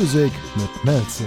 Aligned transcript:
Music 0.00 0.32
mit 0.56 0.84
Melzig. 0.84 1.26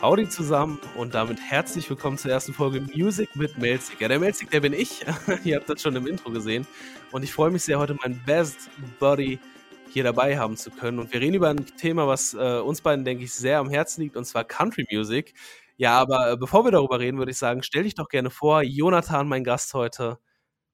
Howdy 0.00 0.26
zusammen 0.30 0.80
und 0.96 1.12
damit 1.12 1.38
herzlich 1.38 1.90
willkommen 1.90 2.16
zur 2.16 2.30
ersten 2.30 2.54
Folge 2.54 2.80
Music 2.80 3.36
mit 3.36 3.58
Melzig. 3.58 4.00
Ja, 4.00 4.08
der 4.08 4.18
Melzig, 4.18 4.50
der 4.50 4.60
bin 4.60 4.72
ich. 4.72 5.04
Ihr 5.44 5.56
habt 5.56 5.68
das 5.68 5.82
schon 5.82 5.96
im 5.96 6.06
Intro 6.06 6.30
gesehen. 6.30 6.66
Und 7.12 7.24
ich 7.24 7.32
freue 7.34 7.50
mich 7.50 7.62
sehr, 7.62 7.78
heute 7.78 7.92
meinen 8.02 8.22
Best 8.24 8.70
Buddy 8.98 9.38
hier 9.90 10.04
dabei 10.04 10.38
haben 10.38 10.56
zu 10.56 10.70
können. 10.70 10.98
Und 10.98 11.12
wir 11.12 11.20
reden 11.20 11.34
über 11.34 11.50
ein 11.50 11.66
Thema, 11.76 12.08
was 12.08 12.32
äh, 12.32 12.58
uns 12.60 12.80
beiden, 12.80 13.04
denke 13.04 13.24
ich, 13.24 13.34
sehr 13.34 13.58
am 13.58 13.68
Herzen 13.68 14.00
liegt, 14.00 14.16
und 14.16 14.24
zwar 14.24 14.44
Country 14.44 14.86
Music. 14.90 15.34
Ja, 15.76 16.00
aber 16.00 16.32
äh, 16.32 16.36
bevor 16.38 16.64
wir 16.64 16.70
darüber 16.70 17.00
reden, 17.00 17.18
würde 17.18 17.32
ich 17.32 17.38
sagen, 17.38 17.62
stell 17.62 17.82
dich 17.82 17.96
doch 17.96 18.08
gerne 18.08 18.30
vor, 18.30 18.62
Jonathan, 18.62 19.28
mein 19.28 19.44
Gast 19.44 19.74
heute. 19.74 20.18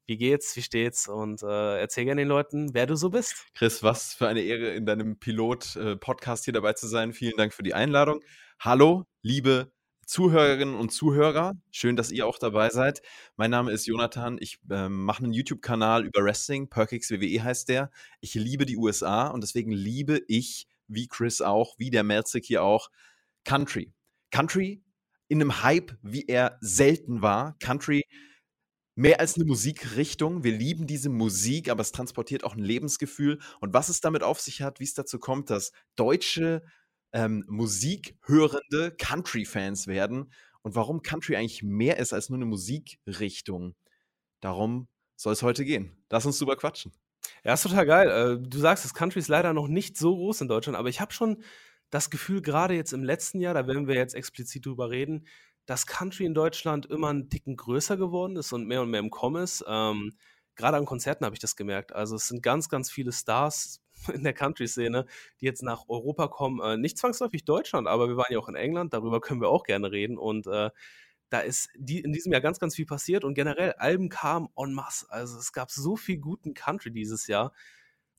Wie 0.07 0.17
geht's, 0.17 0.57
wie 0.57 0.63
steht's? 0.63 1.09
Und 1.09 1.43
äh, 1.43 1.79
erzähl 1.79 2.05
gerne 2.05 2.23
den 2.23 2.29
Leuten, 2.29 2.75
wer 2.75 2.87
du 2.87 2.97
so 2.97 3.11
bist. 3.11 3.35
Chris, 3.55 3.83
was 3.83 4.15
für 4.15 4.29
eine 4.29 4.41
Ehre, 4.41 4.75
in 4.75 4.87
deinem 4.87 5.19
Pilot-Podcast 5.19 6.45
hier 6.45 6.55
dabei 6.55 6.73
zu 6.73 6.89
sein. 6.89 7.13
Vielen 7.13 7.37
Dank 7.37 7.55
für 7.55 7.63
die 7.63 7.75
Einladung. 7.75 8.21
Hallo, 8.59 9.07
liebe 9.23 9.71
Zuhörerinnen 10.11 10.75
und 10.75 10.91
Zuhörer. 10.91 11.55
Schön, 11.71 11.95
dass 11.95 12.11
ihr 12.11 12.27
auch 12.27 12.39
dabei 12.39 12.71
seid. 12.71 13.01
Mein 13.37 13.53
Name 13.53 13.71
ist 13.71 13.87
Jonathan. 13.87 14.39
Ich 14.41 14.59
äh, 14.69 14.89
mache 14.89 15.23
einen 15.23 15.33
YouTube-Kanal 15.33 16.05
über 16.05 16.25
Wrestling. 16.25 16.69
Perkix 16.69 17.13
WWE 17.13 17.45
heißt 17.45 17.69
der. 17.69 17.93
Ich 18.21 18.35
liebe 18.35 18.67
die 18.67 18.77
USA 18.77 19.29
und 19.29 19.43
deswegen 19.43 19.71
liebe 19.71 20.21
ich, 20.27 20.67
wie 20.89 21.07
Chris 21.07 21.41
auch, 21.41 21.79
wie 21.79 21.91
der 21.91 22.03
Merzig 22.03 22.45
hier 22.45 22.65
auch, 22.65 22.91
Country. 23.45 23.93
Country 24.33 24.83
in 25.29 25.41
einem 25.41 25.63
Hype, 25.63 25.97
wie 26.03 26.27
er 26.27 26.59
selten 26.61 27.23
war. 27.23 27.57
Country 27.61 28.03
mehr 28.95 29.21
als 29.21 29.37
eine 29.37 29.45
Musikrichtung. 29.45 30.45
Wir 30.45 30.53
lieben 30.53 30.87
diese 30.87 31.09
Musik, 31.09 31.69
aber 31.69 31.81
es 31.81 31.93
transportiert 31.93 32.45
auch 32.45 32.55
ein 32.55 32.63
Lebensgefühl. 32.63 33.39
Und 33.61 33.73
was 33.73 33.89
es 33.89 34.01
damit 34.01 34.23
auf 34.23 34.41
sich 34.41 34.63
hat, 34.63 34.81
wie 34.81 34.85
es 34.85 34.95
dazu 34.95 35.19
kommt, 35.19 35.51
dass 35.51 35.73
deutsche 35.97 36.63
ähm, 37.13 37.45
musikhörende 37.49 38.93
Country-Fans 38.97 39.87
werden 39.87 40.33
und 40.63 40.75
warum 40.75 41.03
Country 41.03 41.37
eigentlich 41.37 41.63
mehr 41.63 41.99
ist 41.99 42.13
als 42.13 42.29
nur 42.29 42.39
eine 42.39 42.47
Musikrichtung. 42.47 43.75
Darum 44.41 44.89
soll 45.17 45.33
es 45.33 45.43
heute 45.43 45.65
gehen. 45.65 45.97
Lass 46.11 46.27
uns 46.27 46.39
drüber 46.39 46.57
quatschen. 46.57 46.93
Ja, 47.45 47.55
ist 47.55 47.63
total 47.63 47.87
geil. 47.87 48.09
Äh, 48.09 48.49
du 48.49 48.59
sagst, 48.59 48.85
das 48.85 48.95
Country 48.95 49.21
ist 49.21 49.29
leider 49.29 49.53
noch 49.53 49.69
nicht 49.69 49.97
so 49.97 50.15
groß 50.15 50.43
in 50.43 50.49
Deutschland, 50.49 50.79
aber 50.79 50.89
ich 50.89 51.01
habe 51.01 51.13
schon 51.13 51.43
das 51.91 52.11
Gefühl, 52.11 52.41
gerade 52.41 52.75
jetzt 52.75 52.93
im 52.93 53.03
letzten 53.03 53.41
Jahr, 53.41 53.55
da 53.55 53.67
werden 53.67 53.89
wir 53.89 53.97
jetzt 53.97 54.15
explizit 54.15 54.65
drüber 54.65 54.91
reden, 54.91 55.27
dass 55.71 55.87
Country 55.87 56.25
in 56.25 56.35
Deutschland 56.35 56.87
immer 56.87 57.11
einen 57.11 57.31
Ticken 57.31 57.57
größer 57.57 57.97
geworden 57.97 58.35
ist 58.35 58.53
und 58.53 58.67
mehr 58.67 58.83
und 58.83 58.91
mehr 58.91 58.99
im 58.99 59.09
Kommen 59.09 59.41
ist. 59.41 59.65
Ähm, 59.69 60.17
gerade 60.57 60.77
an 60.77 60.85
Konzerten 60.85 61.25
habe 61.25 61.37
ich 61.37 61.39
das 61.39 61.55
gemerkt. 61.55 61.93
Also 61.93 62.17
es 62.17 62.27
sind 62.27 62.43
ganz, 62.43 62.69
ganz 62.69 62.91
viele 62.91 63.13
Stars 63.13 63.81
in 64.13 64.25
der 64.25 64.33
Country-Szene, 64.33 65.07
die 65.41 65.45
jetzt 65.45 65.63
nach 65.63 65.85
Europa 65.87 66.27
kommen. 66.27 66.59
Äh, 66.61 66.77
nicht 66.77 66.99
zwangsläufig 66.99 67.45
Deutschland, 67.45 67.87
aber 67.87 68.09
wir 68.09 68.17
waren 68.17 68.33
ja 68.33 68.41
auch 68.41 68.49
in 68.49 68.57
England, 68.57 68.95
darüber 68.95 69.21
können 69.21 69.41
wir 69.41 69.49
auch 69.49 69.63
gerne 69.63 69.93
reden. 69.93 70.19
Und 70.19 70.49
äh, 70.49 70.71
da 71.29 71.39
ist 71.39 71.69
die, 71.77 72.01
in 72.01 72.13
diesem 72.13 72.33
Jahr 72.33 72.41
ganz, 72.41 72.59
ganz 72.59 72.75
viel 72.75 72.87
passiert 72.87 73.23
und 73.23 73.35
generell 73.35 73.75
Alben 73.75 74.09
kamen 74.09 74.49
en 74.57 74.75
masse. 74.75 75.07
Also 75.09 75.39
es 75.39 75.53
gab 75.53 75.71
so 75.71 75.95
viel 75.95 76.19
guten 76.19 76.53
Country 76.53 76.91
dieses 76.91 77.29
Jahr. 77.29 77.53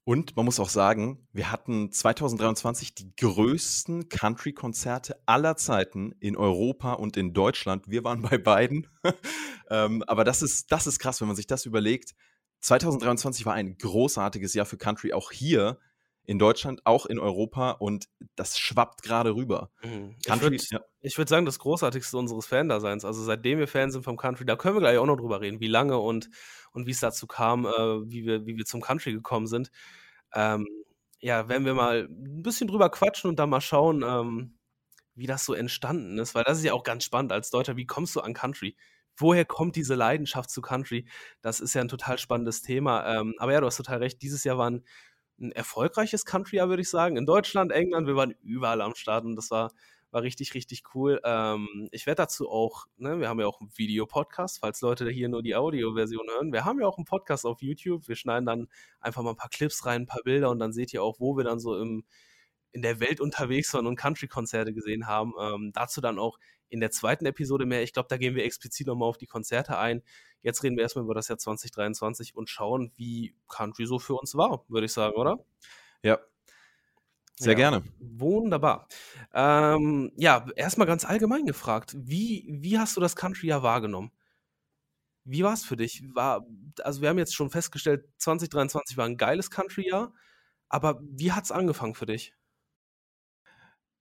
Und 0.03 0.35
man 0.35 0.45
muss 0.45 0.59
auch 0.59 0.69
sagen, 0.69 1.27
wir 1.31 1.51
hatten 1.51 1.91
2023 1.91 2.95
die 2.95 3.15
größten 3.15 4.09
Country-Konzerte 4.09 5.21
aller 5.27 5.57
Zeiten 5.57 6.13
in 6.19 6.35
Europa 6.35 6.93
und 6.93 7.17
in 7.17 7.33
Deutschland. 7.33 7.87
Wir 7.87 8.03
waren 8.03 8.23
bei 8.23 8.39
beiden. 8.39 8.87
ähm, 9.69 10.03
aber 10.03 10.23
das 10.23 10.41
ist, 10.41 10.71
das 10.71 10.87
ist 10.87 10.97
krass, 10.97 11.21
wenn 11.21 11.27
man 11.27 11.35
sich 11.35 11.47
das 11.47 11.65
überlegt. 11.65 12.15
2023 12.61 13.45
war 13.45 13.53
ein 13.53 13.77
großartiges 13.77 14.53
Jahr 14.53 14.65
für 14.65 14.77
Country, 14.77 15.13
auch 15.13 15.31
hier 15.31 15.77
in 16.31 16.39
Deutschland, 16.39 16.79
auch 16.85 17.05
in 17.05 17.19
Europa 17.19 17.71
und 17.71 18.07
das 18.37 18.57
schwappt 18.57 19.03
gerade 19.03 19.35
rüber. 19.35 19.69
Mhm. 19.83 20.15
Country, 20.25 20.55
ich 20.55 20.71
würde 20.71 20.85
ja. 21.01 21.17
würd 21.17 21.27
sagen, 21.27 21.45
das 21.45 21.59
Großartigste 21.59 22.17
unseres 22.17 22.45
Fandaseins, 22.45 23.03
also 23.03 23.21
seitdem 23.21 23.59
wir 23.59 23.67
Fan 23.67 23.91
sind 23.91 24.03
vom 24.03 24.15
Country, 24.15 24.45
da 24.45 24.55
können 24.55 24.75
wir 24.75 24.79
gleich 24.79 24.97
auch 24.97 25.05
noch 25.05 25.17
drüber 25.17 25.41
reden, 25.41 25.59
wie 25.59 25.67
lange 25.67 25.97
und, 25.97 26.29
und 26.71 26.87
wie 26.87 26.91
es 26.91 27.01
dazu 27.01 27.27
kam, 27.27 27.65
äh, 27.65 27.69
wie, 28.09 28.25
wir, 28.25 28.45
wie 28.45 28.55
wir 28.55 28.63
zum 28.63 28.79
Country 28.79 29.11
gekommen 29.11 29.45
sind. 29.45 29.71
Ähm, 30.33 30.67
ja, 31.19 31.49
werden 31.49 31.65
wir 31.65 31.73
mal 31.73 32.07
ein 32.09 32.41
bisschen 32.41 32.69
drüber 32.69 32.89
quatschen 32.89 33.29
und 33.29 33.37
dann 33.37 33.49
mal 33.49 33.59
schauen, 33.59 34.01
ähm, 34.01 34.57
wie 35.13 35.27
das 35.27 35.43
so 35.43 35.53
entstanden 35.53 36.17
ist, 36.17 36.33
weil 36.33 36.45
das 36.45 36.59
ist 36.59 36.63
ja 36.63 36.71
auch 36.71 36.83
ganz 36.83 37.03
spannend 37.03 37.33
als 37.33 37.49
Deutscher, 37.49 37.75
wie 37.75 37.85
kommst 37.85 38.15
du 38.15 38.21
an 38.21 38.33
Country? 38.33 38.77
woher 39.17 39.45
kommt 39.45 39.75
diese 39.75 39.95
Leidenschaft 39.95 40.49
zu 40.49 40.61
Country? 40.61 41.05
Das 41.41 41.59
ist 41.59 41.73
ja 41.73 41.81
ein 41.81 41.87
total 41.87 42.17
spannendes 42.17 42.61
Thema. 42.61 43.05
Ähm, 43.05 43.35
aber 43.37 43.53
ja, 43.53 43.61
du 43.61 43.67
hast 43.67 43.77
total 43.77 43.99
recht. 43.99 44.21
Dieses 44.21 44.43
Jahr 44.43 44.57
war 44.57 44.71
ein, 45.41 45.51
erfolgreiches 45.51 46.25
Country-Jahr, 46.25 46.69
würde 46.69 46.81
ich 46.81 46.89
sagen. 46.89 47.17
In 47.17 47.25
Deutschland, 47.25 47.71
England, 47.71 48.07
wir 48.07 48.15
waren 48.15 48.35
überall 48.43 48.81
am 48.81 48.95
Start 48.95 49.25
und 49.25 49.35
das 49.35 49.51
war, 49.51 49.71
war 50.11 50.21
richtig, 50.21 50.53
richtig 50.53 50.83
cool. 50.93 51.19
Ähm, 51.23 51.89
ich 51.91 52.05
werde 52.05 52.23
dazu 52.23 52.49
auch, 52.49 52.85
ne, 52.97 53.19
wir 53.19 53.29
haben 53.29 53.39
ja 53.39 53.47
auch 53.47 53.59
einen 53.59 53.71
Videopodcast, 53.75 54.59
falls 54.59 54.81
Leute 54.81 55.09
hier 55.09 55.29
nur 55.29 55.41
die 55.41 55.55
Audioversion 55.55 56.27
hören. 56.29 56.53
Wir 56.53 56.65
haben 56.65 56.79
ja 56.79 56.87
auch 56.87 56.97
einen 56.97 57.05
Podcast 57.05 57.45
auf 57.45 57.61
YouTube. 57.61 58.07
Wir 58.07 58.15
schneiden 58.15 58.45
dann 58.45 58.67
einfach 58.99 59.23
mal 59.23 59.31
ein 59.31 59.37
paar 59.37 59.49
Clips 59.49 59.85
rein, 59.85 60.03
ein 60.03 60.07
paar 60.07 60.23
Bilder 60.23 60.49
und 60.49 60.59
dann 60.59 60.73
seht 60.73 60.93
ihr 60.93 61.03
auch, 61.03 61.19
wo 61.19 61.37
wir 61.37 61.43
dann 61.43 61.59
so 61.59 61.77
im, 61.77 62.03
in 62.71 62.81
der 62.81 62.99
Welt 62.99 63.19
unterwegs 63.19 63.73
waren 63.73 63.87
und 63.87 63.95
Country-Konzerte 63.95 64.73
gesehen 64.73 65.07
haben. 65.07 65.33
Ähm, 65.39 65.71
dazu 65.73 66.01
dann 66.01 66.19
auch 66.19 66.37
in 66.71 66.79
der 66.79 66.89
zweiten 66.89 67.25
Episode 67.25 67.65
mehr. 67.65 67.83
Ich 67.83 67.93
glaube, 67.93 68.07
da 68.09 68.17
gehen 68.17 68.33
wir 68.33 68.45
explizit 68.45 68.87
nochmal 68.87 69.09
auf 69.09 69.17
die 69.17 69.27
Konzerte 69.27 69.77
ein. 69.77 70.01
Jetzt 70.41 70.63
reden 70.63 70.77
wir 70.77 70.83
erstmal 70.83 71.03
über 71.03 71.13
das 71.13 71.27
Jahr 71.27 71.37
2023 71.37 72.35
und 72.35 72.49
schauen, 72.49 72.91
wie 72.95 73.35
Country 73.47 73.85
so 73.85 73.99
für 73.99 74.15
uns 74.15 74.35
war, 74.35 74.63
würde 74.69 74.85
ich 74.85 74.93
sagen, 74.93 75.15
oder? 75.15 75.43
Ja. 76.01 76.19
Sehr 77.35 77.53
ja, 77.53 77.57
gerne. 77.57 77.83
Wunderbar. 77.99 78.87
Ähm, 79.33 80.13
ja, 80.15 80.45
erstmal 80.55 80.87
ganz 80.87 81.05
allgemein 81.05 81.45
gefragt, 81.45 81.93
wie, 81.97 82.45
wie 82.47 82.79
hast 82.79 82.95
du 82.95 83.01
das 83.01 83.15
Country-Jahr 83.15 83.63
wahrgenommen? 83.63 84.11
Wie 85.25 85.43
war 85.43 85.53
es 85.53 85.65
für 85.65 85.75
dich? 85.75 86.03
War, 86.15 86.45
also 86.83 87.01
wir 87.01 87.09
haben 87.09 87.17
jetzt 87.17 87.35
schon 87.35 87.49
festgestellt, 87.49 88.07
2023 88.17 88.95
war 88.95 89.05
ein 89.05 89.17
geiles 89.17 89.51
Country-Jahr, 89.51 90.13
aber 90.69 91.01
wie 91.01 91.33
hat 91.33 91.43
es 91.43 91.51
angefangen 91.51 91.95
für 91.95 92.05
dich? 92.05 92.33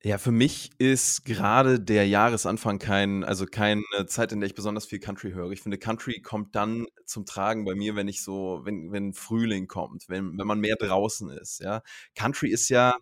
Ja, 0.03 0.16
für 0.16 0.33
mich 0.33 0.71
ist 0.78 1.27
gerade 1.27 1.78
der 1.78 2.09
Jahresanfang 2.09 2.78
kein, 2.78 3.22
also 3.22 3.44
keine 3.44 3.83
Zeit, 4.06 4.33
in 4.33 4.41
der 4.41 4.47
ich 4.47 4.55
besonders 4.55 4.87
viel 4.87 4.99
Country 4.99 5.33
höre. 5.33 5.50
Ich 5.50 5.61
finde, 5.61 5.77
Country 5.77 6.22
kommt 6.22 6.55
dann 6.55 6.87
zum 7.05 7.27
Tragen 7.27 7.66
bei 7.66 7.75
mir, 7.75 7.97
wenn 7.97 8.09
ich 8.09 8.22
so, 8.22 8.62
wenn, 8.65 8.93
wenn 8.93 9.12
Frühling 9.12 9.66
kommt, 9.69 10.09
wenn, 10.09 10.38
wenn 10.38 10.47
man 10.47 10.59
mehr 10.59 10.77
draußen 10.77 11.28
ist. 11.31 11.61
Ja, 11.61 11.83
Country 12.15 12.49
ist 12.49 12.71
ja 12.71 12.97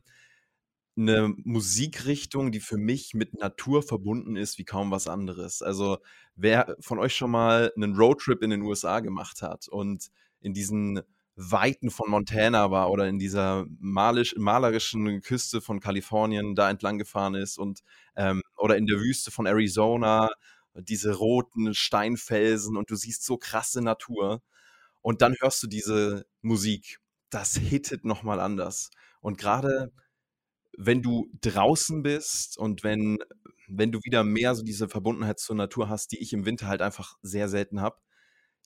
eine 0.97 1.33
Musikrichtung, 1.45 2.51
die 2.51 2.61
für 2.61 2.77
mich 2.77 3.15
mit 3.15 3.35
Natur 3.39 3.83
verbunden 3.85 4.37
ist 4.37 4.59
wie 4.59 4.65
kaum 4.65 4.91
was 4.91 5.07
anderes. 5.07 5.63
Also 5.63 5.99
wer 6.35 6.77
von 6.81 6.99
euch 6.99 7.15
schon 7.15 7.31
mal 7.31 7.73
einen 7.77 7.95
Roadtrip 7.95 8.43
in 8.43 8.51
den 8.51 8.63
USA 8.63 8.99
gemacht 9.01 9.43
hat 9.43 9.69
und 9.69 10.11
in 10.41 10.53
diesen 10.55 11.01
Weiten 11.41 11.91
von 11.91 12.11
Montana 12.11 12.73
war 12.73 12.91
oder 12.91 13.07
in 13.07 13.21
dieser 13.21 13.65
malisch, 13.79 14.35
malerischen 14.37 15.23
Küste 15.23 15.61
von 15.61 15.79
Kalifornien 15.79 16.57
da 16.57 16.69
entlang 16.69 16.99
gefahren 16.99 17.37
ist 17.37 17.59
und 17.59 17.83
ähm, 18.17 18.43
oder 18.57 18.77
in 18.77 18.87
der 18.87 18.99
Wüste 18.99 19.31
von 19.31 19.47
Arizona, 19.47 20.31
diese 20.75 21.15
roten 21.15 21.75
Steinfelsen 21.75 22.77
und 22.77 22.91
du 22.91 22.97
siehst 22.97 23.25
so 23.25 23.37
krasse 23.37 23.81
Natur 23.83 24.43
und 25.01 25.23
dann 25.23 25.37
hörst 25.41 25.63
du 25.63 25.69
diese 25.69 26.27
Musik. 26.43 26.99
Das 27.31 27.57
hittet 27.57 28.05
nochmal 28.05 28.41
anders. 28.41 28.91
Und 29.21 29.39
gerade 29.39 29.93
wenn 30.77 31.03
du 31.03 31.31
draußen 31.41 32.03
bist 32.03 32.59
und 32.59 32.83
wenn, 32.83 33.19
wenn 33.69 33.93
du 33.93 34.01
wieder 34.03 34.25
mehr 34.25 34.57
so 34.57 34.65
diese 34.65 34.89
Verbundenheit 34.89 35.39
zur 35.39 35.55
Natur 35.55 35.89
hast, 35.89 36.11
die 36.11 36.19
ich 36.19 36.33
im 36.33 36.47
Winter 36.47 36.67
halt 36.67 36.83
einfach 36.83 37.17
sehr 37.23 37.49
selten 37.49 37.81
habe, 37.81 37.99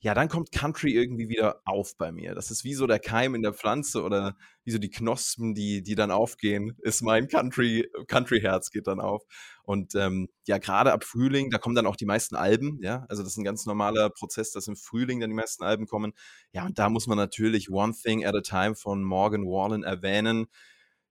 ja, 0.05 0.15
dann 0.15 0.29
kommt 0.29 0.51
Country 0.51 0.91
irgendwie 0.93 1.29
wieder 1.29 1.61
auf 1.65 1.97
bei 1.97 2.11
mir. 2.11 2.35
Das 2.35 2.51
ist 2.51 2.65
wie 2.65 2.75
so 2.75 2.89
der 2.89 2.99
Keim 2.99 3.37
in 3.37 3.43
der 3.43 3.53
Pflanze 3.53 4.03
oder 4.03 4.37
wie 4.65 4.73
so 4.73 4.79
die 4.79 4.91
Knospen, 4.91 5.55
die, 5.55 5.81
die 5.85 5.95
dann 5.95 6.11
aufgehen, 6.11 6.77
ist 6.83 7.03
mein 7.03 7.29
Country, 7.29 7.89
Country-Herz 8.09 8.71
geht 8.73 8.89
dann 8.89 8.99
auf. 8.99 9.23
Und 9.63 9.95
ähm, 9.95 10.29
ja, 10.49 10.59
gerade 10.59 10.93
ab 10.93 11.05
Frühling, 11.05 11.51
da 11.51 11.59
kommen 11.59 11.77
dann 11.77 11.87
auch 11.87 11.95
die 11.95 12.05
meisten 12.05 12.35
Alben, 12.35 12.81
ja. 12.83 13.07
Also 13.09 13.23
das 13.23 13.35
ist 13.35 13.37
ein 13.39 13.45
ganz 13.45 13.65
normaler 13.65 14.11
Prozess, 14.11 14.51
dass 14.51 14.67
im 14.67 14.75
Frühling 14.75 15.21
dann 15.21 15.31
die 15.31 15.37
meisten 15.37 15.63
Alben 15.63 15.87
kommen. 15.87 16.15
Ja, 16.51 16.67
und 16.67 16.81
da 16.81 16.89
muss 16.89 17.07
man 17.07 17.17
natürlich 17.17 17.71
One 17.71 17.95
Thing 17.95 18.25
at 18.27 18.35
a 18.35 18.41
Time 18.41 18.75
von 18.75 19.05
Morgan 19.05 19.45
Wallen 19.45 19.85
erwähnen. 19.85 20.47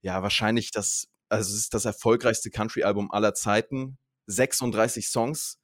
Ja, 0.01 0.21
wahrscheinlich 0.21 0.71
das, 0.71 1.07
also 1.29 1.53
es 1.53 1.59
ist 1.61 1.73
das 1.73 1.85
erfolgreichste 1.85 2.49
Country-Album 2.49 3.09
aller 3.09 3.33
Zeiten. 3.35 3.97
36 4.27 5.09
Songs, 5.09 5.60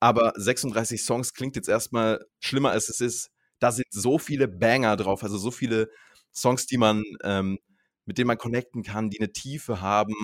aber 0.00 0.32
36 0.36 1.02
Songs 1.02 1.34
klingt 1.34 1.56
jetzt 1.56 1.68
erstmal 1.68 2.24
schlimmer 2.40 2.70
als 2.70 2.88
es 2.88 3.00
ist. 3.00 3.30
Da 3.58 3.72
sind 3.72 3.86
so 3.90 4.18
viele 4.18 4.48
Banger 4.48 4.96
drauf, 4.96 5.22
also 5.22 5.38
so 5.38 5.50
viele 5.50 5.90
Songs, 6.34 6.66
die 6.66 6.78
man, 6.78 7.04
ähm, 7.24 7.58
mit 8.04 8.18
denen 8.18 8.28
man 8.28 8.38
connecten 8.38 8.82
kann, 8.82 9.10
die 9.10 9.20
eine 9.20 9.32
Tiefe 9.32 9.80
haben, 9.80 10.14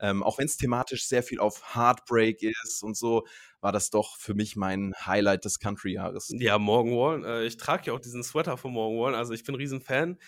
Ähm, 0.00 0.24
auch 0.24 0.38
wenn 0.38 0.46
es 0.46 0.56
thematisch 0.56 1.06
sehr 1.06 1.22
viel 1.22 1.38
auf 1.38 1.76
Heartbreak 1.76 2.42
ist 2.42 2.82
und 2.82 2.96
so, 2.96 3.24
war 3.60 3.70
das 3.70 3.88
doch 3.90 4.16
für 4.16 4.34
mich 4.34 4.56
mein 4.56 4.92
Highlight 5.06 5.44
des 5.44 5.60
Country-Jahres. 5.60 6.34
Ja, 6.38 6.58
Morgan 6.58 6.92
Wallen. 6.94 7.24
Äh, 7.24 7.44
ich 7.44 7.56
trage 7.56 7.84
ja 7.86 7.92
auch 7.92 8.00
diesen 8.00 8.24
Sweater 8.24 8.56
von 8.56 8.72
Morgan 8.72 8.98
Wallen. 8.98 9.14
Also 9.14 9.32
ich 9.32 9.44
bin 9.44 9.54
ein 9.54 9.58
Riesenfan. 9.58 10.18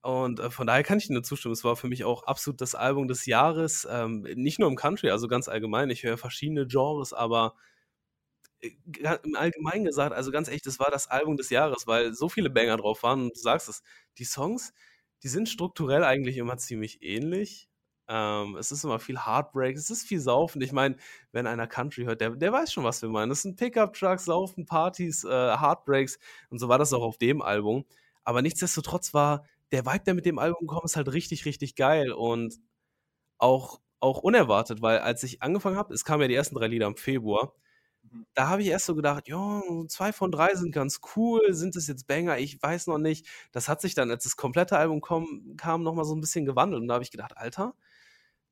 Und 0.00 0.40
äh, 0.40 0.50
von 0.50 0.66
daher 0.66 0.82
kann 0.82 0.96
ich 0.98 1.10
nur 1.10 1.22
zustimmen. 1.22 1.52
Es 1.52 1.64
war 1.64 1.76
für 1.76 1.88
mich 1.88 2.04
auch 2.04 2.22
absolut 2.24 2.60
das 2.62 2.74
Album 2.74 3.06
des 3.08 3.26
Jahres. 3.26 3.86
Ähm, 3.90 4.22
nicht 4.36 4.58
nur 4.60 4.68
im 4.68 4.76
Country, 4.76 5.10
also 5.10 5.28
ganz 5.28 5.48
allgemein. 5.48 5.90
Ich 5.90 6.04
höre 6.04 6.16
verschiedene 6.16 6.66
Genres, 6.66 7.12
aber 7.12 7.54
im 8.60 9.36
Allgemeinen 9.36 9.84
gesagt, 9.84 10.14
also 10.14 10.30
ganz 10.30 10.48
echt, 10.48 10.66
das 10.66 10.78
war 10.78 10.90
das 10.90 11.06
Album 11.08 11.36
des 11.36 11.50
Jahres, 11.50 11.86
weil 11.86 12.14
so 12.14 12.28
viele 12.28 12.50
Banger 12.50 12.76
drauf 12.76 13.02
waren. 13.02 13.22
Und 13.22 13.36
du 13.36 13.40
sagst 13.40 13.68
es, 13.68 13.82
die 14.18 14.24
Songs, 14.24 14.72
die 15.22 15.28
sind 15.28 15.48
strukturell 15.48 16.04
eigentlich 16.04 16.36
immer 16.36 16.56
ziemlich 16.56 17.02
ähnlich. 17.02 17.68
Ähm, 18.08 18.56
es 18.56 18.72
ist 18.72 18.84
immer 18.84 18.98
viel 18.98 19.18
Heartbreak, 19.26 19.76
es 19.76 19.90
ist 19.90 20.06
viel 20.06 20.20
Saufen. 20.20 20.62
Ich 20.62 20.72
meine, 20.72 20.96
wenn 21.32 21.46
einer 21.46 21.66
Country 21.66 22.04
hört, 22.04 22.20
der, 22.20 22.30
der 22.30 22.52
weiß 22.52 22.72
schon, 22.72 22.84
was 22.84 23.02
wir 23.02 23.08
meinen. 23.10 23.28
Das 23.28 23.42
sind 23.42 23.56
Pickup-Trucks, 23.56 24.24
Saufen, 24.24 24.64
Partys, 24.66 25.24
äh, 25.24 25.28
Heartbreaks. 25.28 26.18
Und 26.48 26.58
so 26.58 26.68
war 26.68 26.78
das 26.78 26.92
auch 26.92 27.02
auf 27.02 27.18
dem 27.18 27.42
Album. 27.42 27.84
Aber 28.24 28.42
nichtsdestotrotz 28.42 29.14
war 29.14 29.44
der 29.72 29.84
Vibe, 29.84 30.04
der 30.04 30.14
mit 30.14 30.26
dem 30.26 30.38
Album 30.38 30.66
kommt, 30.66 30.84
ist 30.84 30.96
halt 30.96 31.12
richtig, 31.12 31.44
richtig 31.44 31.76
geil. 31.76 32.12
Und 32.12 32.58
auch, 33.38 33.80
auch 34.00 34.18
unerwartet, 34.18 34.82
weil 34.82 34.98
als 34.98 35.22
ich 35.22 35.42
angefangen 35.42 35.76
habe, 35.76 35.94
es 35.94 36.04
kamen 36.04 36.22
ja 36.22 36.28
die 36.28 36.34
ersten 36.34 36.54
drei 36.54 36.68
Lieder 36.68 36.86
im 36.86 36.96
Februar. 36.96 37.54
Mhm. 38.02 38.26
Da 38.34 38.48
habe 38.48 38.62
ich 38.62 38.68
erst 38.68 38.86
so 38.86 38.94
gedacht, 38.94 39.28
ja, 39.28 39.62
zwei 39.88 40.12
von 40.12 40.30
drei 40.30 40.54
sind 40.54 40.72
ganz 40.72 41.00
cool, 41.16 41.52
sind 41.52 41.76
es 41.76 41.86
jetzt 41.86 42.06
Banger? 42.06 42.38
Ich 42.38 42.62
weiß 42.62 42.86
noch 42.86 42.98
nicht. 42.98 43.26
Das 43.52 43.68
hat 43.68 43.80
sich 43.80 43.94
dann, 43.94 44.10
als 44.10 44.24
das 44.24 44.36
komplette 44.36 44.78
Album 44.78 45.00
kom 45.00 45.56
kam, 45.56 45.82
nochmal 45.82 46.04
so 46.04 46.14
ein 46.14 46.20
bisschen 46.20 46.44
gewandelt. 46.44 46.82
Und 46.82 46.88
da 46.88 46.94
habe 46.94 47.04
ich 47.04 47.10
gedacht, 47.10 47.36
Alter, 47.36 47.74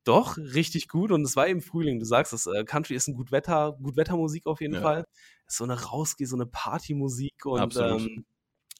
doch, 0.03 0.37
richtig 0.37 0.87
gut. 0.87 1.11
Und 1.11 1.23
es 1.23 1.35
war 1.35 1.47
eben 1.47 1.61
Frühling. 1.61 1.99
Du 1.99 2.05
sagst 2.05 2.31
es, 2.33 2.47
äh, 2.47 2.63
Country 2.63 2.95
ist 2.95 3.07
ein 3.07 3.15
gut 3.15 3.31
Wetter, 3.31 3.77
gut 3.81 3.97
Wettermusik 3.97 4.45
auf 4.47 4.61
jeden 4.61 4.75
ja. 4.75 4.81
Fall. 4.81 5.05
Ist 5.47 5.57
so 5.57 5.65
eine 5.65 5.81
Rausgeh, 5.81 6.25
so 6.25 6.37
eine 6.37 6.45
Partymusik. 6.45 7.45
Und 7.45 7.75
ähm, 7.75 8.25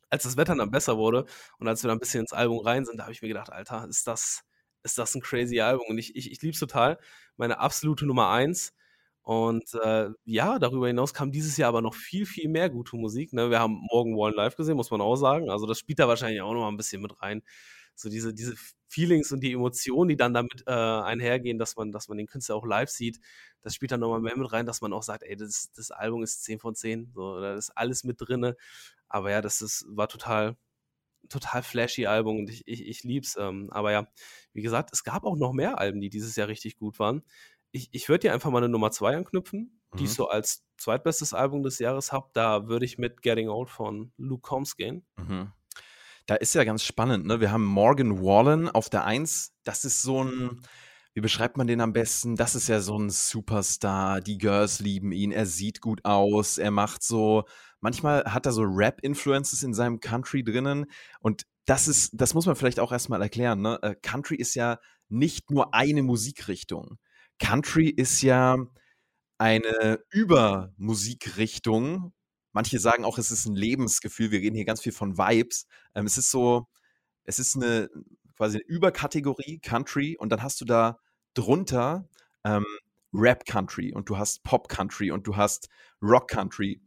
als 0.10 0.24
das 0.24 0.38
Wetter 0.38 0.56
dann 0.56 0.72
besser 0.72 0.98
wurde 0.98 1.26
und 1.60 1.68
als 1.68 1.84
wir 1.84 1.90
dann 1.90 1.98
ein 1.98 2.00
bisschen 2.00 2.22
ins 2.22 2.34
Album 2.34 2.60
rein 2.60 2.86
sind, 2.86 2.98
da 2.98 3.04
habe 3.04 3.12
ich 3.12 3.22
mir 3.22 3.28
gedacht, 3.28 3.52
Alter, 3.52 3.88
ist 3.90 4.08
das, 4.08 4.44
ist 4.84 4.98
das 4.98 5.16
ein 5.16 5.22
crazy 5.22 5.60
Album? 5.60 5.86
Und 5.90 5.98
ich, 5.98 6.16
ich, 6.16 6.32
ich 6.32 6.42
liebe 6.42 6.54
es 6.54 6.60
total. 6.60 6.98
Meine 7.36 7.60
absolute 7.60 8.06
Nummer 8.06 8.30
eins. 8.30 8.74
Und 9.28 9.74
äh, 9.84 10.10
ja, 10.24 10.58
darüber 10.58 10.88
hinaus 10.88 11.14
kam 11.14 11.34
dieses 11.34 11.58
Jahr 11.58 11.68
aber 11.68 11.82
noch 11.82 11.96
viel, 11.96 12.26
viel 12.26 12.48
mehr 12.48 12.70
gute 12.70 12.96
Musik. 12.96 13.34
Ne? 13.34 13.50
Wir 13.50 13.60
haben 13.60 13.86
Morgan 13.92 14.16
Wallen 14.16 14.34
live 14.34 14.56
gesehen, 14.56 14.78
muss 14.78 14.90
man 14.90 15.02
auch 15.02 15.18
sagen. 15.18 15.50
Also 15.50 15.66
das 15.66 15.80
spielt 15.80 16.00
da 16.00 16.08
wahrscheinlich 16.08 16.42
auch 16.42 16.54
noch 16.54 16.62
mal 16.62 16.70
ein 16.70 16.78
bisschen 16.78 17.02
mit 17.02 17.22
rein 17.22 17.44
so 17.94 18.10
diese, 18.10 18.34
diese 18.34 18.56
Feelings 18.88 19.32
und 19.34 19.42
die 19.42 19.52
Emotionen, 19.52 20.10
die 20.10 20.16
dann 20.16 20.34
damit 20.34 20.64
äh, 20.66 20.72
einhergehen, 20.72 21.58
dass 21.58 21.76
man, 21.76 21.92
dass 21.92 22.08
man 22.08 22.18
den 22.18 22.28
Künstler 22.28 22.56
auch 22.56 22.66
live 22.66 22.90
sieht, 22.90 23.20
das 23.64 23.76
spielt 23.76 23.92
dann 23.92 24.00
nochmal 24.00 24.22
mehr 24.22 24.38
mit 24.38 24.52
rein, 24.54 24.66
dass 24.66 24.82
man 24.82 24.94
auch 24.94 25.04
sagt, 25.04 25.24
ey, 25.24 25.36
das, 25.36 25.72
das 25.76 25.92
Album 25.92 26.24
ist 26.24 26.44
10 26.44 26.60
von 26.60 26.76
10, 26.76 27.12
so, 27.14 27.42
da 27.42 27.56
ist 27.56 27.72
alles 27.72 28.04
mit 28.04 28.18
drin. 28.20 28.54
Aber 29.10 29.32
ja, 29.32 29.42
das 29.42 29.62
ist, 29.62 29.86
war 29.90 30.08
total, 30.08 30.56
total 31.30 31.64
flashy 31.64 32.06
Album 32.08 32.38
und 32.38 32.50
ich, 32.50 32.64
ich, 32.68 32.88
ich 32.88 33.04
lieb's. 33.04 33.36
Ähm, 33.38 33.70
aber 33.72 33.92
ja, 33.92 34.08
wie 34.54 34.62
gesagt, 34.62 34.92
es 34.94 35.04
gab 35.04 35.26
auch 35.26 35.36
noch 35.36 35.54
mehr 35.54 35.80
Alben, 35.80 36.00
die 36.00 36.10
dieses 36.10 36.36
Jahr 36.36 36.48
richtig 36.48 36.78
gut 36.78 37.00
waren. 37.00 37.24
Ich, 37.72 37.90
ich 37.92 38.10
würde 38.10 38.28
dir 38.28 38.34
einfach 38.34 38.50
mal 38.50 38.60
eine 38.60 38.70
Nummer 38.70 38.92
2 38.92 39.18
anknüpfen, 39.18 39.80
mhm. 39.92 39.98
die 39.98 40.04
ich 40.06 40.12
mhm. 40.12 40.16
so 40.16 40.30
als 40.30 40.64
zweitbestes 40.78 41.34
Album 41.34 41.64
des 41.64 41.80
Jahres 41.80 42.12
habe. 42.12 42.30
Da 42.34 42.68
würde 42.68 42.86
ich 42.86 42.98
mit 42.98 43.22
Getting 43.22 43.50
Old 43.50 43.70
von 43.70 44.12
Luke 44.18 44.42
Combs 44.42 44.76
gehen. 44.76 45.06
Mhm. 45.18 45.52
Da 46.26 46.36
ist 46.36 46.56
ja 46.56 46.66
ganz 46.66 46.84
spannend, 46.84 47.26
ne? 47.26 47.40
Wir 47.40 47.52
haben 47.52 47.64
Morgan 47.64 48.22
Wallen 48.22 48.68
auf 48.70 48.90
der 48.90 49.06
Eins. 49.06 49.54
Das 49.64 49.86
ist 49.86 50.02
so 50.02 50.26
ein, 50.26 50.62
wie 51.14 51.22
beschreibt 51.22 51.56
man 51.56 51.68
den 51.68 51.80
am 51.80 51.94
besten? 51.94 52.36
Das 52.36 52.54
ist 52.54 52.68
ja 52.68 52.82
so 52.82 53.00
ein 53.00 53.10
Superstar. 53.10 54.20
Die 54.20 54.38
Girls 54.38 54.80
lieben 54.80 55.14
ihn. 55.14 55.32
Er 55.32 55.46
sieht 55.46 55.80
gut 55.80 56.04
aus. 56.04 56.58
Er 56.58 56.70
macht 56.70 57.02
so, 57.02 57.46
manchmal 57.80 58.26
hat 58.26 58.46
er 58.46 58.52
so 58.52 58.64
Rap-Influences 58.64 59.64
in 59.64 59.74
seinem 59.74 60.02
Country 60.02 60.44
drinnen. 60.44 60.88
Und 61.22 61.48
das 61.66 61.88
ist, 61.88 62.12
das 62.14 62.34
muss 62.34 62.46
man 62.46 62.58
vielleicht 62.58 62.80
auch 62.80 62.92
erstmal 62.92 63.22
erklären, 63.22 63.62
ne? 63.62 63.80
Äh, 63.82 63.96
Country 63.96 64.36
ist 64.36 64.54
ja 64.54 64.80
nicht 65.10 65.50
nur 65.50 65.74
eine 65.74 66.04
Musikrichtung. 66.04 66.98
Country 67.40 67.90
ist 67.90 68.22
ja 68.22 68.58
eine 69.38 70.00
Übermusikrichtung, 70.10 72.14
Manche 72.58 72.80
sagen 72.80 73.06
auch, 73.06 73.20
es 73.20 73.30
ist 73.30 73.46
ein 73.46 73.56
Lebensgefühl. 73.56 74.32
Wir 74.32 74.40
reden 74.40 74.56
hier 74.56 74.66
ganz 74.66 74.82
viel 74.82 74.92
von 74.92 75.16
Vibes. 75.16 75.68
Ähm, 75.94 76.08
es 76.08 76.18
ist 76.18 76.32
so, 76.32 76.68
es 77.24 77.38
ist 77.38 77.56
eine 77.56 77.88
quasi 78.36 78.58
eine 78.58 78.66
Überkategorie 78.66 79.60
Country 79.60 80.18
und 80.18 80.32
dann 80.32 80.42
hast 80.42 80.60
du 80.60 80.66
da 80.66 80.98
drunter 81.36 82.10
ähm, 82.44 82.66
Rap 83.14 83.46
Country 83.46 83.94
und 83.94 84.10
du 84.10 84.18
hast 84.18 84.42
Pop 84.42 84.70
Country 84.70 85.12
und 85.12 85.28
du 85.28 85.36
hast 85.36 85.70
Rock 86.02 86.30
Country. 86.30 86.82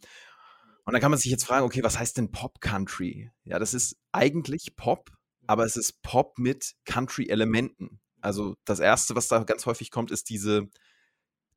Und 0.87 0.93
dann 0.93 1.01
kann 1.01 1.13
man 1.13 1.21
sich 1.21 1.31
jetzt 1.31 1.45
fragen, 1.45 1.65
okay, 1.65 1.85
was 1.85 2.01
heißt 2.01 2.17
denn 2.17 2.33
Pop 2.33 2.61
Country? 2.61 3.31
Ja, 3.45 3.61
das 3.61 3.73
ist 3.73 3.97
eigentlich 4.11 4.75
Pop, 4.75 5.13
aber 5.47 5.65
es 5.65 5.77
ist 5.77 6.03
Pop 6.03 6.37
mit 6.37 6.75
Country-Elementen. 6.85 8.01
Also 8.23 8.57
das 8.65 8.81
erste, 8.81 9.15
was 9.17 9.29
da 9.29 9.43
ganz 9.45 9.67
häufig 9.67 9.91
kommt, 9.91 10.11
ist 10.11 10.29
diese 10.29 10.69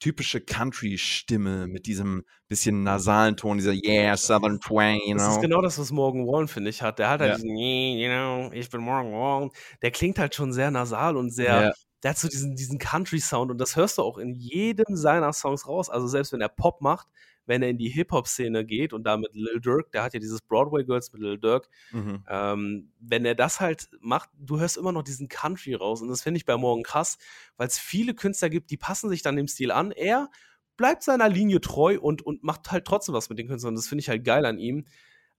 typische 0.04 0.42
Country-Stimme 0.42 1.68
mit 1.68 1.86
diesem 1.86 2.25
bisschen 2.50 2.83
nasalen 2.83 3.38
Ton, 3.38 3.57
dieser 3.57 3.71
Yeah, 3.71 4.18
Southern 4.18 4.60
Twang, 4.60 5.00
you 5.06 5.15
know. 5.15 5.24
Das 5.24 5.36
ist 5.36 5.42
genau 5.42 5.62
das, 5.62 5.80
was 5.80 5.92
Morgan 5.92 6.27
Wallen, 6.27 6.50
finde 6.50 6.69
ich, 6.69 6.81
hat. 6.81 7.00
Der 7.00 7.10
hat 7.10 7.21
halt 7.21 7.31
ja. 7.31 7.36
diesen, 7.38 7.56
you 7.56 8.10
know, 8.10 8.51
ich 8.51 8.69
bin 8.69 8.81
Morgan 8.81 9.13
Wallen. 9.13 9.51
Der 9.81 9.92
klingt 9.92 10.19
halt 10.19 10.36
schon 10.36 10.51
sehr 10.51 10.71
nasal 10.71 11.15
und 11.15 11.31
sehr, 11.31 11.68
ja. 11.68 11.74
der 12.04 12.12
hat 12.12 12.18
so 12.18 12.27
diesen, 12.27 12.56
diesen 12.56 12.80
Country-Sound 12.80 13.50
und 13.50 13.60
das 13.60 13.77
hörst 13.77 13.98
du 13.98 14.01
auch 14.01 14.18
in 14.18 14.33
jedem 14.33 14.98
seiner 14.98 15.31
Songs 15.31 15.68
raus. 15.68 15.89
Also 15.89 16.07
selbst 16.07 16.33
wenn 16.33 16.42
er 16.42 16.50
Pop 16.50 16.81
macht, 16.81 17.07
wenn 17.45 17.62
er 17.62 17.69
in 17.69 17.78
die 17.78 17.90
Hip-Hop-Szene 17.90 18.66
geht 18.66 18.94
und 18.94 19.04
da 19.04 19.18
mit 19.18 19.34
Lil 19.34 19.60
Durk, 19.60 19.92
der 19.92 20.04
hat 20.04 20.13
ja 20.13 20.19
dieses 20.19 20.42
Broadway 20.42 20.84
Girls 20.84 21.12
mit 21.13 21.22
Lil 21.22 21.38
Durk, 21.38 21.69
mhm. 21.92 22.24
ähm, 22.28 22.92
wenn 23.00 23.25
er 23.25 23.36
das 23.36 23.60
halt 23.60 23.90
macht, 24.00 24.30
du 24.38 24.60
hörst 24.60 24.78
immer 24.78 24.92
noch 24.92 25.04
diesen 25.04 25.28
Country 25.28 25.74
raus 25.74 26.01
und 26.01 26.07
das 26.07 26.22
finde 26.22 26.38
ich 26.38 26.45
bei 26.45 26.57
Morgan 26.57 26.84
krass, 26.84 27.18
weil 27.57 27.68
es 27.68 27.80
viele 27.80 28.13
Künstler 28.13 28.50
gibt, 28.50 28.72
die 28.72 28.78
passen 28.78 29.10
sich 29.10 29.22
dann 29.22 29.36
dem 29.36 29.48
Stil 29.48 29.72
an. 29.72 29.92
Er 29.92 30.30
bleibt 30.78 31.04
seiner 31.04 31.30
Linie 31.30 31.62
treu 31.62 32.00
und, 32.00 32.22
und 32.22 32.44
macht 32.44 32.72
halt 32.72 32.86
trotzdem 32.86 33.13
was 33.13 33.30
mit 33.30 33.38
den 33.38 33.48
Künstlern. 33.48 33.75
Das 33.75 33.88
finde 33.88 34.01
ich 34.01 34.10
halt 34.10 34.24
geil 34.24 34.46
an 34.46 34.57
ihm. 34.57 34.86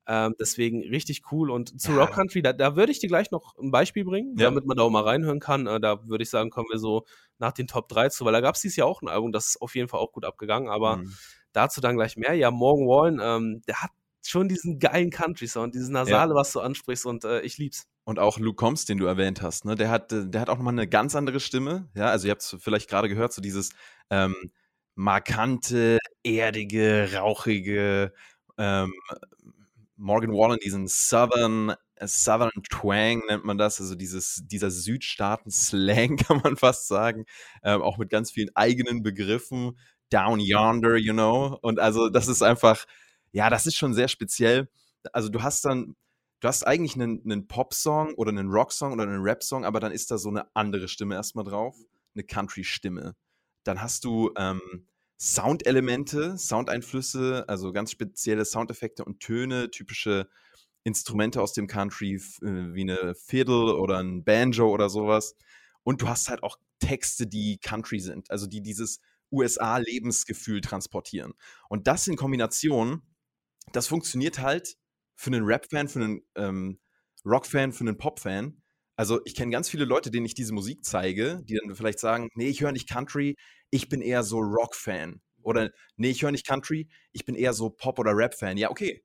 Ähm, 0.06 0.34
deswegen 0.38 0.82
richtig 0.82 1.22
cool. 1.32 1.50
Und 1.50 1.80
zu 1.80 1.92
ja. 1.92 1.98
Rock 1.98 2.12
Country, 2.12 2.42
da, 2.42 2.52
da 2.52 2.76
würde 2.76 2.92
ich 2.92 2.98
dir 2.98 3.08
gleich 3.08 3.30
noch 3.30 3.56
ein 3.58 3.70
Beispiel 3.70 4.04
bringen, 4.04 4.34
ja. 4.36 4.44
damit 4.44 4.66
man 4.66 4.76
da 4.76 4.82
auch 4.82 4.90
mal 4.90 5.02
reinhören 5.02 5.40
kann. 5.40 5.66
Äh, 5.66 5.80
da 5.80 6.06
würde 6.06 6.22
ich 6.22 6.30
sagen, 6.30 6.50
kommen 6.50 6.68
wir 6.70 6.78
so 6.78 7.04
nach 7.38 7.52
den 7.52 7.66
Top 7.66 7.88
3 7.88 8.10
zu, 8.10 8.24
weil 8.24 8.32
da 8.32 8.40
gab 8.40 8.54
es 8.54 8.60
dieses 8.60 8.76
Jahr 8.76 8.86
auch 8.86 9.02
ein 9.02 9.08
Album, 9.08 9.32
das 9.32 9.46
ist 9.46 9.62
auf 9.62 9.74
jeden 9.74 9.88
Fall 9.88 10.00
auch 10.00 10.12
gut 10.12 10.24
abgegangen, 10.24 10.68
aber 10.68 10.98
mhm. 10.98 11.14
Dazu 11.54 11.80
dann 11.80 11.96
gleich 11.96 12.16
mehr. 12.16 12.34
Ja, 12.34 12.50
Morgan 12.50 12.86
Wallen, 12.86 13.20
ähm, 13.22 13.62
der 13.66 13.82
hat 13.82 13.90
schon 14.22 14.48
diesen 14.48 14.78
geilen 14.78 15.10
Country-Sound, 15.10 15.74
dieses 15.74 15.88
Nasale, 15.88 16.32
ja. 16.32 16.34
was 16.34 16.52
du 16.52 16.60
ansprichst 16.60 17.06
und 17.06 17.24
äh, 17.24 17.40
ich 17.40 17.58
lieb's. 17.58 17.86
Und 18.04 18.18
auch 18.18 18.38
Luke 18.38 18.56
Combs, 18.56 18.84
den 18.84 18.98
du 18.98 19.06
erwähnt 19.06 19.40
hast, 19.40 19.64
ne? 19.64 19.74
der, 19.74 19.90
hat, 19.90 20.12
äh, 20.12 20.28
der 20.28 20.40
hat 20.42 20.50
auch 20.50 20.56
nochmal 20.56 20.74
eine 20.74 20.88
ganz 20.88 21.14
andere 21.14 21.40
Stimme. 21.40 21.88
Ja, 21.94 22.06
also 22.06 22.26
ihr 22.26 22.32
habt 22.32 22.42
es 22.42 22.56
vielleicht 22.60 22.90
gerade 22.90 23.08
gehört, 23.08 23.32
so 23.32 23.40
dieses 23.40 23.70
ähm, 24.10 24.34
markante, 24.94 25.98
erdige, 26.22 27.10
rauchige 27.14 28.12
ähm, 28.58 28.92
Morgan 29.96 30.32
Wallen, 30.32 30.58
diesen 30.60 30.88
Southern, 30.88 31.74
äh, 31.96 32.06
Southern 32.06 32.50
Twang 32.70 33.22
nennt 33.28 33.44
man 33.44 33.58
das, 33.58 33.80
also 33.80 33.94
dieses, 33.94 34.42
dieser 34.46 34.70
Südstaaten-Slang 34.70 36.16
kann 36.28 36.40
man 36.42 36.56
fast 36.56 36.88
sagen, 36.88 37.24
ähm, 37.62 37.82
auch 37.82 37.98
mit 37.98 38.10
ganz 38.10 38.30
vielen 38.30 38.54
eigenen 38.54 39.02
Begriffen, 39.02 39.78
down 40.14 40.38
yonder, 40.38 40.96
you 40.96 41.12
know. 41.12 41.58
Und 41.60 41.80
also 41.80 42.08
das 42.08 42.28
ist 42.28 42.42
einfach, 42.42 42.84
ja, 43.32 43.50
das 43.50 43.66
ist 43.66 43.76
schon 43.76 43.94
sehr 43.94 44.08
speziell. 44.08 44.68
Also 45.12 45.28
du 45.28 45.42
hast 45.42 45.64
dann, 45.64 45.96
du 46.40 46.48
hast 46.48 46.64
eigentlich 46.64 46.94
einen, 46.94 47.20
einen 47.24 47.48
Pop-Song 47.48 48.14
oder 48.14 48.30
einen 48.30 48.48
Rock-Song 48.48 48.92
oder 48.92 49.02
einen 49.02 49.22
Rap-Song, 49.22 49.64
aber 49.64 49.80
dann 49.80 49.92
ist 49.92 50.10
da 50.10 50.18
so 50.18 50.28
eine 50.28 50.46
andere 50.54 50.86
Stimme 50.86 51.16
erstmal 51.16 51.44
drauf, 51.44 51.76
eine 52.14 52.22
Country-Stimme. 52.22 53.16
Dann 53.64 53.82
hast 53.82 54.04
du 54.04 54.30
ähm, 54.36 54.86
Soundelemente, 55.16 56.36
Soundeinflüsse, 56.38 57.44
also 57.48 57.72
ganz 57.72 57.90
spezielle 57.90 58.44
Soundeffekte 58.44 59.04
und 59.04 59.20
Töne, 59.20 59.70
typische 59.70 60.28
Instrumente 60.84 61.40
aus 61.40 61.54
dem 61.54 61.66
Country, 61.66 62.14
äh, 62.14 62.74
wie 62.74 62.82
eine 62.82 63.14
Fiddle 63.14 63.76
oder 63.76 63.98
ein 63.98 64.22
Banjo 64.22 64.68
oder 64.68 64.88
sowas. 64.88 65.34
Und 65.82 66.02
du 66.02 66.08
hast 66.08 66.28
halt 66.28 66.42
auch 66.42 66.58
Texte, 66.78 67.26
die 67.26 67.58
Country 67.58 67.98
sind, 67.98 68.30
also 68.30 68.46
die 68.46 68.60
dieses 68.60 69.00
USA-Lebensgefühl 69.32 70.60
transportieren. 70.60 71.34
Und 71.68 71.86
das 71.86 72.06
in 72.08 72.16
Kombination, 72.16 73.02
das 73.72 73.86
funktioniert 73.86 74.38
halt 74.38 74.76
für 75.16 75.30
einen 75.30 75.44
Rap-Fan, 75.44 75.88
für 75.88 76.00
einen 76.00 76.20
ähm, 76.36 76.80
Rock-Fan, 77.24 77.72
für 77.72 77.84
einen 77.84 77.96
Pop-Fan. 77.96 78.62
Also 78.96 79.20
ich 79.24 79.34
kenne 79.34 79.50
ganz 79.50 79.68
viele 79.68 79.84
Leute, 79.84 80.10
denen 80.10 80.26
ich 80.26 80.34
diese 80.34 80.52
Musik 80.52 80.84
zeige, 80.84 81.42
die 81.44 81.54
dann 81.54 81.74
vielleicht 81.74 81.98
sagen, 81.98 82.28
nee, 82.34 82.48
ich 82.48 82.60
höre 82.60 82.72
nicht 82.72 82.88
Country, 82.88 83.36
ich 83.70 83.88
bin 83.88 84.02
eher 84.02 84.22
so 84.22 84.38
Rock-Fan. 84.38 85.20
Oder 85.42 85.70
nee, 85.96 86.10
ich 86.10 86.22
höre 86.22 86.30
nicht 86.30 86.46
Country, 86.46 86.88
ich 87.12 87.24
bin 87.24 87.34
eher 87.34 87.52
so 87.52 87.70
Pop- 87.70 87.98
oder 87.98 88.16
Rap-Fan. 88.16 88.56
Ja, 88.56 88.70
okay. 88.70 89.04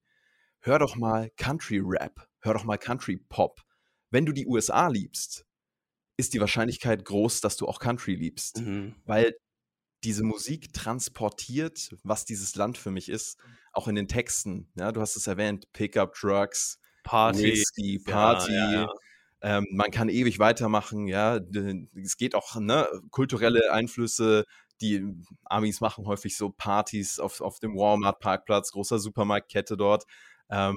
Hör 0.62 0.80
doch 0.80 0.96
mal 0.96 1.32
Country-Rap, 1.38 2.28
hör 2.42 2.54
doch 2.54 2.66
mal 2.66 2.78
Country-Pop. 2.78 3.62
Wenn 4.12 4.26
du 4.26 4.32
die 4.32 4.46
USA 4.46 4.88
liebst, 4.88 5.46
ist 6.18 6.34
die 6.34 6.42
Wahrscheinlichkeit 6.42 7.06
groß, 7.06 7.42
dass 7.42 7.56
du 7.58 7.68
auch 7.68 7.80
Country 7.80 8.16
liebst. 8.16 8.62
Mhm. 8.62 8.96
Weil 9.06 9.36
diese 10.04 10.24
Musik 10.24 10.74
transportiert, 10.74 11.96
was 12.04 12.26
dieses 12.26 12.56
Land 12.56 12.78
für 12.78 12.92
mich 12.92 13.10
ist, 13.10 13.38
auch 13.74 13.88
in 13.88 13.96
den 13.96 14.08
Texten. 14.08 14.72
Ja, 14.76 14.92
du 14.92 15.02
hast 15.02 15.16
es 15.16 15.28
erwähnt, 15.28 15.72
Pickup 15.74 16.14
Trucks, 16.14 16.80
Party. 17.04 17.44
Whisky, 17.44 18.02
Ja, 18.06 18.12
Party. 18.14 18.54
ja, 18.54 18.72
ja. 18.72 18.88
Ähm, 19.42 19.66
man 19.72 19.90
kann 19.92 20.10
ewig 20.10 20.40
weitermachen, 20.40 21.08
ja. 21.08 21.40
Es 22.02 22.18
geht 22.18 22.36
auch, 22.36 22.56
ne, 22.56 22.88
kulturelle 23.12 23.72
Einflüsse. 23.72 24.46
Die 24.82 25.04
Amis 25.46 25.82
machen 25.82 26.06
häufig 26.06 26.36
so 26.38 26.50
Partys 26.50 27.20
auf, 27.20 27.42
auf 27.42 27.60
dem 27.60 27.76
Walmart-Parkplatz, 27.76 28.72
großer 28.72 29.00
Supermarktkette 29.00 29.78
dort. 29.78 30.06
Ähm, 30.50 30.76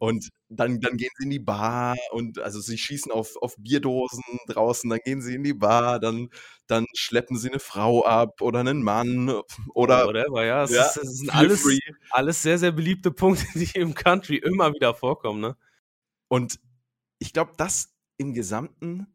und 0.00 0.30
dann, 0.48 0.80
dann 0.80 0.96
gehen 0.96 1.10
sie 1.18 1.24
in 1.24 1.30
die 1.30 1.38
Bar 1.38 1.94
und 2.12 2.38
also 2.38 2.58
sie 2.58 2.78
schießen 2.78 3.12
auf, 3.12 3.36
auf 3.42 3.54
Bierdosen 3.58 4.24
draußen, 4.48 4.88
dann 4.88 5.00
gehen 5.04 5.20
sie 5.20 5.34
in 5.34 5.44
die 5.44 5.52
Bar, 5.52 6.00
dann, 6.00 6.30
dann 6.66 6.86
schleppen 6.94 7.36
sie 7.36 7.50
eine 7.50 7.60
Frau 7.60 8.06
ab 8.06 8.40
oder 8.40 8.60
einen 8.60 8.82
Mann 8.82 9.28
oder 9.74 10.06
whatever, 10.06 10.42
ja. 10.42 10.64
Es, 10.64 10.70
ja, 10.70 10.86
ist, 10.86 10.96
es 10.96 11.18
sind 11.18 11.34
alles, 11.34 11.60
free. 11.60 11.78
alles 12.12 12.40
sehr, 12.40 12.58
sehr 12.58 12.72
beliebte 12.72 13.10
Punkte, 13.10 13.44
die 13.54 13.78
im 13.78 13.92
Country 13.92 14.36
immer 14.36 14.72
wieder 14.72 14.94
vorkommen, 14.94 15.40
ne? 15.40 15.56
Und 16.28 16.58
ich 17.18 17.34
glaube, 17.34 17.52
das 17.58 17.92
im 18.16 18.32
Gesamten, 18.32 19.06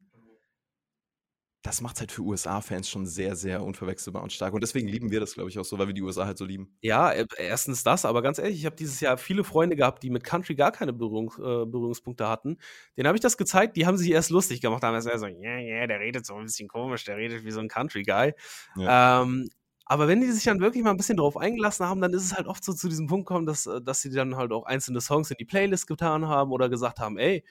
das 1.65 1.81
macht 1.81 2.00
halt 2.00 2.12
für 2.12 2.22
USA-Fans 2.22 2.88
schon 2.88 3.07
sehr, 3.07 3.36
sehr 3.36 3.63
unverwechselbar 3.63 4.22
und 4.22 4.31
stark. 4.31 4.53
Und 4.53 4.62
deswegen 4.62 4.88
lieben 4.88 5.10
wir 5.10 5.19
das, 5.19 5.34
glaube 5.34 5.50
ich, 5.50 5.57
auch 5.57 5.65
so, 5.65 5.79
weil 5.79 5.88
wir 5.88 5.95
die 5.95 6.03
USA 6.03 6.25
halt 6.25 6.38
so 6.38 6.45
lieben. 6.45 6.77
Ja, 6.81 7.12
äh, 7.12 7.25
erstens 7.39 7.84
das, 7.84 8.05
aber 8.05 8.22
ganz 8.22 8.38
ehrlich, 8.38 8.60
ich 8.60 8.65
habe 8.67 8.75
dieses 8.75 9.00
Jahr 9.00 9.17
viele 9.17 9.43
Freunde 9.43 9.75
gehabt, 9.75 10.03
die 10.03 10.12
mit 10.12 10.24
Country 10.24 10.53
gar 10.53 10.72
keine 10.72 10.93
Berührungs 10.93 11.39
äh, 11.39 11.65
Berührungspunkte 11.65 12.27
hatten. 12.27 12.60
Denen 12.95 13.07
habe 13.07 13.17
ich 13.17 13.22
das 13.22 13.36
gezeigt, 13.36 13.77
die 13.77 13.88
haben 13.88 13.98
sich 13.98 14.12
erst 14.12 14.29
lustig 14.29 14.62
gemacht, 14.62 14.84
haben 14.84 14.93
erst 14.93 15.07
so, 15.07 15.25
ja, 15.25 15.57
ja, 15.57 15.88
der 15.88 16.00
redet 16.00 16.27
so 16.27 16.36
ein 16.36 16.43
bisschen 16.43 16.67
komisch, 16.67 17.03
der 17.03 17.17
redet 17.17 17.43
wie 17.45 17.51
so 17.51 17.62
ein 17.62 17.67
Country-Guy. 17.67 18.34
Ähm, 18.77 19.50
aber 19.86 20.07
wenn 20.07 20.22
die 20.22 20.31
sich 20.31 20.43
dann 20.43 20.60
wirklich 20.60 20.84
mal 20.84 20.91
ein 20.91 20.98
bisschen 20.98 21.17
drauf 21.17 21.36
eingelassen 21.36 21.88
haben, 21.88 22.01
dann 22.01 22.13
ist 22.13 22.25
es 22.25 22.36
halt 22.36 22.45
oft 22.48 22.63
so 22.63 22.74
zu 22.74 22.89
diesem 22.89 23.07
Punkt 23.07 23.27
gekommen, 23.27 23.48
dass, 23.48 23.65
äh, 23.65 23.81
dass 23.81 24.01
sie 24.01 24.12
dann 24.12 24.36
halt 24.36 24.51
auch 24.51 24.65
einzelne 24.65 25.01
Songs 25.01 25.31
in 25.31 25.38
die 25.39 25.45
Playlist 25.45 25.88
getan 25.88 26.27
haben 26.27 26.51
oder 26.51 26.69
gesagt 26.69 27.00
haben, 27.00 27.17
ey, 27.17 27.43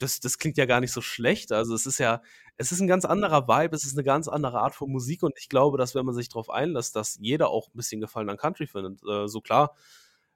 das, 0.00 0.18
das 0.20 0.38
klingt 0.38 0.56
ja 0.56 0.66
gar 0.66 0.80
nicht 0.80 0.92
so 0.92 1.00
schlecht. 1.00 1.52
Also 1.52 1.74
es 1.74 1.86
ist 1.86 1.98
ja, 1.98 2.22
es 2.56 2.72
ist 2.72 2.80
ein 2.80 2.88
ganz 2.88 3.04
anderer 3.04 3.46
Vibe, 3.46 3.76
es 3.76 3.84
ist 3.84 3.96
eine 3.96 4.04
ganz 4.04 4.28
andere 4.28 4.60
Art 4.60 4.74
von 4.74 4.90
Musik 4.90 5.22
und 5.22 5.34
ich 5.38 5.48
glaube, 5.48 5.78
dass 5.78 5.94
wenn 5.94 6.06
man 6.06 6.14
sich 6.14 6.28
darauf 6.28 6.50
einlässt, 6.50 6.96
dass 6.96 7.18
jeder 7.20 7.50
auch 7.50 7.68
ein 7.68 7.76
bisschen 7.76 8.00
Gefallen 8.00 8.28
an 8.30 8.36
Country 8.36 8.66
findet. 8.66 9.00
Äh, 9.06 9.28
so 9.28 9.40
klar, 9.40 9.74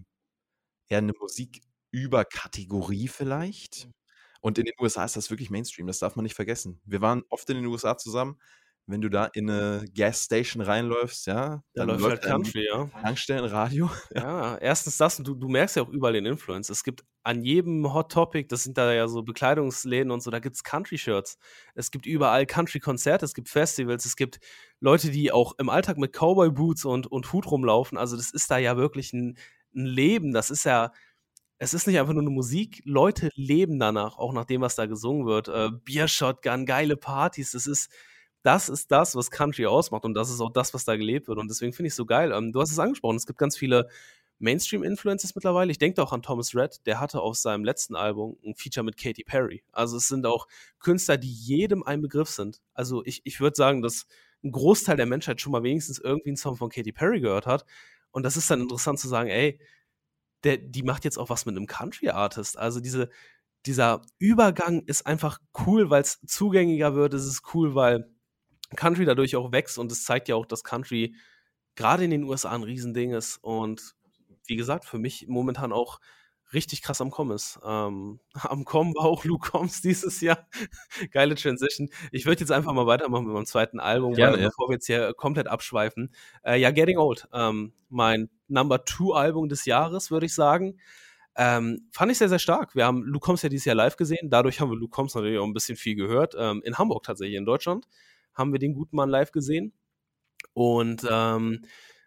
eher 0.87 0.97
eine 0.99 1.13
Musiküberkategorie 1.19 3.07
vielleicht. 3.07 3.89
Und 4.41 4.57
in 4.57 4.65
den 4.65 4.75
USA 4.79 5.05
ist 5.05 5.15
das 5.15 5.29
wirklich 5.29 5.49
Mainstream, 5.49 5.87
das 5.87 5.99
darf 5.99 6.15
man 6.15 6.23
nicht 6.23 6.35
vergessen. 6.35 6.79
Wir 6.85 7.01
waren 7.01 7.23
oft 7.29 7.49
in 7.49 7.57
den 7.57 7.65
USA 7.65 7.97
zusammen. 7.97 8.39
Wenn 8.87 9.01
du 9.01 9.09
da 9.09 9.25
in 9.25 9.49
eine 9.49 9.83
Gasstation 9.95 10.61
reinläufst, 10.61 11.25
ja, 11.25 11.63
Da 11.73 11.85
dann 11.85 11.99
läuft 11.99 12.03
halt 12.03 12.21
Country, 12.21 12.67
ja. 12.67 12.85
Tankstellenradio. 13.01 13.89
Ja, 14.15 14.57
erstens 14.57 14.97
das 14.97 15.17
und 15.17 15.27
du, 15.27 15.33
du 15.33 15.47
merkst 15.47 15.75
ja 15.75 15.81
auch 15.81 15.89
überall 15.89 16.13
den 16.13 16.27
Influence. 16.27 16.69
Es 16.69 16.83
gibt 16.83 17.03
an 17.23 17.43
jedem 17.43 17.91
Hot 17.91 18.11
Topic, 18.11 18.47
das 18.47 18.63
sind 18.63 18.77
da 18.77 18.93
ja 18.93 19.07
so 19.07 19.23
Bekleidungsläden 19.23 20.11
und 20.11 20.21
so, 20.21 20.29
da 20.29 20.37
gibt 20.37 20.55
es 20.55 20.63
Country-Shirts. 20.63 21.39
Es 21.73 21.89
gibt 21.89 22.05
überall 22.05 22.45
Country-Konzerte, 22.45 23.25
es 23.25 23.33
gibt 23.33 23.49
Festivals, 23.49 24.05
es 24.05 24.15
gibt 24.15 24.39
Leute, 24.79 25.09
die 25.09 25.31
auch 25.31 25.53
im 25.57 25.69
Alltag 25.69 25.97
mit 25.97 26.13
Cowboy-Boots 26.13 26.85
und, 26.85 27.07
und 27.07 27.33
Hut 27.33 27.49
rumlaufen. 27.49 27.97
Also 27.97 28.15
das 28.15 28.29
ist 28.29 28.51
da 28.51 28.59
ja 28.59 28.77
wirklich 28.77 29.13
ein, 29.13 29.37
ein 29.75 29.85
Leben. 29.85 30.31
Das 30.31 30.51
ist 30.51 30.63
ja, 30.63 30.91
es 31.57 31.73
ist 31.73 31.87
nicht 31.87 31.99
einfach 31.99 32.13
nur 32.13 32.21
eine 32.21 32.29
Musik. 32.29 32.83
Leute 32.85 33.31
leben 33.33 33.79
danach, 33.79 34.19
auch 34.19 34.31
nach 34.33 34.45
dem, 34.45 34.61
was 34.61 34.75
da 34.75 34.85
gesungen 34.85 35.25
wird. 35.25 35.47
Äh, 35.47 35.71
Biershotgun, 35.83 36.67
geile 36.67 36.97
Partys, 36.97 37.51
das 37.51 37.65
ist, 37.65 37.89
das 38.45 38.69
ist 38.69 38.91
das, 38.91 39.15
was 39.15 39.31
Country 39.31 39.65
ausmacht 39.65 40.05
und 40.05 40.13
das 40.13 40.29
ist 40.29 40.39
auch 40.39 40.51
das, 40.51 40.73
was 40.73 40.85
da 40.85 40.95
gelebt 40.95 41.27
wird. 41.27 41.39
Und 41.39 41.49
deswegen 41.49 41.73
finde 41.73 41.87
ich 41.87 41.93
es 41.93 41.97
so 41.97 42.05
geil. 42.05 42.31
Ähm, 42.31 42.51
du 42.51 42.61
hast 42.61 42.71
es 42.71 42.77
angesprochen, 42.77 43.15
es 43.15 43.25
gibt 43.25 43.39
ganz 43.39 43.57
viele 43.57 43.89
Mainstream-Influences 44.37 45.33
mittlerweile. 45.33 45.71
Ich 45.71 45.79
denke 45.79 46.03
auch 46.03 46.13
an 46.13 46.21
Thomas 46.21 46.53
Red, 46.53 46.85
der 46.85 46.99
hatte 46.99 47.21
auf 47.21 47.37
seinem 47.37 47.63
letzten 47.63 47.95
Album 47.95 48.37
ein 48.45 48.53
Feature 48.53 48.83
mit 48.83 48.97
Katy 48.97 49.23
Perry. 49.23 49.63
Also 49.71 49.97
es 49.97 50.07
sind 50.07 50.25
auch 50.27 50.47
Künstler, 50.79 51.17
die 51.17 51.31
jedem 51.31 51.83
ein 51.83 52.01
Begriff 52.01 52.29
sind. 52.29 52.61
Also 52.73 53.03
ich, 53.05 53.21
ich 53.23 53.39
würde 53.39 53.55
sagen, 53.55 53.81
dass 53.81 54.05
ein 54.43 54.51
Großteil 54.51 54.97
der 54.97 55.07
Menschheit 55.07 55.41
schon 55.41 55.51
mal 55.51 55.63
wenigstens 55.63 55.99
irgendwie 55.99 56.29
einen 56.29 56.37
Song 56.37 56.55
von 56.55 56.69
Katy 56.69 56.91
Perry 56.91 57.21
gehört 57.21 57.47
hat. 57.47 57.65
Und 58.11 58.23
das 58.23 58.37
ist 58.37 58.51
dann 58.51 58.61
interessant 58.61 58.99
zu 58.99 59.07
sagen, 59.07 59.29
ey, 59.29 59.59
der, 60.43 60.57
die 60.57 60.83
macht 60.83 61.03
jetzt 61.03 61.17
auch 61.17 61.29
was 61.29 61.47
mit 61.47 61.55
einem 61.55 61.65
Country-Artist. 61.65 62.59
Also 62.59 62.79
diese, 62.79 63.09
dieser 63.65 64.03
Übergang 64.19 64.83
ist 64.85 65.07
einfach 65.07 65.39
cool, 65.65 65.89
weil 65.89 66.03
es 66.03 66.19
zugänglicher 66.27 66.93
wird. 66.93 67.15
Es 67.15 67.25
ist 67.25 67.41
cool, 67.53 67.73
weil 67.73 68.14
Country 68.75 69.05
dadurch 69.05 69.35
auch 69.35 69.51
wächst 69.51 69.77
und 69.77 69.91
es 69.91 70.03
zeigt 70.03 70.27
ja 70.27 70.35
auch, 70.35 70.45
dass 70.45 70.63
Country 70.63 71.15
gerade 71.75 72.03
in 72.03 72.11
den 72.11 72.23
USA 72.23 72.51
ein 72.51 72.63
Riesending 72.63 73.13
ist 73.13 73.37
und 73.43 73.95
wie 74.47 74.55
gesagt, 74.55 74.85
für 74.85 74.99
mich 74.99 75.27
momentan 75.27 75.73
auch 75.73 75.99
richtig 76.53 76.81
krass 76.81 77.01
am 77.01 77.11
Kommen 77.11 77.31
ist. 77.31 77.59
Ähm, 77.63 78.19
am 78.33 78.65
Kommen 78.65 78.93
war 78.95 79.05
auch 79.05 79.25
Luke 79.25 79.49
Combs 79.49 79.81
dieses 79.81 80.21
Jahr. 80.21 80.47
Geile 81.11 81.35
Transition. 81.35 81.89
Ich 82.11 82.25
würde 82.25 82.41
jetzt 82.41 82.51
einfach 82.51 82.73
mal 82.73 82.87
weitermachen 82.87 83.25
mit 83.25 83.33
meinem 83.33 83.45
zweiten 83.45 83.79
Album, 83.79 84.13
Gerne, 84.13 84.37
ja. 84.37 84.47
bevor 84.47 84.69
wir 84.69 84.75
jetzt 84.75 84.87
hier 84.87 85.13
komplett 85.13 85.47
abschweifen. 85.47 86.13
Äh, 86.43 86.59
ja, 86.59 86.71
Getting 86.71 86.97
Old. 86.97 87.27
Ähm, 87.33 87.73
mein 87.89 88.29
Number 88.47 88.85
Two 88.85 89.13
Album 89.13 89.49
des 89.49 89.65
Jahres, 89.65 90.11
würde 90.11 90.25
ich 90.25 90.35
sagen. 90.35 90.79
Ähm, 91.37 91.89
fand 91.91 92.11
ich 92.11 92.17
sehr, 92.17 92.29
sehr 92.29 92.39
stark. 92.39 92.75
Wir 92.75 92.85
haben 92.85 93.03
Luke 93.03 93.25
Combs 93.25 93.41
ja 93.41 93.49
dieses 93.49 93.65
Jahr 93.65 93.75
live 93.75 93.97
gesehen. 93.97 94.29
Dadurch 94.29 94.61
haben 94.61 94.69
wir 94.69 94.77
Luke 94.77 94.91
Combs 94.91 95.15
natürlich 95.15 95.37
auch 95.37 95.45
ein 95.45 95.53
bisschen 95.53 95.75
viel 95.75 95.95
gehört. 95.95 96.33
Ähm, 96.37 96.61
in 96.63 96.77
Hamburg 96.77 97.03
tatsächlich, 97.03 97.35
in 97.35 97.45
Deutschland, 97.45 97.85
haben 98.35 98.51
wir 98.51 98.59
den 98.59 98.73
guten 98.73 98.95
Mann 98.95 99.09
live 99.09 99.31
gesehen. 99.31 99.73
Und 100.53 101.05
ähm, 101.09 101.65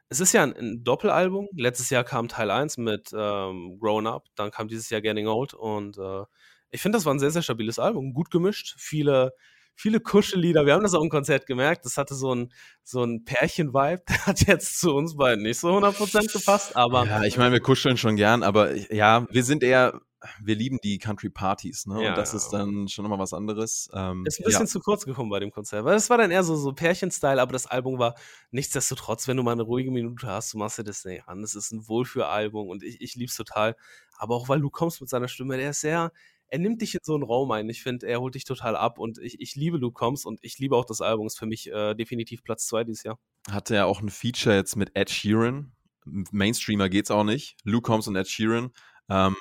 es 0.08 0.20
ist 0.20 0.32
ja 0.32 0.42
ein, 0.42 0.56
ein 0.56 0.84
Doppelalbum. 0.84 1.48
Letztes 1.54 1.90
Jahr 1.90 2.04
kam 2.04 2.28
Teil 2.28 2.50
1 2.50 2.78
mit 2.78 3.10
ähm, 3.14 3.78
Grown 3.80 4.06
Up, 4.06 4.26
dann 4.36 4.50
kam 4.50 4.68
dieses 4.68 4.88
Jahr 4.90 5.00
Getting 5.00 5.26
Old 5.26 5.54
und 5.54 5.98
äh, 5.98 6.24
ich 6.70 6.82
finde, 6.82 6.96
das 6.96 7.06
war 7.06 7.14
ein 7.14 7.18
sehr, 7.18 7.30
sehr 7.30 7.42
stabiles 7.42 7.78
Album. 7.78 8.12
Gut 8.12 8.30
gemischt, 8.30 8.74
viele, 8.78 9.32
viele 9.74 10.00
Kuschellieder. 10.00 10.66
Wir 10.66 10.74
haben 10.74 10.82
das 10.82 10.94
auch 10.94 11.02
im 11.02 11.08
Konzert 11.08 11.46
gemerkt. 11.46 11.84
Das 11.84 11.96
hatte 11.96 12.14
so 12.14 12.34
ein, 12.34 12.52
so 12.84 13.02
ein 13.04 13.24
Pärchen-Vibe. 13.24 14.02
Der 14.08 14.26
hat 14.26 14.46
jetzt 14.46 14.78
zu 14.80 14.94
uns 14.94 15.16
beiden 15.16 15.44
nicht 15.44 15.58
so 15.58 15.68
100% 15.68 16.32
gepasst, 16.32 16.76
aber. 16.76 17.06
Ja, 17.06 17.24
ich 17.24 17.38
meine, 17.38 17.52
wir 17.52 17.60
kuscheln 17.60 17.96
schon 17.96 18.16
gern, 18.16 18.42
aber 18.42 18.74
ja, 18.92 19.26
wir 19.30 19.44
sind 19.44 19.62
eher, 19.62 20.00
wir 20.42 20.56
lieben 20.56 20.78
die 20.82 20.98
Country-Partys, 20.98 21.86
ne? 21.86 22.02
Ja, 22.02 22.10
und 22.10 22.18
das 22.18 22.34
ist 22.34 22.50
dann 22.50 22.88
schon 22.88 23.04
nochmal 23.04 23.18
was 23.18 23.32
anderes. 23.32 23.88
Ähm, 23.92 24.24
ist 24.26 24.40
ein 24.40 24.44
bisschen 24.44 24.62
ja. 24.62 24.66
zu 24.66 24.80
kurz 24.80 25.04
gekommen 25.04 25.30
bei 25.30 25.38
dem 25.38 25.50
Konzert, 25.50 25.84
weil 25.84 25.94
das 25.94 26.10
war 26.10 26.18
dann 26.18 26.30
eher 26.30 26.42
so, 26.42 26.56
so 26.56 26.72
Pärchen-Style, 26.72 27.40
aber 27.40 27.52
das 27.52 27.66
Album 27.66 27.98
war 27.98 28.14
nichtsdestotrotz, 28.50 29.28
wenn 29.28 29.36
du 29.36 29.42
mal 29.42 29.52
eine 29.52 29.62
ruhige 29.62 29.90
Minute 29.90 30.26
hast, 30.26 30.52
du 30.52 30.58
machst 30.58 30.78
dir 30.78 30.84
das 30.84 31.04
nicht 31.04 31.28
an. 31.28 31.42
Es 31.42 31.54
ist 31.54 31.72
ein 31.72 31.86
Wohlfühlalbum 31.86 32.68
und 32.68 32.82
ich, 32.82 33.00
ich 33.00 33.14
lieb's 33.14 33.36
total. 33.36 33.76
Aber 34.16 34.34
auch 34.34 34.48
weil 34.48 34.60
du 34.60 34.70
kommst 34.70 35.00
mit 35.00 35.08
seiner 35.08 35.28
Stimme, 35.28 35.56
der 35.56 35.70
ist 35.70 35.80
sehr, 35.80 36.12
er 36.48 36.58
nimmt 36.58 36.82
dich 36.82 36.94
in 36.94 37.00
so 37.02 37.14
einen 37.14 37.22
Raum 37.22 37.50
ein. 37.52 37.68
Ich 37.68 37.82
finde, 37.82 38.06
er 38.06 38.20
holt 38.20 38.34
dich 38.34 38.44
total 38.44 38.74
ab 38.74 38.98
und 38.98 39.18
ich, 39.18 39.40
ich 39.40 39.54
liebe 39.54 39.76
Luke 39.76 39.94
Combs 39.94 40.24
und 40.24 40.40
ich 40.42 40.58
liebe 40.58 40.76
auch 40.76 40.84
das 40.84 41.00
Album. 41.00 41.26
Ist 41.26 41.38
für 41.38 41.46
mich 41.46 41.70
äh, 41.70 41.94
definitiv 41.94 42.42
Platz 42.42 42.66
zwei 42.66 42.84
dieses 42.84 43.02
Jahr. 43.02 43.18
Hatte 43.50 43.74
ja 43.74 43.84
auch 43.84 44.00
ein 44.00 44.08
Feature 44.08 44.56
jetzt 44.56 44.76
mit 44.76 44.90
Ed 44.94 45.10
Sheeran. 45.10 45.72
Mainstreamer 46.04 46.88
geht's 46.88 47.10
auch 47.10 47.24
nicht. 47.24 47.56
Luke 47.64 47.82
Combs 47.82 48.08
und 48.08 48.16
Ed 48.16 48.28
Sheeran. 48.28 48.70
Ähm, 49.10 49.36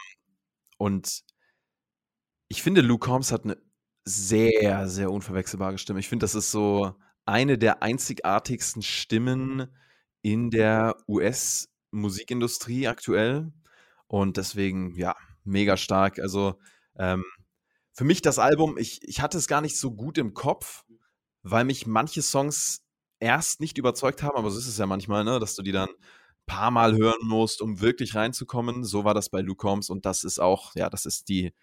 und 0.77 1.23
ich 2.49 2.63
finde, 2.63 2.81
Luke 2.81 3.05
Combs 3.05 3.31
hat 3.31 3.43
eine 3.43 3.57
sehr, 4.05 4.87
sehr 4.87 5.11
unverwechselbare 5.11 5.77
Stimme. 5.77 5.99
Ich 5.99 6.07
finde, 6.07 6.23
das 6.23 6.35
ist 6.35 6.51
so 6.51 6.95
eine 7.25 7.57
der 7.57 7.83
einzigartigsten 7.83 8.81
Stimmen 8.81 9.67
in 10.21 10.49
der 10.49 10.95
US-Musikindustrie 11.07 12.87
aktuell. 12.87 13.51
Und 14.07 14.37
deswegen, 14.37 14.95
ja, 14.95 15.15
mega 15.43 15.75
stark. 15.75 16.19
Also 16.19 16.57
ähm, 16.97 17.25
für 17.91 18.05
mich 18.05 18.21
das 18.21 18.39
Album, 18.39 18.77
ich, 18.77 19.01
ich 19.03 19.21
hatte 19.21 19.37
es 19.37 19.47
gar 19.47 19.61
nicht 19.61 19.77
so 19.77 19.91
gut 19.91 20.17
im 20.17 20.33
Kopf, 20.33 20.85
weil 21.43 21.65
mich 21.65 21.85
manche 21.85 22.21
Songs 22.21 22.83
erst 23.19 23.59
nicht 23.59 23.77
überzeugt 23.77 24.23
haben, 24.23 24.37
aber 24.37 24.51
so 24.51 24.59
ist 24.59 24.67
es 24.67 24.77
ja 24.77 24.85
manchmal, 24.85 25.23
ne, 25.23 25.39
dass 25.39 25.55
du 25.55 25.63
die 25.63 25.71
dann 25.71 25.89
paar 26.47 26.71
Mal 26.71 26.95
hören 26.95 27.27
musst, 27.27 27.61
um 27.61 27.79
wirklich 27.81 28.15
reinzukommen. 28.15 28.83
So 28.83 29.03
war 29.03 29.13
das 29.13 29.29
bei 29.29 29.41
Luke 29.41 29.57
Combs 29.57 29.91
und 29.91 30.05
das 30.05 30.23
ist 30.23 30.39
auch, 30.39 30.73
ja, 30.75 30.89
das 30.89 31.05
ist 31.05 31.29
die 31.29 31.53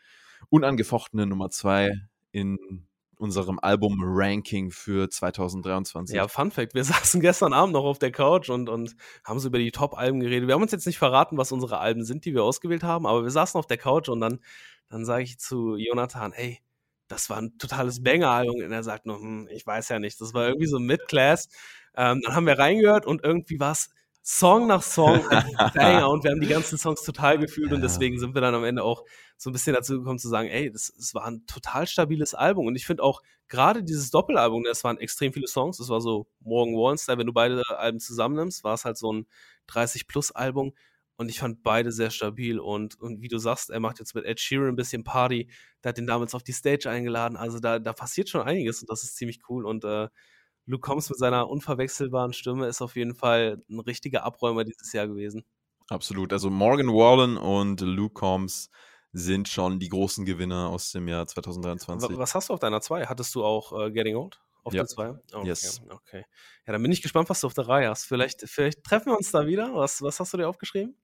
unangefochtene 0.50 1.26
Nummer 1.26 1.50
zwei 1.50 1.90
in 2.30 2.86
unserem 3.16 3.58
Album-Ranking 3.60 4.70
für 4.70 5.08
2023. 5.08 6.14
Ja, 6.14 6.28
Fun 6.28 6.50
Fact: 6.50 6.74
Wir 6.74 6.84
saßen 6.84 7.20
gestern 7.20 7.52
Abend 7.52 7.72
noch 7.72 7.84
auf 7.84 7.98
der 7.98 8.12
Couch 8.12 8.50
und, 8.50 8.68
und 8.68 8.94
haben 9.24 9.40
so 9.40 9.48
über 9.48 9.58
die 9.58 9.72
Top-Alben 9.72 10.20
geredet. 10.20 10.46
Wir 10.46 10.54
haben 10.54 10.62
uns 10.62 10.72
jetzt 10.72 10.86
nicht 10.86 10.98
verraten, 10.98 11.36
was 11.38 11.50
unsere 11.50 11.78
Alben 11.78 12.04
sind, 12.04 12.24
die 12.24 12.34
wir 12.34 12.44
ausgewählt 12.44 12.84
haben, 12.84 13.06
aber 13.06 13.24
wir 13.24 13.30
saßen 13.30 13.58
auf 13.58 13.66
der 13.66 13.78
Couch 13.78 14.08
und 14.08 14.20
dann, 14.20 14.40
dann 14.88 15.04
sage 15.04 15.24
ich 15.24 15.38
zu 15.38 15.76
Jonathan: 15.76 16.32
Ey, 16.32 16.60
das 17.08 17.30
war 17.30 17.38
ein 17.38 17.56
totales 17.58 18.02
Banger-Album. 18.02 18.56
Und 18.56 18.72
er 18.72 18.82
sagt 18.82 19.06
nur, 19.06 19.18
hm, 19.18 19.48
ich 19.50 19.66
weiß 19.66 19.88
ja 19.88 19.98
nicht, 19.98 20.20
das 20.20 20.34
war 20.34 20.46
irgendwie 20.46 20.66
so 20.66 20.78
Mid-Class. 20.78 21.48
Ähm, 21.96 22.20
dann 22.24 22.34
haben 22.34 22.46
wir 22.46 22.58
reingehört 22.58 23.06
und 23.06 23.22
irgendwie 23.24 23.60
war 23.60 23.72
es 23.72 23.90
Song 24.26 24.66
nach 24.66 24.82
Song 24.82 25.20
Banger 25.74 26.08
und 26.08 26.24
wir 26.24 26.30
haben 26.30 26.40
die 26.40 26.48
ganzen 26.48 26.78
Songs 26.78 27.02
total 27.02 27.38
gefühlt 27.38 27.68
ja. 27.68 27.76
und 27.76 27.82
deswegen 27.82 28.18
sind 28.18 28.34
wir 28.34 28.40
dann 28.40 28.54
am 28.54 28.64
Ende 28.64 28.82
auch 28.82 29.04
so 29.36 29.50
ein 29.50 29.52
bisschen 29.52 29.74
dazu 29.74 29.98
gekommen 29.98 30.18
zu 30.18 30.30
sagen, 30.30 30.48
ey, 30.48 30.72
das, 30.72 30.94
das 30.96 31.12
war 31.12 31.26
ein 31.26 31.44
total 31.46 31.86
stabiles 31.86 32.32
Album 32.32 32.66
und 32.66 32.74
ich 32.74 32.86
finde 32.86 33.02
auch 33.02 33.20
gerade 33.48 33.84
dieses 33.84 34.10
Doppelalbum, 34.10 34.64
das 34.64 34.82
waren 34.82 34.96
extrem 34.96 35.34
viele 35.34 35.46
Songs, 35.46 35.76
das 35.76 35.90
war 35.90 36.00
so 36.00 36.26
Morgan 36.40 36.74
Wallenstein, 36.74 37.18
wenn 37.18 37.26
du 37.26 37.34
beide 37.34 37.62
Alben 37.68 38.00
zusammennimmst, 38.00 38.64
war 38.64 38.72
es 38.72 38.86
halt 38.86 38.96
so 38.96 39.12
ein 39.12 39.26
30-Plus-Album 39.68 40.72
und 41.18 41.28
ich 41.28 41.38
fand 41.38 41.62
beide 41.62 41.92
sehr 41.92 42.08
stabil 42.08 42.58
und, 42.58 42.98
und 42.98 43.20
wie 43.20 43.28
du 43.28 43.36
sagst, 43.36 43.68
er 43.68 43.80
macht 43.80 43.98
jetzt 43.98 44.14
mit 44.14 44.24
Ed 44.24 44.40
Sheeran 44.40 44.68
ein 44.68 44.76
bisschen 44.76 45.04
Party, 45.04 45.50
der 45.82 45.90
hat 45.90 45.98
den 45.98 46.06
damals 46.06 46.34
auf 46.34 46.42
die 46.42 46.52
Stage 46.52 46.88
eingeladen, 46.88 47.36
also 47.36 47.58
da, 47.58 47.78
da 47.78 47.92
passiert 47.92 48.30
schon 48.30 48.40
einiges 48.40 48.80
und 48.80 48.88
das 48.88 49.02
ist 49.02 49.16
ziemlich 49.16 49.40
cool 49.50 49.66
und 49.66 49.84
äh, 49.84 50.08
Luke 50.66 50.80
Combs 50.80 51.10
mit 51.10 51.18
seiner 51.18 51.48
unverwechselbaren 51.48 52.32
Stimme 52.32 52.66
ist 52.66 52.80
auf 52.80 52.96
jeden 52.96 53.14
Fall 53.14 53.62
ein 53.68 53.80
richtiger 53.80 54.24
Abräumer 54.24 54.64
dieses 54.64 54.92
Jahr 54.92 55.06
gewesen. 55.06 55.44
Absolut. 55.88 56.32
Also 56.32 56.50
Morgan 56.50 56.88
Wallen 56.88 57.36
und 57.36 57.80
Luke 57.80 58.14
Combs 58.14 58.70
sind 59.12 59.48
schon 59.48 59.78
die 59.78 59.88
großen 59.88 60.24
Gewinner 60.24 60.68
aus 60.68 60.90
dem 60.92 61.06
Jahr 61.08 61.26
2023. 61.26 62.18
Was 62.18 62.34
hast 62.34 62.48
du 62.48 62.54
auf 62.54 62.60
deiner 62.60 62.80
2? 62.80 63.06
Hattest 63.06 63.34
du 63.34 63.44
auch 63.44 63.72
uh, 63.72 63.90
Getting 63.90 64.16
Old 64.16 64.40
auf 64.64 64.72
ja. 64.72 64.82
der 64.82 64.88
2? 64.88 65.10
Okay. 65.32 65.46
Yes. 65.46 65.82
Okay. 65.88 66.24
Ja, 66.66 66.72
dann 66.72 66.82
bin 66.82 66.90
ich 66.90 67.02
gespannt, 67.02 67.28
was 67.28 67.40
du 67.40 67.46
auf 67.46 67.54
der 67.54 67.68
Reihe 67.68 67.88
hast. 67.88 68.04
Vielleicht, 68.04 68.48
vielleicht 68.48 68.82
treffen 68.82 69.12
wir 69.12 69.16
uns 69.16 69.30
da 69.30 69.46
wieder. 69.46 69.74
Was, 69.74 70.02
was 70.02 70.18
hast 70.18 70.32
du 70.32 70.38
dir 70.38 70.48
aufgeschrieben? 70.48 70.96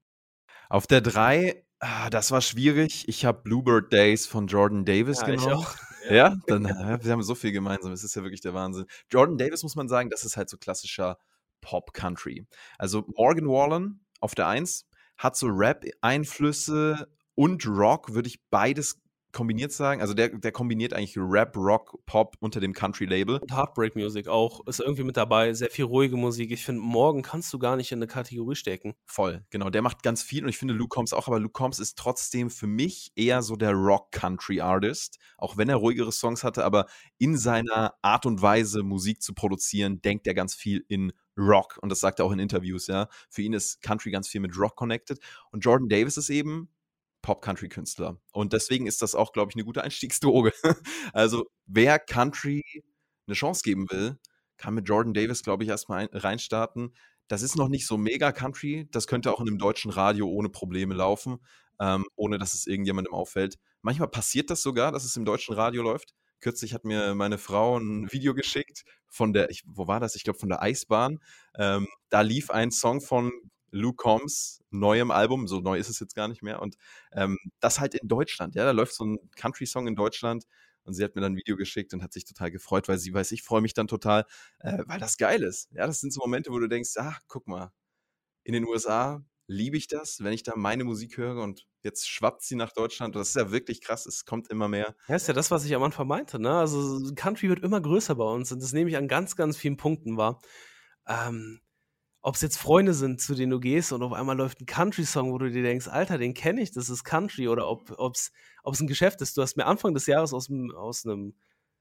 Auf 0.68 0.86
der 0.86 1.02
3, 1.02 1.64
ah, 1.78 2.10
das 2.10 2.30
war 2.30 2.40
schwierig. 2.40 3.08
Ich 3.08 3.24
habe 3.24 3.42
Bluebird 3.42 3.92
Days 3.92 4.26
von 4.26 4.46
Jordan 4.46 4.84
Davis 4.84 5.20
ja, 5.20 5.26
genommen. 5.26 5.48
Ich 5.48 5.54
auch. 5.54 5.76
Ja, 6.08 6.36
dann 6.46 6.64
äh, 6.64 6.98
wir 7.02 7.12
haben 7.12 7.22
so 7.22 7.34
viel 7.34 7.52
gemeinsam. 7.52 7.92
Es 7.92 8.04
ist 8.04 8.14
ja 8.14 8.22
wirklich 8.22 8.40
der 8.40 8.54
Wahnsinn. 8.54 8.86
Jordan 9.10 9.38
Davis 9.38 9.62
muss 9.62 9.76
man 9.76 9.88
sagen, 9.88 10.10
das 10.10 10.24
ist 10.24 10.36
halt 10.36 10.48
so 10.48 10.56
klassischer 10.56 11.18
Pop-Country. 11.60 12.46
Also 12.78 13.04
Morgan 13.16 13.48
Wallen 13.48 14.00
auf 14.20 14.34
der 14.34 14.48
1 14.48 14.86
hat 15.18 15.36
so 15.36 15.48
Rap-Einflüsse 15.48 17.08
und 17.34 17.66
Rock, 17.66 18.14
würde 18.14 18.28
ich 18.28 18.40
beides 18.50 19.00
kombiniert 19.32 19.72
sagen. 19.72 20.00
Also 20.00 20.14
der, 20.14 20.28
der 20.28 20.52
kombiniert 20.52 20.92
eigentlich 20.92 21.16
Rap, 21.16 21.56
Rock, 21.56 21.98
Pop 22.06 22.36
unter 22.40 22.60
dem 22.60 22.72
Country-Label. 22.72 23.38
Und 23.38 23.56
Heartbreak 23.56 23.96
Music 23.96 24.28
auch 24.28 24.66
ist 24.66 24.80
irgendwie 24.80 25.04
mit 25.04 25.16
dabei. 25.16 25.52
Sehr 25.52 25.70
viel 25.70 25.84
ruhige 25.84 26.16
Musik. 26.16 26.50
Ich 26.50 26.64
finde, 26.64 26.80
morgen 26.80 27.22
kannst 27.22 27.52
du 27.52 27.58
gar 27.58 27.76
nicht 27.76 27.92
in 27.92 27.98
eine 27.98 28.06
Kategorie 28.06 28.54
stecken. 28.54 28.94
Voll, 29.06 29.44
genau. 29.50 29.70
Der 29.70 29.82
macht 29.82 30.02
ganz 30.02 30.22
viel 30.22 30.42
und 30.42 30.48
ich 30.48 30.58
finde 30.58 30.74
Luke 30.74 30.94
Combs 30.94 31.12
auch, 31.12 31.28
aber 31.28 31.38
Luke 31.38 31.52
Combs 31.52 31.78
ist 31.78 31.96
trotzdem 31.98 32.50
für 32.50 32.66
mich 32.66 33.12
eher 33.14 33.42
so 33.42 33.56
der 33.56 33.72
Rock-Country-Artist. 33.72 35.18
Auch 35.38 35.56
wenn 35.56 35.68
er 35.68 35.76
ruhigere 35.76 36.12
Songs 36.12 36.44
hatte, 36.44 36.64
aber 36.64 36.86
in 37.18 37.36
seiner 37.36 37.94
Art 38.02 38.26
und 38.26 38.42
Weise, 38.42 38.82
Musik 38.82 39.22
zu 39.22 39.34
produzieren, 39.34 40.00
denkt 40.02 40.26
er 40.26 40.34
ganz 40.34 40.54
viel 40.54 40.84
in 40.88 41.12
Rock. 41.36 41.78
Und 41.80 41.88
das 41.90 42.00
sagt 42.00 42.18
er 42.18 42.24
auch 42.24 42.32
in 42.32 42.38
Interviews, 42.38 42.86
ja. 42.86 43.08
Für 43.28 43.42
ihn 43.42 43.52
ist 43.52 43.82
Country 43.82 44.10
ganz 44.10 44.28
viel 44.28 44.40
mit 44.40 44.56
Rock 44.58 44.76
connected. 44.76 45.18
Und 45.50 45.64
Jordan 45.64 45.88
Davis 45.88 46.16
ist 46.16 46.30
eben 46.30 46.68
Pop-Country-Künstler. 47.22 48.20
Und 48.32 48.52
deswegen 48.52 48.86
ist 48.86 49.02
das 49.02 49.14
auch, 49.14 49.32
glaube 49.32 49.50
ich, 49.50 49.56
eine 49.56 49.64
gute 49.64 49.82
Einstiegsdroge. 49.82 50.52
also, 51.12 51.46
wer 51.66 51.98
Country 51.98 52.62
eine 53.26 53.34
Chance 53.34 53.62
geben 53.62 53.86
will, 53.90 54.18
kann 54.56 54.74
mit 54.74 54.88
Jordan 54.88 55.14
Davis, 55.14 55.42
glaube 55.42 55.64
ich, 55.64 55.70
erstmal 55.70 56.08
reinstarten. 56.12 56.94
Das 57.28 57.42
ist 57.42 57.56
noch 57.56 57.68
nicht 57.68 57.86
so 57.86 57.96
mega 57.96 58.32
Country. 58.32 58.88
Das 58.90 59.06
könnte 59.06 59.32
auch 59.32 59.40
in 59.40 59.48
einem 59.48 59.58
deutschen 59.58 59.90
Radio 59.90 60.28
ohne 60.28 60.48
Probleme 60.48 60.94
laufen, 60.94 61.38
ähm, 61.78 62.04
ohne 62.16 62.38
dass 62.38 62.54
es 62.54 62.66
irgendjemandem 62.66 63.14
auffällt. 63.14 63.56
Manchmal 63.82 64.08
passiert 64.08 64.50
das 64.50 64.62
sogar, 64.62 64.92
dass 64.92 65.04
es 65.04 65.16
im 65.16 65.24
deutschen 65.24 65.54
Radio 65.54 65.82
läuft. 65.82 66.14
Kürzlich 66.40 66.74
hat 66.74 66.84
mir 66.84 67.14
meine 67.14 67.38
Frau 67.38 67.78
ein 67.78 68.10
Video 68.10 68.34
geschickt 68.34 68.84
von 69.08 69.32
der, 69.32 69.50
ich, 69.50 69.62
wo 69.66 69.86
war 69.86 70.00
das? 70.00 70.16
Ich 70.16 70.24
glaube, 70.24 70.38
von 70.38 70.48
der 70.48 70.62
Eisbahn. 70.62 71.20
Ähm, 71.56 71.86
da 72.08 72.22
lief 72.22 72.50
ein 72.50 72.70
Song 72.70 73.00
von 73.00 73.30
Luke 73.70 73.96
Combs 73.96 74.62
neuem 74.70 75.10
Album, 75.10 75.46
so 75.46 75.60
neu 75.60 75.78
ist 75.78 75.88
es 75.88 76.00
jetzt 76.00 76.14
gar 76.14 76.28
nicht 76.28 76.42
mehr. 76.42 76.60
Und 76.62 76.76
ähm, 77.12 77.38
das 77.60 77.80
halt 77.80 77.94
in 77.94 78.08
Deutschland, 78.08 78.54
ja, 78.54 78.64
da 78.64 78.70
läuft 78.72 78.94
so 78.94 79.04
ein 79.04 79.18
Country-Song 79.36 79.86
in 79.86 79.96
Deutschland 79.96 80.44
und 80.84 80.94
sie 80.94 81.04
hat 81.04 81.14
mir 81.14 81.20
dann 81.20 81.34
ein 81.34 81.36
Video 81.36 81.56
geschickt 81.56 81.92
und 81.92 82.02
hat 82.02 82.12
sich 82.12 82.24
total 82.24 82.50
gefreut, 82.50 82.88
weil 82.88 82.98
sie 82.98 83.12
weiß, 83.12 83.32
ich 83.32 83.42
freue 83.42 83.60
mich 83.60 83.74
dann 83.74 83.88
total, 83.88 84.24
äh, 84.60 84.78
weil 84.86 84.98
das 84.98 85.16
geil 85.16 85.42
ist. 85.42 85.68
Ja, 85.72 85.86
das 85.86 86.00
sind 86.00 86.12
so 86.12 86.20
Momente, 86.20 86.50
wo 86.50 86.58
du 86.58 86.68
denkst, 86.68 86.90
ach, 86.96 87.20
guck 87.28 87.46
mal, 87.46 87.72
in 88.44 88.54
den 88.54 88.66
USA 88.66 89.24
liebe 89.46 89.76
ich 89.76 89.88
das, 89.88 90.22
wenn 90.22 90.32
ich 90.32 90.44
da 90.44 90.52
meine 90.56 90.84
Musik 90.84 91.16
höre 91.16 91.42
und 91.42 91.66
jetzt 91.82 92.08
schwappt 92.08 92.42
sie 92.42 92.54
nach 92.54 92.72
Deutschland. 92.72 93.16
Das 93.16 93.30
ist 93.30 93.34
ja 93.34 93.50
wirklich 93.50 93.80
krass, 93.80 94.06
es 94.06 94.24
kommt 94.24 94.48
immer 94.48 94.68
mehr. 94.68 94.94
Ja, 95.08 95.16
ist 95.16 95.26
ja 95.26 95.34
das, 95.34 95.50
was 95.50 95.64
ich 95.64 95.74
am 95.74 95.82
Anfang 95.82 96.06
meinte, 96.06 96.38
ne? 96.38 96.52
Also 96.52 97.12
Country 97.16 97.48
wird 97.48 97.64
immer 97.64 97.80
größer 97.80 98.14
bei 98.14 98.24
uns 98.24 98.52
und 98.52 98.62
das 98.62 98.72
nehme 98.72 98.90
ich 98.90 98.96
an 98.96 99.08
ganz, 99.08 99.34
ganz 99.34 99.56
vielen 99.56 99.76
Punkten 99.76 100.16
wahr. 100.16 100.40
Ähm, 101.08 101.60
ob 102.22 102.34
es 102.34 102.42
jetzt 102.42 102.58
Freunde 102.58 102.92
sind, 102.92 103.20
zu 103.20 103.34
denen 103.34 103.50
du 103.50 103.60
gehst 103.60 103.92
und 103.92 104.02
auf 104.02 104.12
einmal 104.12 104.36
läuft 104.36 104.60
ein 104.60 104.66
Country-Song, 104.66 105.32
wo 105.32 105.38
du 105.38 105.50
dir 105.50 105.62
denkst, 105.62 105.88
Alter, 105.88 106.18
den 106.18 106.34
kenne 106.34 106.60
ich, 106.60 106.70
das 106.70 106.90
ist 106.90 107.04
Country, 107.04 107.48
oder 107.48 107.68
ob 107.68 108.14
es 108.14 108.32
ein 108.64 108.86
Geschäft 108.86 109.20
ist. 109.22 109.36
Du 109.36 109.42
hast 109.42 109.56
mir 109.56 109.66
Anfang 109.66 109.94
des 109.94 110.06
Jahres 110.06 110.34
aus, 110.34 110.50
aus 110.76 111.06
einem 111.06 111.34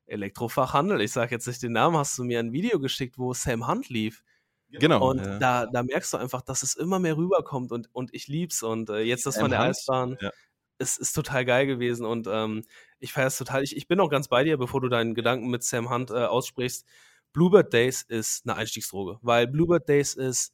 Elektrofachhandel, 0.06 1.02
ich 1.02 1.12
sage 1.12 1.36
jetzt 1.36 1.48
nicht 1.48 1.62
den 1.62 1.74
Namen, 1.74 1.98
hast 1.98 2.18
du 2.18 2.24
mir 2.24 2.40
ein 2.40 2.54
Video 2.54 2.80
geschickt, 2.80 3.18
wo 3.18 3.34
Sam 3.34 3.68
Hunt 3.68 3.90
lief. 3.90 4.24
Genau. 4.72 5.10
Und 5.10 5.20
ja. 5.20 5.40
da, 5.40 5.66
da 5.66 5.84
merkst 5.84 6.14
du 6.14 6.18
einfach, 6.18 6.42
dass 6.42 6.64
es 6.64 6.76
immer 6.76 7.00
mehr 7.00 7.18
rüberkommt 7.18 7.72
und, 7.72 7.90
und 7.94 8.14
ich 8.14 8.28
lieb's. 8.28 8.64
Und 8.64 8.90
äh, 8.90 9.00
jetzt 9.00 9.26
das 9.26 9.38
von 9.38 9.50
der 9.50 9.62
Eisbahn 9.62 10.18
ja. 10.22 10.32
ist, 10.78 11.00
ist 11.00 11.14
total 11.14 11.44
geil 11.46 11.66
gewesen. 11.66 12.06
Und 12.06 12.28
ähm, 12.32 12.64
ich 13.00 13.12
feiere 13.12 13.28
es 13.28 13.38
total. 13.38 13.64
Ich, 13.64 13.76
ich 13.76 13.88
bin 13.88 14.00
auch 14.00 14.10
ganz 14.10 14.28
bei 14.28 14.44
dir, 14.44 14.58
bevor 14.58 14.82
du 14.82 14.90
deinen 14.90 15.16
Gedanken 15.16 15.50
mit 15.50 15.64
Sam 15.64 15.90
Hunt 15.90 16.12
äh, 16.12 16.26
aussprichst. 16.26 16.86
Bluebird 17.34 17.74
Days 17.74 18.02
ist 18.02 18.46
eine 18.46 18.56
Einstiegsdroge, 18.56 19.20
weil 19.22 19.48
Bluebird 19.48 19.88
Days 19.88 20.16
ist 20.16 20.54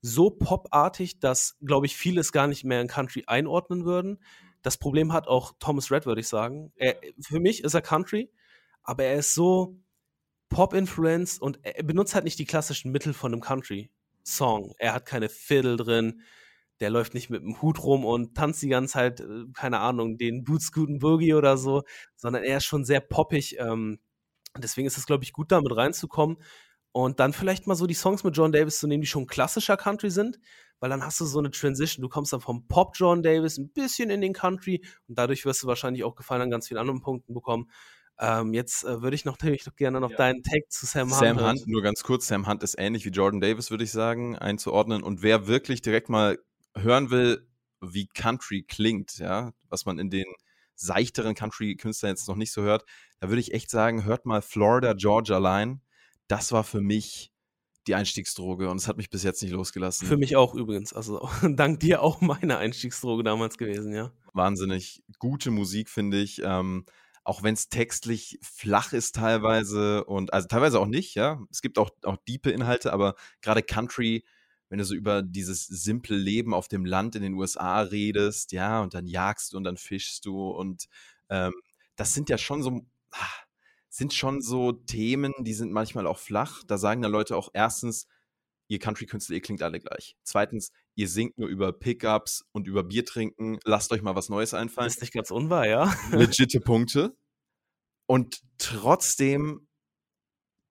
so 0.00 0.30
popartig, 0.30 1.18
dass, 1.18 1.56
glaube 1.64 1.86
ich, 1.86 1.96
viele 1.96 2.20
es 2.20 2.30
gar 2.30 2.46
nicht 2.46 2.64
mehr 2.64 2.80
in 2.80 2.88
Country 2.88 3.24
einordnen 3.26 3.84
würden. 3.84 4.22
Das 4.62 4.76
Problem 4.76 5.12
hat 5.12 5.28
auch 5.28 5.54
Thomas 5.58 5.90
Red, 5.90 6.06
würde 6.06 6.20
ich 6.20 6.28
sagen. 6.28 6.72
Er, 6.76 6.96
für 7.20 7.40
mich 7.40 7.64
ist 7.64 7.74
er 7.74 7.82
Country, 7.82 8.30
aber 8.82 9.04
er 9.04 9.16
ist 9.16 9.34
so 9.34 9.78
Pop-influenced 10.50 11.40
und 11.40 11.58
er 11.62 11.82
benutzt 11.82 12.14
halt 12.14 12.24
nicht 12.24 12.38
die 12.38 12.44
klassischen 12.44 12.92
Mittel 12.92 13.14
von 13.14 13.32
einem 13.32 13.40
Country-Song. 13.40 14.74
Er 14.78 14.94
hat 14.94 15.06
keine 15.06 15.28
Fiddle 15.28 15.76
drin, 15.76 16.22
der 16.80 16.90
läuft 16.90 17.14
nicht 17.14 17.30
mit 17.30 17.42
dem 17.42 17.60
Hut 17.62 17.82
rum 17.82 18.04
und 18.04 18.36
tanzt 18.36 18.62
die 18.62 18.68
ganze 18.68 18.92
Zeit, 18.94 19.20
äh, 19.20 19.44
keine 19.54 19.80
Ahnung, 19.80 20.18
den 20.18 20.44
Boots 20.44 20.70
Guten 20.72 20.98
Boogie 20.98 21.34
oder 21.34 21.56
so, 21.56 21.82
sondern 22.14 22.44
er 22.44 22.58
ist 22.58 22.66
schon 22.66 22.84
sehr 22.84 23.00
poppig 23.00 23.58
ähm, 23.58 24.00
Deswegen 24.58 24.86
ist 24.86 24.98
es, 24.98 25.06
glaube 25.06 25.24
ich, 25.24 25.32
gut, 25.32 25.50
da 25.52 25.60
mit 25.60 25.74
reinzukommen 25.74 26.38
und 26.92 27.18
dann 27.18 27.32
vielleicht 27.32 27.66
mal 27.66 27.74
so 27.74 27.86
die 27.86 27.94
Songs 27.94 28.22
mit 28.22 28.36
John 28.36 28.52
Davis 28.52 28.78
zu 28.78 28.86
nehmen, 28.86 29.00
die 29.00 29.08
schon 29.08 29.26
klassischer 29.26 29.76
Country 29.76 30.10
sind, 30.10 30.38
weil 30.78 30.90
dann 30.90 31.04
hast 31.04 31.20
du 31.20 31.24
so 31.24 31.40
eine 31.40 31.50
Transition. 31.50 32.02
Du 32.02 32.08
kommst 32.08 32.32
dann 32.32 32.40
vom 32.40 32.68
Pop 32.68 32.92
John 32.94 33.22
Davis 33.22 33.58
ein 33.58 33.70
bisschen 33.70 34.10
in 34.10 34.20
den 34.20 34.32
Country 34.32 34.84
und 35.08 35.18
dadurch 35.18 35.44
wirst 35.44 35.64
du 35.64 35.66
wahrscheinlich 35.66 36.04
auch 36.04 36.14
Gefallen 36.14 36.42
an 36.42 36.50
ganz 36.50 36.68
vielen 36.68 36.78
anderen 36.78 37.00
Punkten 37.00 37.34
bekommen. 37.34 37.68
Ähm, 38.20 38.54
jetzt 38.54 38.84
äh, 38.84 39.02
würde 39.02 39.16
ich 39.16 39.24
noch 39.24 39.38
natürlich 39.40 39.66
noch 39.66 39.74
gerne 39.74 40.00
noch 40.00 40.12
ja. 40.12 40.16
deinen 40.16 40.44
Tag 40.44 40.70
zu 40.70 40.86
Sam 40.86 41.10
Hunt. 41.10 41.18
Sam 41.18 41.40
Hunt, 41.40 41.66
nur 41.66 41.82
ganz 41.82 42.04
kurz, 42.04 42.28
Sam 42.28 42.46
Hunt 42.46 42.62
ist 42.62 42.76
ähnlich 42.78 43.04
wie 43.04 43.10
Jordan 43.10 43.40
Davis, 43.40 43.72
würde 43.72 43.82
ich 43.82 43.90
sagen, 43.90 44.38
einzuordnen. 44.38 45.02
Und 45.02 45.22
wer 45.22 45.48
wirklich 45.48 45.82
direkt 45.82 46.08
mal 46.08 46.38
hören 46.76 47.10
will, 47.10 47.44
wie 47.80 48.06
Country 48.06 48.62
klingt, 48.62 49.18
ja, 49.18 49.52
was 49.68 49.84
man 49.84 49.98
in 49.98 50.10
den 50.10 50.26
seichteren 50.74 51.34
Country-Künstlern 51.34 52.10
jetzt 52.10 52.28
noch 52.28 52.36
nicht 52.36 52.52
so 52.52 52.62
hört, 52.62 52.84
da 53.20 53.28
würde 53.28 53.40
ich 53.40 53.54
echt 53.54 53.70
sagen, 53.70 54.04
hört 54.04 54.26
mal 54.26 54.42
Florida 54.42 54.92
Georgia 54.94 55.38
Line. 55.38 55.80
Das 56.28 56.52
war 56.52 56.64
für 56.64 56.80
mich 56.80 57.32
die 57.86 57.94
Einstiegsdroge 57.94 58.70
und 58.70 58.78
es 58.78 58.88
hat 58.88 58.96
mich 58.96 59.10
bis 59.10 59.22
jetzt 59.22 59.42
nicht 59.42 59.52
losgelassen. 59.52 60.08
Für 60.08 60.16
mich 60.16 60.36
auch 60.36 60.54
übrigens. 60.54 60.92
Also 60.92 61.28
dank 61.42 61.80
dir 61.80 62.02
auch 62.02 62.20
meine 62.20 62.58
Einstiegsdroge 62.58 63.22
damals 63.22 63.58
gewesen, 63.58 63.94
ja. 63.94 64.12
Wahnsinnig 64.32 65.02
gute 65.18 65.50
Musik, 65.50 65.90
finde 65.90 66.20
ich. 66.20 66.40
Ähm, 66.42 66.86
auch 67.24 67.42
wenn 67.42 67.54
es 67.54 67.68
textlich 67.68 68.38
flach 68.42 68.92
ist 68.92 69.14
teilweise 69.14 70.04
und 70.04 70.32
also 70.32 70.46
teilweise 70.46 70.80
auch 70.80 70.86
nicht, 70.86 71.14
ja. 71.14 71.40
Es 71.50 71.62
gibt 71.62 71.78
auch, 71.78 71.90
auch 72.02 72.16
diepe 72.28 72.50
Inhalte, 72.50 72.92
aber 72.92 73.14
gerade 73.40 73.62
Country, 73.62 74.24
wenn 74.74 74.78
du 74.78 74.84
so 74.84 74.96
über 74.96 75.22
dieses 75.22 75.66
simple 75.68 76.16
Leben 76.16 76.52
auf 76.52 76.66
dem 76.66 76.84
Land 76.84 77.14
in 77.14 77.22
den 77.22 77.34
USA 77.34 77.80
redest, 77.80 78.50
ja, 78.50 78.82
und 78.82 78.92
dann 78.92 79.06
jagst 79.06 79.52
du 79.52 79.56
und 79.56 79.62
dann 79.62 79.76
fischst 79.76 80.26
du 80.26 80.48
und 80.48 80.88
ähm, 81.28 81.52
das 81.94 82.12
sind 82.12 82.28
ja 82.28 82.38
schon 82.38 82.60
so, 82.60 82.84
ah, 83.12 83.32
sind 83.88 84.12
schon 84.12 84.42
so 84.42 84.72
Themen, 84.72 85.32
die 85.38 85.54
sind 85.54 85.70
manchmal 85.70 86.08
auch 86.08 86.18
flach. 86.18 86.64
Da 86.66 86.76
sagen 86.76 87.02
dann 87.02 87.12
Leute 87.12 87.36
auch 87.36 87.50
erstens, 87.52 88.08
ihr 88.66 88.80
Country-Künstler, 88.80 89.36
ihr 89.36 89.42
klingt 89.42 89.62
alle 89.62 89.78
gleich. 89.78 90.16
Zweitens, 90.24 90.72
ihr 90.96 91.08
singt 91.08 91.38
nur 91.38 91.46
über 91.46 91.72
Pickups 91.72 92.44
und 92.50 92.66
über 92.66 92.82
Bier 92.82 93.04
trinken. 93.04 93.60
Lasst 93.62 93.92
euch 93.92 94.02
mal 94.02 94.16
was 94.16 94.28
Neues 94.28 94.54
einfallen. 94.54 94.88
Ist 94.88 95.02
nicht 95.02 95.14
ganz 95.14 95.30
unwahr, 95.30 95.68
ja. 95.68 95.94
Legitte 96.10 96.58
Punkte. 96.58 97.16
Und 98.06 98.42
trotzdem 98.58 99.68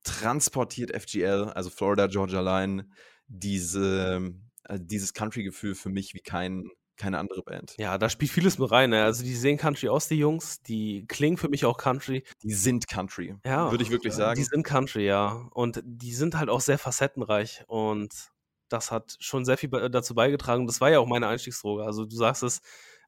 transportiert 0.04 0.92
FGL, 0.92 1.54
also 1.56 1.70
Florida 1.70 2.08
Georgia 2.08 2.42
Line, 2.42 2.89
diese, 3.34 4.34
äh, 4.65 4.80
dieses 4.82 5.13
Country-Gefühl 5.13 5.76
für 5.76 5.89
mich 5.89 6.13
wie 6.13 6.19
kein, 6.19 6.69
keine 6.96 7.17
andere 7.17 7.41
Band. 7.41 7.76
Ja, 7.78 7.98
da 7.98 8.10
spielt 8.10 8.32
vieles 8.32 8.60
mit 8.60 8.69
rein. 8.72 8.91
Ne? 8.91 9.04
Also 9.04 9.24
die 9.24 9.36
sehen 9.36 9.58
Country 9.58 9.89
aus, 9.89 10.08
die 10.08 10.17
Jungs. 10.17 10.62
Die 10.62 11.06
klingen 11.08 11.38
für 11.38 11.50
mich 11.50 11.65
auch 11.65 11.78
Country. 11.78 12.24
Die 12.43 12.54
sind 12.54 12.88
Country, 12.88 13.36
ja, 13.43 13.72
würde 13.72 13.84
ich 13.84 13.89
wirklich 13.89 14.13
sagen. 14.13 14.39
Die 14.39 14.46
sind 14.46 14.63
Country, 14.63 15.06
ja. 15.06 15.48
Und 15.52 15.82
die 15.84 16.13
sind 16.13 16.38
halt 16.38 16.50
auch 16.50 16.62
sehr 16.62 16.78
facettenreich. 16.78 17.63
Und 17.67 18.32
das 18.69 18.91
hat 18.91 19.17
schon 19.19 19.46
sehr 19.46 19.58
viel 19.58 19.69
dazu 19.69 20.15
beigetragen. 20.15 20.67
Das 20.67 20.82
war 20.82 20.91
ja 20.91 21.00
auch 21.00 21.08
meine 21.08 21.28
Einstiegsdroge. 21.28 21.84
Also 21.84 22.06
du 22.06 22.15
sagst 22.15 22.43
es, 22.43 22.62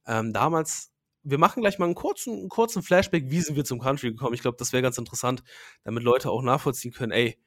ähm, 0.08 0.34
damals, 0.34 0.92
wir 1.24 1.38
machen 1.38 1.62
gleich 1.62 1.80
mal 1.80 1.86
einen 1.86 1.96
kurzen, 1.96 2.34
einen 2.34 2.50
kurzen 2.50 2.84
Flashback, 2.84 3.30
wie 3.30 3.42
sind 3.42 3.56
wir 3.56 3.66
zum 3.66 3.80
Country 3.80 4.12
gekommen. 4.12 4.34
Ich 4.34 4.42
glaube, 4.42 4.58
das 4.60 4.74
wäre 4.74 4.84
ganz 4.84 4.98
interessant, 4.98 5.44
damit 5.84 6.04
Leute 6.04 6.30
auch 6.30 6.42
nachvollziehen 6.42 6.92
können, 6.92 7.12
ey, 7.12 7.40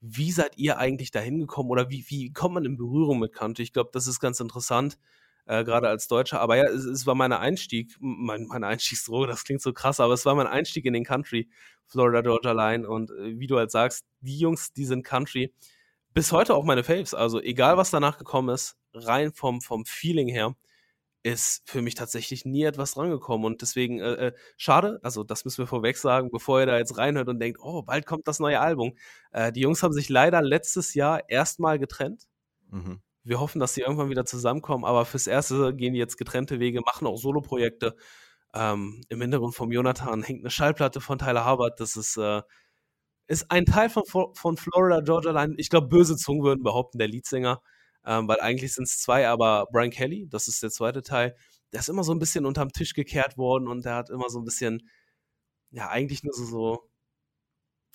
wie 0.00 0.30
seid 0.30 0.56
ihr 0.56 0.78
eigentlich 0.78 1.10
da 1.10 1.20
hingekommen 1.20 1.70
oder 1.70 1.90
wie, 1.90 2.04
wie 2.08 2.32
kommt 2.32 2.54
man 2.54 2.64
in 2.64 2.76
Berührung 2.76 3.18
mit 3.18 3.32
Country? 3.32 3.62
Ich 3.62 3.72
glaube, 3.72 3.90
das 3.92 4.06
ist 4.06 4.20
ganz 4.20 4.40
interessant, 4.40 4.98
äh, 5.46 5.64
gerade 5.64 5.88
als 5.88 6.08
Deutscher. 6.08 6.40
Aber 6.40 6.56
ja, 6.56 6.64
es, 6.64 6.84
es 6.84 7.06
war 7.06 7.14
mein 7.14 7.32
Einstieg, 7.32 7.96
mein, 8.00 8.46
meine 8.46 8.66
Einstiegsdroge, 8.66 9.26
das 9.26 9.44
klingt 9.44 9.62
so 9.62 9.72
krass, 9.72 10.00
aber 10.00 10.14
es 10.14 10.24
war 10.24 10.34
mein 10.34 10.46
Einstieg 10.46 10.84
in 10.84 10.92
den 10.92 11.04
Country, 11.04 11.48
Florida 11.86 12.20
Georgia 12.20 12.52
Line. 12.52 12.88
Und 12.88 13.10
äh, 13.10 13.38
wie 13.38 13.46
du 13.46 13.56
halt 13.58 13.70
sagst, 13.70 14.04
die 14.20 14.38
Jungs, 14.38 14.72
die 14.72 14.84
sind 14.84 15.04
Country 15.04 15.52
bis 16.14 16.32
heute 16.32 16.54
auch 16.54 16.64
meine 16.64 16.84
Faves. 16.84 17.14
Also 17.14 17.40
egal, 17.40 17.76
was 17.76 17.90
danach 17.90 18.18
gekommen 18.18 18.48
ist, 18.48 18.76
rein 18.92 19.32
vom, 19.32 19.60
vom 19.60 19.84
Feeling 19.84 20.28
her, 20.28 20.56
ist 21.32 21.62
für 21.68 21.82
mich 21.82 21.94
tatsächlich 21.94 22.44
nie 22.44 22.64
etwas 22.64 22.94
drangekommen. 22.94 23.46
Und 23.46 23.62
deswegen, 23.62 24.00
äh, 24.00 24.28
äh, 24.28 24.32
schade, 24.56 25.00
also 25.02 25.24
das 25.24 25.44
müssen 25.44 25.58
wir 25.58 25.66
vorweg 25.66 25.96
sagen, 25.96 26.30
bevor 26.30 26.60
ihr 26.60 26.66
da 26.66 26.78
jetzt 26.78 26.96
reinhört 26.98 27.28
und 27.28 27.40
denkt, 27.40 27.58
oh, 27.62 27.82
bald 27.82 28.06
kommt 28.06 28.28
das 28.28 28.40
neue 28.40 28.60
Album. 28.60 28.94
Äh, 29.32 29.52
die 29.52 29.60
Jungs 29.60 29.82
haben 29.82 29.92
sich 29.92 30.08
leider 30.08 30.42
letztes 30.42 30.94
Jahr 30.94 31.28
erstmal 31.28 31.78
getrennt. 31.78 32.24
Mhm. 32.70 33.00
Wir 33.24 33.40
hoffen, 33.40 33.60
dass 33.60 33.74
sie 33.74 33.82
irgendwann 33.82 34.10
wieder 34.10 34.24
zusammenkommen, 34.24 34.84
aber 34.84 35.04
fürs 35.04 35.26
Erste 35.26 35.74
gehen 35.74 35.92
die 35.92 35.98
jetzt 35.98 36.16
getrennte 36.16 36.60
Wege, 36.60 36.80
machen 36.80 37.06
auch 37.06 37.18
Soloprojekte. 37.18 37.96
Ähm, 38.54 39.02
Im 39.08 39.20
Hintergrund 39.20 39.54
vom 39.54 39.70
Jonathan 39.70 40.22
hängt 40.22 40.40
eine 40.40 40.50
Schallplatte 40.50 41.00
von 41.00 41.18
Tyler 41.18 41.50
Hubbard. 41.50 41.78
Das 41.80 41.96
ist 41.96 42.16
äh, 42.16 42.42
ist 43.28 43.50
ein 43.50 43.66
Teil 43.66 43.90
von, 43.90 44.04
von 44.34 44.56
Florida 44.56 45.00
Georgia 45.00 45.30
Line. 45.32 45.54
Ich 45.58 45.68
glaube, 45.68 45.88
böse 45.88 46.16
Zungen 46.16 46.42
würden 46.42 46.62
behaupten, 46.62 46.98
der 46.98 47.08
Leadsänger, 47.08 47.60
ähm, 48.04 48.28
weil 48.28 48.40
eigentlich 48.40 48.74
sind 48.74 48.84
es 48.84 49.00
zwei, 49.00 49.28
aber 49.28 49.66
Brian 49.72 49.90
Kelly, 49.90 50.28
das 50.28 50.48
ist 50.48 50.62
der 50.62 50.70
zweite 50.70 51.02
Teil, 51.02 51.36
der 51.72 51.80
ist 51.80 51.88
immer 51.88 52.04
so 52.04 52.12
ein 52.12 52.18
bisschen 52.18 52.46
unterm 52.46 52.72
Tisch 52.72 52.94
gekehrt 52.94 53.36
worden 53.36 53.68
und 53.68 53.84
der 53.84 53.94
hat 53.94 54.10
immer 54.10 54.30
so 54.30 54.38
ein 54.38 54.44
bisschen, 54.44 54.88
ja, 55.70 55.88
eigentlich 55.88 56.22
nur 56.22 56.32
so, 56.32 56.44
so 56.44 56.90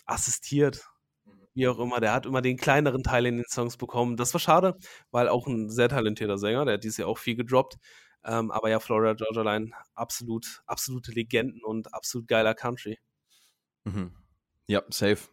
assistiert, 0.05 0.87
mhm. 1.25 1.47
wie 1.53 1.67
auch 1.67 1.79
immer. 1.79 1.99
Der 1.99 2.13
hat 2.13 2.25
immer 2.25 2.41
den 2.41 2.57
kleineren 2.57 3.03
Teil 3.03 3.25
in 3.25 3.37
den 3.37 3.45
Songs 3.49 3.77
bekommen. 3.77 4.17
Das 4.17 4.33
war 4.33 4.39
schade, 4.39 4.77
weil 5.11 5.27
auch 5.29 5.47
ein 5.47 5.69
sehr 5.69 5.89
talentierter 5.89 6.37
Sänger, 6.37 6.65
der 6.65 6.75
hat 6.75 6.83
dieses 6.83 6.97
Jahr 6.97 7.09
auch 7.09 7.17
viel 7.17 7.35
gedroppt. 7.35 7.77
Ähm, 8.25 8.51
aber 8.51 8.69
ja, 8.69 8.79
Florida 8.79 9.13
Georgia 9.13 9.41
Line, 9.41 9.71
absolut, 9.95 10.61
absolute 10.65 11.11
Legenden 11.11 11.61
und 11.63 11.93
absolut 11.93 12.27
geiler 12.27 12.53
Country. 12.53 12.97
Mhm. 13.83 14.13
Ja, 14.67 14.81
safe. 14.89 15.27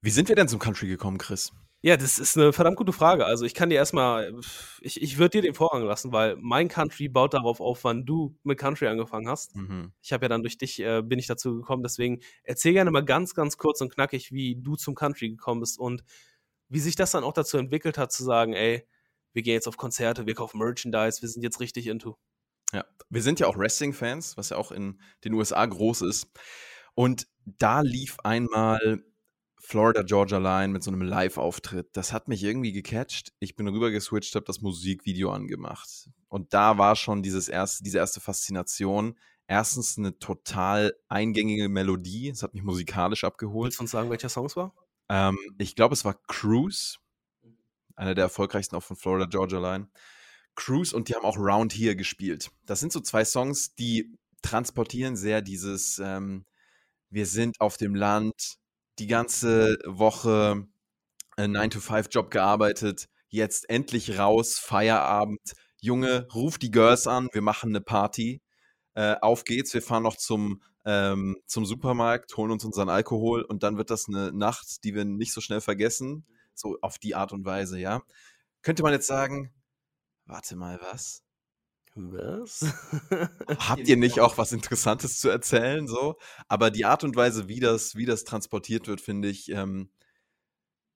Wie 0.00 0.10
sind 0.10 0.28
wir 0.28 0.36
denn 0.36 0.48
zum 0.48 0.58
Country 0.58 0.88
gekommen, 0.88 1.18
Chris? 1.18 1.52
Ja, 1.82 1.96
das 1.96 2.18
ist 2.18 2.36
eine 2.36 2.52
verdammt 2.52 2.78
gute 2.78 2.92
Frage. 2.92 3.26
Also 3.26 3.44
ich 3.44 3.54
kann 3.54 3.68
dir 3.68 3.76
erstmal, 3.76 4.34
ich, 4.80 5.00
ich 5.00 5.18
würde 5.18 5.38
dir 5.38 5.42
den 5.42 5.54
Vorrang 5.54 5.84
lassen, 5.84 6.10
weil 6.10 6.36
mein 6.40 6.68
Country 6.68 7.08
baut 7.08 7.34
darauf 7.34 7.60
auf, 7.60 7.84
wann 7.84 8.04
du 8.04 8.36
mit 8.42 8.58
Country 8.58 8.88
angefangen 8.88 9.28
hast. 9.28 9.54
Mhm. 9.54 9.92
Ich 10.02 10.12
habe 10.12 10.24
ja 10.24 10.28
dann 10.28 10.42
durch 10.42 10.58
dich, 10.58 10.80
äh, 10.80 11.02
bin 11.02 11.18
ich 11.18 11.26
dazu 11.26 11.54
gekommen. 11.54 11.82
Deswegen 11.82 12.20
erzähl 12.42 12.72
gerne 12.72 12.90
mal 12.90 13.04
ganz, 13.04 13.34
ganz 13.34 13.56
kurz 13.56 13.80
und 13.82 13.92
knackig, 13.92 14.32
wie 14.32 14.56
du 14.56 14.74
zum 14.76 14.94
Country 14.94 15.28
gekommen 15.30 15.60
bist 15.60 15.78
und 15.78 16.02
wie 16.68 16.80
sich 16.80 16.96
das 16.96 17.12
dann 17.12 17.24
auch 17.24 17.34
dazu 17.34 17.58
entwickelt 17.58 17.98
hat, 17.98 18.10
zu 18.10 18.24
sagen, 18.24 18.54
ey, 18.54 18.86
wir 19.32 19.42
gehen 19.42 19.54
jetzt 19.54 19.68
auf 19.68 19.76
Konzerte, 19.76 20.26
wir 20.26 20.34
kaufen 20.34 20.58
Merchandise, 20.58 21.20
wir 21.22 21.28
sind 21.28 21.42
jetzt 21.42 21.60
richtig 21.60 21.86
into. 21.86 22.16
Ja, 22.72 22.84
wir 23.10 23.22
sind 23.22 23.38
ja 23.38 23.46
auch 23.46 23.56
Wrestling-Fans, 23.56 24.36
was 24.36 24.48
ja 24.48 24.56
auch 24.56 24.72
in 24.72 25.00
den 25.24 25.34
USA 25.34 25.64
groß 25.64 26.02
ist. 26.02 26.28
Und 26.94 27.28
da 27.44 27.82
lief 27.82 28.16
einmal 28.24 29.04
Florida 29.68 30.02
Georgia 30.02 30.38
Line 30.38 30.72
mit 30.72 30.84
so 30.84 30.92
einem 30.92 31.02
Live-Auftritt. 31.02 31.88
Das 31.96 32.12
hat 32.12 32.28
mich 32.28 32.44
irgendwie 32.44 32.70
gecatcht. 32.70 33.32
Ich 33.40 33.56
bin 33.56 33.66
rüber 33.66 33.90
geswitcht, 33.90 34.36
habe 34.36 34.46
das 34.46 34.60
Musikvideo 34.60 35.32
angemacht. 35.32 36.08
Und 36.28 36.54
da 36.54 36.78
war 36.78 36.94
schon 36.94 37.24
dieses 37.24 37.48
erste, 37.48 37.82
diese 37.82 37.98
erste 37.98 38.20
Faszination. 38.20 39.18
Erstens 39.48 39.98
eine 39.98 40.16
total 40.20 40.94
eingängige 41.08 41.68
Melodie. 41.68 42.28
Es 42.28 42.44
hat 42.44 42.54
mich 42.54 42.62
musikalisch 42.62 43.24
abgeholt. 43.24 43.64
Willst 43.64 43.80
du 43.80 43.82
uns 43.82 43.90
sagen, 43.90 44.08
welcher 44.08 44.28
Song 44.28 44.46
es 44.46 44.54
war? 44.54 44.72
Ähm, 45.08 45.36
ich 45.58 45.74
glaube, 45.74 45.94
es 45.94 46.04
war 46.04 46.14
Cruise. 46.28 46.98
Einer 47.96 48.14
der 48.14 48.22
erfolgreichsten 48.22 48.76
auch 48.76 48.84
von 48.84 48.96
Florida 48.96 49.26
Georgia 49.26 49.58
Line. 49.58 49.88
Cruise 50.54 50.94
und 50.94 51.08
die 51.08 51.16
haben 51.16 51.24
auch 51.24 51.38
Round 51.38 51.72
Here 51.72 51.96
gespielt. 51.96 52.52
Das 52.66 52.78
sind 52.78 52.92
so 52.92 53.00
zwei 53.00 53.24
Songs, 53.24 53.74
die 53.74 54.16
transportieren 54.42 55.16
sehr 55.16 55.42
dieses 55.42 55.98
ähm, 55.98 56.44
wir 57.10 57.26
sind 57.26 57.60
auf 57.60 57.76
dem 57.76 57.96
Land 57.96 58.58
die 58.98 59.06
ganze 59.06 59.78
Woche 59.84 60.66
9-to-5-Job 61.36 62.30
gearbeitet, 62.30 63.08
jetzt 63.28 63.68
endlich 63.68 64.18
raus, 64.18 64.58
Feierabend. 64.58 65.54
Junge, 65.80 66.26
ruf 66.34 66.58
die 66.58 66.70
Girls 66.70 67.06
an, 67.06 67.28
wir 67.32 67.42
machen 67.42 67.70
eine 67.70 67.80
Party. 67.80 68.40
Äh, 68.94 69.16
auf 69.20 69.44
geht's, 69.44 69.74
wir 69.74 69.82
fahren 69.82 70.02
noch 70.02 70.16
zum, 70.16 70.62
ähm, 70.86 71.36
zum 71.46 71.66
Supermarkt, 71.66 72.36
holen 72.36 72.50
uns 72.50 72.64
unseren 72.64 72.88
Alkohol 72.88 73.42
und 73.42 73.62
dann 73.62 73.76
wird 73.76 73.90
das 73.90 74.08
eine 74.08 74.32
Nacht, 74.32 74.84
die 74.84 74.94
wir 74.94 75.04
nicht 75.04 75.32
so 75.32 75.40
schnell 75.40 75.60
vergessen. 75.60 76.24
So 76.54 76.78
auf 76.80 76.98
die 76.98 77.14
Art 77.14 77.32
und 77.32 77.44
Weise, 77.44 77.78
ja. 77.78 78.02
Könnte 78.62 78.82
man 78.82 78.92
jetzt 78.92 79.06
sagen, 79.06 79.52
warte 80.24 80.56
mal, 80.56 80.80
was? 80.80 81.25
Was? 81.96 82.60
Habt 83.58 83.88
ihr 83.88 83.96
nicht 83.96 84.20
auch 84.20 84.36
was 84.36 84.52
Interessantes 84.52 85.18
zu 85.18 85.30
erzählen? 85.30 85.88
So? 85.88 86.16
Aber 86.46 86.70
die 86.70 86.84
Art 86.84 87.04
und 87.04 87.16
Weise, 87.16 87.48
wie 87.48 87.58
das, 87.58 87.94
wie 87.96 88.04
das 88.04 88.24
transportiert 88.24 88.86
wird, 88.86 89.00
finde 89.00 89.28
ich, 89.28 89.50
ähm, 89.50 89.90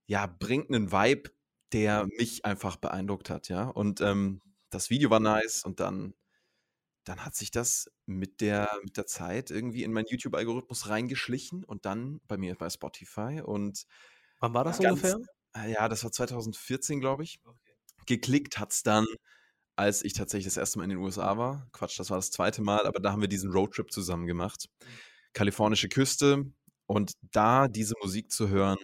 ja, 0.06 0.26
bringt 0.26 0.68
einen 0.68 0.92
Vibe, 0.92 1.30
der 1.72 2.06
mich 2.18 2.44
einfach 2.44 2.76
beeindruckt 2.76 3.30
hat, 3.30 3.48
ja. 3.48 3.68
Und 3.68 4.02
ähm, 4.02 4.42
das 4.68 4.90
Video 4.90 5.08
war 5.08 5.20
nice 5.20 5.64
und 5.64 5.80
dann, 5.80 6.12
dann 7.04 7.24
hat 7.24 7.34
sich 7.34 7.50
das 7.50 7.90
mit 8.04 8.42
der, 8.42 8.68
mit 8.82 8.98
der 8.98 9.06
Zeit 9.06 9.50
irgendwie 9.50 9.84
in 9.84 9.92
meinen 9.92 10.06
YouTube-Algorithmus 10.06 10.88
reingeschlichen 10.88 11.64
und 11.64 11.86
dann 11.86 12.20
bei 12.28 12.36
mir 12.36 12.56
bei 12.56 12.68
Spotify. 12.68 13.40
Und 13.42 13.86
wann 14.40 14.52
war 14.52 14.64
das 14.64 14.80
ganz, 14.80 15.02
ungefähr? 15.02 15.18
Äh, 15.56 15.72
ja, 15.72 15.88
das 15.88 16.04
war 16.04 16.12
2014, 16.12 17.00
glaube 17.00 17.22
ich. 17.22 17.40
Okay. 17.42 17.74
Geklickt 18.04 18.58
hat 18.58 18.72
es 18.72 18.82
dann 18.82 19.06
als 19.80 20.04
ich 20.04 20.12
tatsächlich 20.12 20.44
das 20.44 20.58
erste 20.58 20.78
Mal 20.78 20.84
in 20.84 20.90
den 20.90 20.98
USA 20.98 21.36
war. 21.38 21.66
Quatsch, 21.72 21.98
das 21.98 22.10
war 22.10 22.18
das 22.18 22.30
zweite 22.30 22.60
Mal, 22.60 22.86
aber 22.86 23.00
da 23.00 23.12
haben 23.12 23.22
wir 23.22 23.28
diesen 23.28 23.50
Roadtrip 23.50 23.90
zusammen 23.90 24.26
gemacht. 24.26 24.68
Kalifornische 25.32 25.88
Küste 25.88 26.44
Und 26.86 27.12
da 27.32 27.66
diese 27.66 27.94
Musik 28.02 28.30
zu 28.30 28.48
hören, 28.48 28.78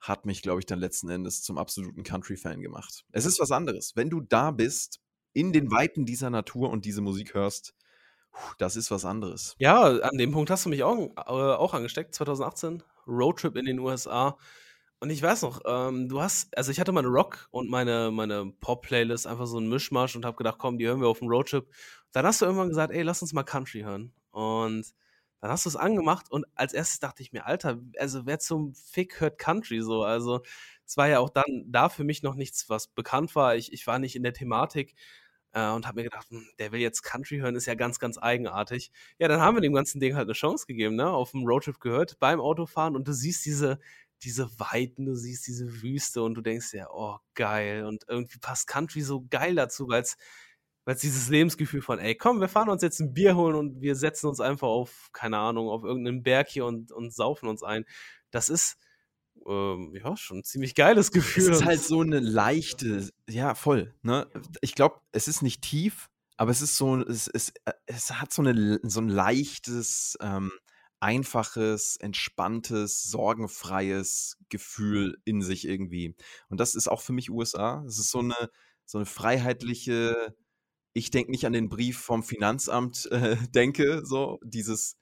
hat 0.00 0.24
mich, 0.24 0.40
glaube 0.40 0.60
ich, 0.60 0.66
dann 0.66 0.78
letzten 0.78 1.10
Endes 1.10 1.42
zum 1.42 1.58
absoluten 1.58 2.04
Country-Fan 2.04 2.62
gemacht. 2.62 3.04
Es 3.12 3.26
ist 3.26 3.38
was 3.38 3.50
anderes. 3.50 3.92
Wenn 3.96 4.08
du 4.08 4.22
da 4.22 4.50
bist, 4.50 4.98
in 5.32 5.52
den 5.52 5.70
Weiten 5.70 6.06
dieser 6.06 6.30
Natur 6.30 6.70
und 6.70 6.86
diese 6.86 7.02
Musik 7.02 7.34
hörst, 7.34 7.74
das 8.58 8.76
ist 8.76 8.90
was 8.90 9.04
anderes. 9.04 9.56
Ja, 9.58 9.82
an 9.82 10.16
dem 10.16 10.32
Punkt 10.32 10.50
hast 10.50 10.64
du 10.64 10.70
mich 10.70 10.82
auch, 10.82 10.96
äh, 11.16 11.20
auch 11.20 11.74
angesteckt, 11.74 12.14
2018. 12.14 12.82
Roadtrip 13.06 13.56
in 13.56 13.66
den 13.66 13.78
USA. 13.78 14.38
Und 15.02 15.08
ich 15.10 15.22
weiß 15.22 15.42
noch, 15.42 15.62
ähm, 15.64 16.08
du 16.08 16.20
hast, 16.20 16.56
also 16.56 16.70
ich 16.70 16.78
hatte 16.78 16.92
meine 16.92 17.08
Rock 17.08 17.48
und 17.50 17.70
meine, 17.70 18.10
meine 18.10 18.52
Pop-Playlist 18.60 19.26
einfach 19.26 19.46
so 19.46 19.58
ein 19.58 19.68
Mischmasch 19.68 20.14
und 20.14 20.26
habe 20.26 20.36
gedacht, 20.36 20.58
komm, 20.58 20.76
die 20.78 20.86
hören 20.86 21.00
wir 21.00 21.08
auf 21.08 21.20
dem 21.20 21.28
Roadtrip. 21.28 21.66
Dann 22.12 22.26
hast 22.26 22.42
du 22.42 22.44
irgendwann 22.44 22.68
gesagt, 22.68 22.92
ey, 22.92 23.00
lass 23.02 23.22
uns 23.22 23.32
mal 23.32 23.42
Country 23.42 23.80
hören. 23.80 24.12
Und 24.30 24.92
dann 25.40 25.50
hast 25.50 25.64
du 25.64 25.70
es 25.70 25.76
angemacht 25.76 26.30
und 26.30 26.44
als 26.54 26.74
erstes 26.74 27.00
dachte 27.00 27.22
ich 27.22 27.32
mir, 27.32 27.46
Alter, 27.46 27.80
also 27.98 28.26
wer 28.26 28.38
zum 28.40 28.74
Fick 28.74 29.20
hört 29.20 29.38
Country 29.38 29.80
so? 29.80 30.02
Also 30.02 30.42
es 30.84 30.98
war 30.98 31.08
ja 31.08 31.20
auch 31.20 31.30
dann 31.30 31.64
da 31.66 31.88
für 31.88 32.04
mich 32.04 32.22
noch 32.22 32.34
nichts, 32.34 32.68
was 32.68 32.88
bekannt 32.88 33.34
war. 33.34 33.56
Ich, 33.56 33.72
ich 33.72 33.86
war 33.86 33.98
nicht 33.98 34.16
in 34.16 34.22
der 34.22 34.34
Thematik 34.34 34.94
äh, 35.52 35.70
und 35.70 35.86
habe 35.86 36.00
mir 36.00 36.04
gedacht, 36.04 36.28
hm, 36.30 36.46
der 36.58 36.72
will 36.72 36.80
jetzt 36.80 37.02
Country 37.02 37.38
hören, 37.38 37.56
ist 37.56 37.66
ja 37.66 37.74
ganz, 37.74 37.98
ganz 37.98 38.18
eigenartig. 38.18 38.92
Ja, 39.18 39.28
dann 39.28 39.40
haben 39.40 39.56
wir 39.56 39.62
dem 39.62 39.72
ganzen 39.72 39.98
Ding 40.00 40.14
halt 40.14 40.26
eine 40.26 40.34
Chance 40.34 40.66
gegeben, 40.66 40.94
ne? 40.96 41.10
Auf 41.10 41.30
dem 41.32 41.44
Roadtrip 41.46 41.80
gehört, 41.80 42.18
beim 42.18 42.40
Autofahren 42.40 42.94
und 42.96 43.08
du 43.08 43.12
siehst 43.12 43.46
diese, 43.46 43.78
diese 44.22 44.50
Weiten, 44.58 45.06
du 45.06 45.14
siehst 45.14 45.46
diese 45.46 45.82
Wüste 45.82 46.22
und 46.22 46.34
du 46.34 46.40
denkst 46.40 46.72
ja, 46.72 46.88
oh 46.92 47.16
geil. 47.34 47.84
Und 47.84 48.04
irgendwie 48.08 48.38
passt 48.38 48.66
Country 48.66 49.02
so 49.02 49.26
geil 49.28 49.54
dazu, 49.54 49.88
weil 49.88 50.02
es 50.02 50.16
weil 50.84 50.94
es 50.94 51.02
dieses 51.02 51.28
Lebensgefühl 51.28 51.82
von, 51.82 51.98
ey, 51.98 52.14
komm, 52.14 52.40
wir 52.40 52.48
fahren 52.48 52.70
uns 52.70 52.82
jetzt 52.82 53.00
ein 53.00 53.12
Bier 53.12 53.36
holen 53.36 53.54
und 53.54 53.80
wir 53.80 53.94
setzen 53.94 54.26
uns 54.26 54.40
einfach 54.40 54.68
auf, 54.68 55.10
keine 55.12 55.38
Ahnung, 55.38 55.68
auf 55.68 55.84
irgendeinen 55.84 56.22
Berg 56.22 56.48
hier 56.48 56.64
und, 56.64 56.90
und 56.90 57.14
saufen 57.14 57.48
uns 57.48 57.62
ein. 57.62 57.84
Das 58.30 58.48
ist, 58.48 58.78
ähm, 59.46 59.94
ja, 59.94 60.16
schon 60.16 60.38
ein 60.38 60.44
ziemlich 60.44 60.74
geiles 60.74 61.12
Gefühl. 61.12 61.52
Es 61.52 61.60
ist 61.60 61.64
halt 61.64 61.82
so 61.82 62.00
eine 62.00 62.18
leichte, 62.18 63.08
ja, 63.28 63.54
voll. 63.54 63.94
Ne? 64.02 64.26
Ich 64.62 64.74
glaube, 64.74 65.00
es 65.12 65.28
ist 65.28 65.42
nicht 65.42 65.62
tief, 65.62 66.08
aber 66.36 66.50
es 66.50 66.62
ist 66.62 66.76
so, 66.76 66.96
es, 66.96 67.28
es, 67.28 67.52
es 67.86 68.12
hat 68.12 68.32
so, 68.32 68.42
eine, 68.42 68.80
so 68.82 69.00
ein 69.00 69.08
leichtes, 69.08 70.16
ähm, 70.20 70.50
einfaches, 71.00 71.96
entspanntes, 71.96 73.02
sorgenfreies 73.04 74.36
Gefühl 74.50 75.18
in 75.24 75.42
sich 75.42 75.66
irgendwie. 75.66 76.14
Und 76.48 76.60
das 76.60 76.74
ist 76.74 76.88
auch 76.88 77.00
für 77.00 77.12
mich 77.12 77.30
USA. 77.30 77.82
Es 77.86 77.98
ist 77.98 78.10
so 78.10 78.20
eine, 78.20 78.50
so 78.84 78.98
eine 78.98 79.06
freiheitliche, 79.06 80.34
ich 80.92 81.10
denke 81.10 81.30
nicht 81.30 81.46
an 81.46 81.54
den 81.54 81.68
Brief 81.68 81.98
vom 81.98 82.22
Finanzamt 82.22 83.06
äh, 83.10 83.36
denke, 83.54 84.04
so 84.04 84.38
dieses, 84.42 84.98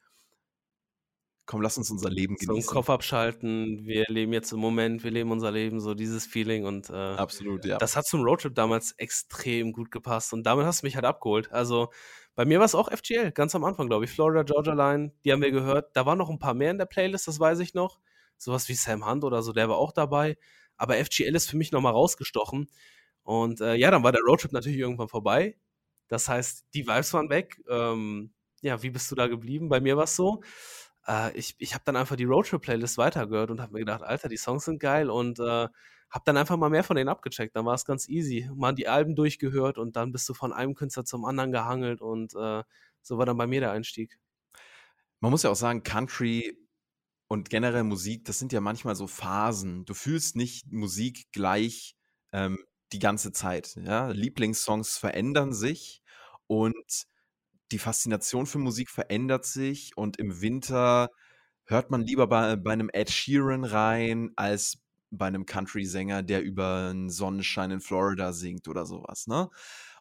komm, 1.47 1.63
lass 1.63 1.79
uns 1.79 1.91
unser 1.91 2.11
Leben 2.11 2.37
genießen. 2.37 2.63
So 2.63 2.75
Kopf 2.75 2.91
abschalten, 2.91 3.85
wir 3.85 4.05
leben 4.09 4.33
jetzt 4.33 4.53
im 4.53 4.61
Moment, 4.61 5.03
wir 5.03 5.11
leben 5.11 5.33
unser 5.33 5.51
Leben, 5.51 5.81
so 5.81 5.95
dieses 5.95 6.27
Feeling 6.27 6.65
und 6.65 6.91
äh, 6.91 6.93
absolut, 6.93 7.65
ja. 7.65 7.79
Das 7.79 7.97
hat 7.97 8.07
zum 8.07 8.23
Roadtrip 8.23 8.55
damals 8.55 8.93
extrem 8.99 9.73
gut 9.73 9.91
gepasst 9.91 10.33
und 10.33 10.45
damit 10.45 10.65
hast 10.65 10.83
du 10.83 10.87
mich 10.87 10.95
halt 10.95 11.07
abgeholt. 11.07 11.51
Also 11.51 11.91
bei 12.39 12.45
mir 12.45 12.61
war 12.61 12.67
es 12.67 12.77
auch 12.77 12.89
FGL, 12.93 13.33
ganz 13.33 13.57
am 13.57 13.65
Anfang, 13.65 13.89
glaube 13.89 14.05
ich. 14.05 14.13
Florida 14.13 14.45
Georgia 14.45 14.73
Line, 14.73 15.11
die 15.25 15.33
haben 15.33 15.43
wir 15.43 15.51
gehört. 15.51 15.97
Da 15.97 16.07
waren 16.07 16.19
noch 16.19 16.31
ein 16.31 16.39
paar 16.39 16.55
mehr 16.55 16.71
in 16.71 16.79
der 16.79 16.87
Playlist, 16.87 17.27
das 17.27 17.41
weiß 17.41 17.59
ich 17.59 17.75
noch. 17.75 17.99
Sowas 18.37 18.69
wie 18.69 18.75
Sam 18.75 19.05
Hunt 19.05 19.25
oder 19.25 19.43
so, 19.43 19.53
der 19.53 19.69
war 19.69 19.77
auch 19.77 19.91
dabei. 19.91 20.39
Aber 20.77 20.95
FGL 21.05 21.35
ist 21.35 21.51
für 21.51 21.57
mich 21.57 21.73
nochmal 21.73 21.95
rausgestochen. 21.95 22.71
Und 23.25 23.61
äh, 23.61 23.75
ja, 23.75 23.91
dann 23.91 24.05
war 24.05 24.13
der 24.13 24.21
Roadtrip 24.21 24.53
natürlich 24.53 24.79
irgendwann 24.79 25.09
vorbei. 25.09 25.57
Das 26.07 26.29
heißt, 26.29 26.67
die 26.75 26.87
Vibes 26.87 27.13
waren 27.13 27.29
weg. 27.29 27.61
Ähm, 27.69 28.33
ja, 28.61 28.85
wie 28.85 28.91
bist 28.91 29.11
du 29.11 29.17
da 29.17 29.27
geblieben? 29.27 29.69
Bei 29.69 29.81
mir 29.81 29.97
war 29.97 30.05
es 30.05 30.15
so. 30.15 30.41
Äh, 31.09 31.37
ich 31.37 31.55
ich 31.59 31.75
habe 31.75 31.83
dann 31.85 31.97
einfach 31.97 32.17
die 32.17 32.25
Roadtrip-Playlist 32.25 32.99
weitergehört 32.99 33.51
und 33.51 33.61
habe 33.61 33.73
mir 33.73 33.81
gedacht, 33.81 34.03
Alter, 34.03 34.29
die 34.29 34.37
Songs 34.37 34.65
sind 34.65 34.79
geil 34.81 35.11
und 35.11 35.39
äh, 35.41 35.69
habe 36.11 36.25
dann 36.25 36.37
einfach 36.37 36.57
mal 36.57 36.71
mehr 36.71 36.85
von 36.85 36.97
denen 36.97 37.09
abgecheckt. 37.09 37.57
Dann 37.57 37.67
war 37.67 37.75
es 37.75 37.85
ganz 37.85 38.09
easy. 38.09 38.49
Mal 38.55 38.75
die 38.75 38.89
Alben 38.89 39.15
durchgehört 39.15 39.79
und 39.79 39.97
dann 39.97 40.13
bist 40.13 40.29
du 40.29 40.35
von 40.35 40.53
einem 40.53 40.75
Künstler 40.75 41.05
zum 41.05 41.25
anderen 41.25 41.53
gehangelt 41.53 42.01
und 42.01 42.35
äh, 42.35 42.63
so 43.03 43.19
war 43.19 43.27
dann 43.27 43.37
bei 43.37 43.47
mir 43.47 43.61
der 43.61 43.73
Einstieg. 43.73 44.19
Man 45.21 45.31
muss 45.31 45.43
ja 45.43 45.51
auch 45.51 45.57
sagen, 45.57 45.83
Country 45.83 46.57
und 47.27 47.51
generell 47.51 47.85
Musik, 47.85 48.25
das 48.25 48.39
sind 48.39 48.53
ja 48.53 48.61
manchmal 48.61 48.95
so 48.95 49.07
Phasen. 49.07 49.85
Du 49.85 49.95
fühlst 49.95 50.37
nicht 50.37 50.73
Musik 50.73 51.31
gleich 51.33 51.97
ähm, 52.33 52.59
die 52.93 52.99
ganze 52.99 53.33
Zeit. 53.33 53.77
Ja? 53.77 54.09
Lieblingssongs 54.09 54.97
verändern 54.97 55.53
sich 55.53 56.03
und 56.47 57.08
die 57.73 57.79
Faszination 57.79 58.47
für 58.47 58.59
Musik 58.59 58.91
verändert 58.91 59.45
sich 59.45 59.97
und 59.97 60.19
im 60.19 60.41
Winter 60.41 61.11
hört 61.65 61.91
man 61.91 62.03
lieber 62.03 62.27
bei, 62.27 62.57
bei 62.57 62.73
einem 62.73 62.91
Ed 62.93 63.11
Sheeran 63.11 63.65
rein 63.65 64.33
als 64.37 64.79
bei 65.11 65.27
einem 65.27 65.47
Country-Sänger, 65.47 66.23
der 66.23 66.43
über 66.43 66.89
einen 66.91 67.11
Sonnenschein 67.11 67.71
in 67.71 67.81
Florida 67.81 68.33
singt 68.33 68.69
oder 68.69 68.87
sowas. 68.87 69.27
Ne? 69.27 69.49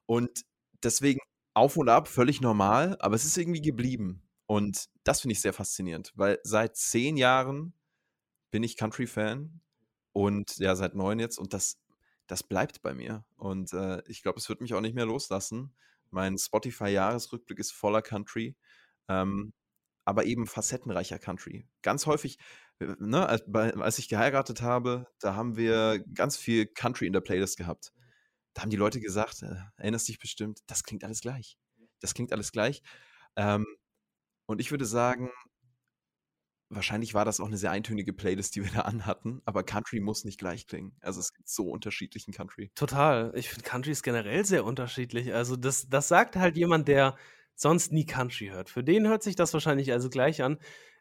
Und 0.05 0.45
deswegen 0.83 1.19
auf 1.53 1.77
und 1.77 1.89
ab, 1.89 2.07
völlig 2.07 2.41
normal, 2.41 2.97
aber 2.99 3.15
es 3.15 3.25
ist 3.25 3.37
irgendwie 3.37 3.61
geblieben. 3.61 4.23
Und 4.45 4.87
das 5.03 5.21
finde 5.21 5.33
ich 5.33 5.41
sehr 5.41 5.53
faszinierend, 5.53 6.13
weil 6.15 6.39
seit 6.43 6.77
zehn 6.77 7.17
Jahren 7.17 7.73
bin 8.51 8.63
ich 8.63 8.77
Country-Fan 8.77 9.59
und 10.13 10.57
ja, 10.57 10.75
seit 10.75 10.95
neun 10.95 11.19
jetzt 11.19 11.37
und 11.37 11.53
das 11.53 11.79
das 12.27 12.43
bleibt 12.43 12.81
bei 12.81 12.93
mir. 12.93 13.25
Und 13.37 13.73
äh, 13.73 14.03
ich 14.07 14.21
glaube, 14.21 14.39
es 14.39 14.47
wird 14.49 14.61
mich 14.61 14.73
auch 14.73 14.81
nicht 14.81 14.95
mehr 14.95 15.05
loslassen. 15.05 15.73
Mein 16.11 16.37
Spotify-Jahresrückblick 16.37 17.59
ist 17.59 17.71
voller 17.71 18.01
Country, 18.01 18.55
ähm, 19.07 19.53
aber 20.05 20.25
eben 20.25 20.47
facettenreicher 20.47 21.19
Country. 21.19 21.67
Ganz 21.81 22.05
häufig, 22.05 22.37
äh, 22.79 22.95
ne, 22.99 23.27
als, 23.27 23.43
als 23.53 23.99
ich 23.99 24.09
geheiratet 24.09 24.61
habe, 24.61 25.07
da 25.19 25.35
haben 25.35 25.57
wir 25.57 26.03
ganz 26.13 26.37
viel 26.37 26.65
Country 26.65 27.07
in 27.07 27.13
der 27.13 27.21
Playlist 27.21 27.57
gehabt. 27.57 27.93
Da 28.53 28.63
haben 28.63 28.69
die 28.69 28.77
Leute 28.77 28.99
gesagt, 28.99 29.43
äh, 29.43 29.55
erinnerst 29.77 30.07
dich 30.07 30.19
bestimmt, 30.19 30.61
das 30.67 30.83
klingt 30.83 31.03
alles 31.03 31.21
gleich. 31.21 31.57
Das 31.99 32.13
klingt 32.13 32.31
alles 32.33 32.51
gleich. 32.51 32.81
Ähm, 33.35 33.65
und 34.47 34.61
ich 34.61 34.71
würde 34.71 34.85
sagen, 34.85 35.29
Wahrscheinlich 36.69 37.13
war 37.13 37.23
das 37.23 37.39
auch 37.39 37.47
eine 37.47 37.55
sehr 37.57 37.71
eintönige 37.71 38.11
Playlist, 38.11 38.55
die 38.55 38.63
wir 38.63 38.71
da 38.71 38.81
anhatten, 38.81 39.41
aber 39.45 39.63
Country 39.63 40.01
muss 40.01 40.25
nicht 40.25 40.37
gleich 40.37 40.67
klingen. 40.67 40.97
Also, 41.01 41.21
es 41.21 41.33
gibt 41.33 41.47
so 41.47 41.69
unterschiedlichen 41.69 42.33
Country. 42.33 42.71
Total. 42.75 43.31
Ich 43.35 43.49
finde 43.49 43.63
Country 43.63 43.91
ist 43.91 44.03
generell 44.03 44.43
sehr 44.45 44.65
unterschiedlich. 44.65 45.33
Also, 45.33 45.55
das 45.55 45.87
das 45.87 46.09
sagt 46.09 46.35
halt 46.35 46.57
jemand, 46.57 46.89
der 46.89 47.15
sonst 47.55 47.93
nie 47.93 48.05
Country 48.05 48.47
hört. 48.47 48.69
Für 48.69 48.83
den 48.83 49.07
hört 49.07 49.23
sich 49.23 49.35
das 49.35 49.53
wahrscheinlich 49.53 49.93
also 49.93 50.09
gleich 50.09 50.43
an. 50.43 50.57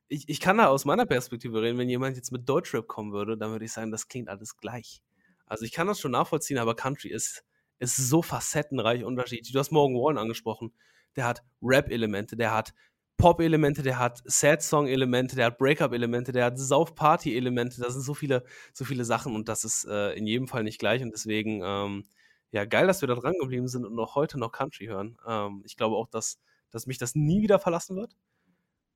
Ich 0.08 0.28
ich 0.28 0.38
kann 0.40 0.58
da 0.58 0.68
aus 0.68 0.84
meiner 0.84 1.04
Perspektive 1.04 1.60
reden, 1.60 1.78
wenn 1.78 1.88
jemand 1.88 2.16
jetzt 2.16 2.30
mit 2.30 2.48
Deutschrap 2.48 2.86
kommen 2.86 3.12
würde, 3.12 3.36
dann 3.36 3.50
würde 3.50 3.64
ich 3.64 3.72
sagen, 3.72 3.90
das 3.90 4.06
klingt 4.06 4.28
alles 4.28 4.56
gleich. 4.58 5.02
Also, 5.46 5.64
ich 5.64 5.72
kann 5.72 5.88
das 5.88 5.98
schon 6.00 6.12
nachvollziehen, 6.12 6.58
aber 6.58 6.76
Country 6.76 7.08
ist 7.08 7.44
ist 7.78 7.96
so 7.96 8.22
facettenreich 8.22 9.04
unterschiedlich. 9.04 9.52
Du 9.52 9.58
hast 9.58 9.72
Morgan 9.72 9.96
Wallen 9.96 10.18
angesprochen. 10.18 10.72
Der 11.16 11.24
hat 11.26 11.42
Rap-Elemente, 11.62 12.36
der 12.36 12.54
hat 12.54 12.74
Pop-Elemente, 13.18 13.82
der 13.82 13.98
hat 13.98 14.22
Sad-Song-Elemente, 14.24 15.36
der 15.36 15.46
hat 15.46 15.58
Breakup-Elemente, 15.58 16.32
der 16.32 16.46
hat 16.46 16.58
Sauf-Party-Elemente. 16.58 17.80
Da 17.80 17.90
sind 17.90 18.02
so 18.02 18.14
viele, 18.14 18.44
so 18.72 18.84
viele 18.84 19.04
Sachen 19.04 19.34
und 19.34 19.48
das 19.48 19.64
ist 19.64 19.86
äh, 19.86 20.12
in 20.14 20.26
jedem 20.26 20.48
Fall 20.48 20.64
nicht 20.64 20.78
gleich. 20.78 21.02
Und 21.02 21.12
deswegen, 21.12 21.62
ähm, 21.64 22.06
ja, 22.50 22.64
geil, 22.64 22.86
dass 22.86 23.00
wir 23.00 23.08
da 23.08 23.14
dran 23.14 23.34
geblieben 23.40 23.68
sind 23.68 23.86
und 23.86 23.98
auch 23.98 24.14
heute 24.16 24.38
noch 24.38 24.52
Country 24.52 24.86
hören. 24.86 25.16
Ähm, 25.26 25.62
ich 25.64 25.76
glaube 25.76 25.96
auch, 25.96 26.08
dass, 26.08 26.38
dass 26.70 26.86
mich 26.86 26.98
das 26.98 27.14
nie 27.14 27.42
wieder 27.42 27.58
verlassen 27.58 27.96
wird. 27.96 28.16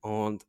Und 0.01 0.45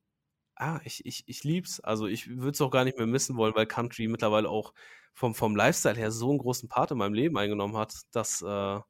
ah, 0.56 0.80
ich, 0.84 1.04
ich, 1.06 1.24
ich 1.26 1.44
lieb's. 1.44 1.80
Also 1.80 2.06
ich 2.06 2.28
würde 2.28 2.52
es 2.52 2.60
auch 2.60 2.70
gar 2.70 2.84
nicht 2.84 2.98
mehr 2.98 3.06
missen 3.06 3.36
wollen, 3.36 3.54
weil 3.54 3.66
Country 3.66 4.08
mittlerweile 4.08 4.48
auch 4.48 4.72
vom, 5.14 5.34
vom 5.34 5.56
Lifestyle 5.56 5.96
her 5.96 6.10
so 6.10 6.30
einen 6.30 6.38
großen 6.38 6.68
Part 6.68 6.90
in 6.90 6.98
meinem 6.98 7.14
Leben 7.14 7.38
eingenommen 7.38 7.76
hat, 7.76 7.94
dass 8.12 8.42
äh, 8.42 8.80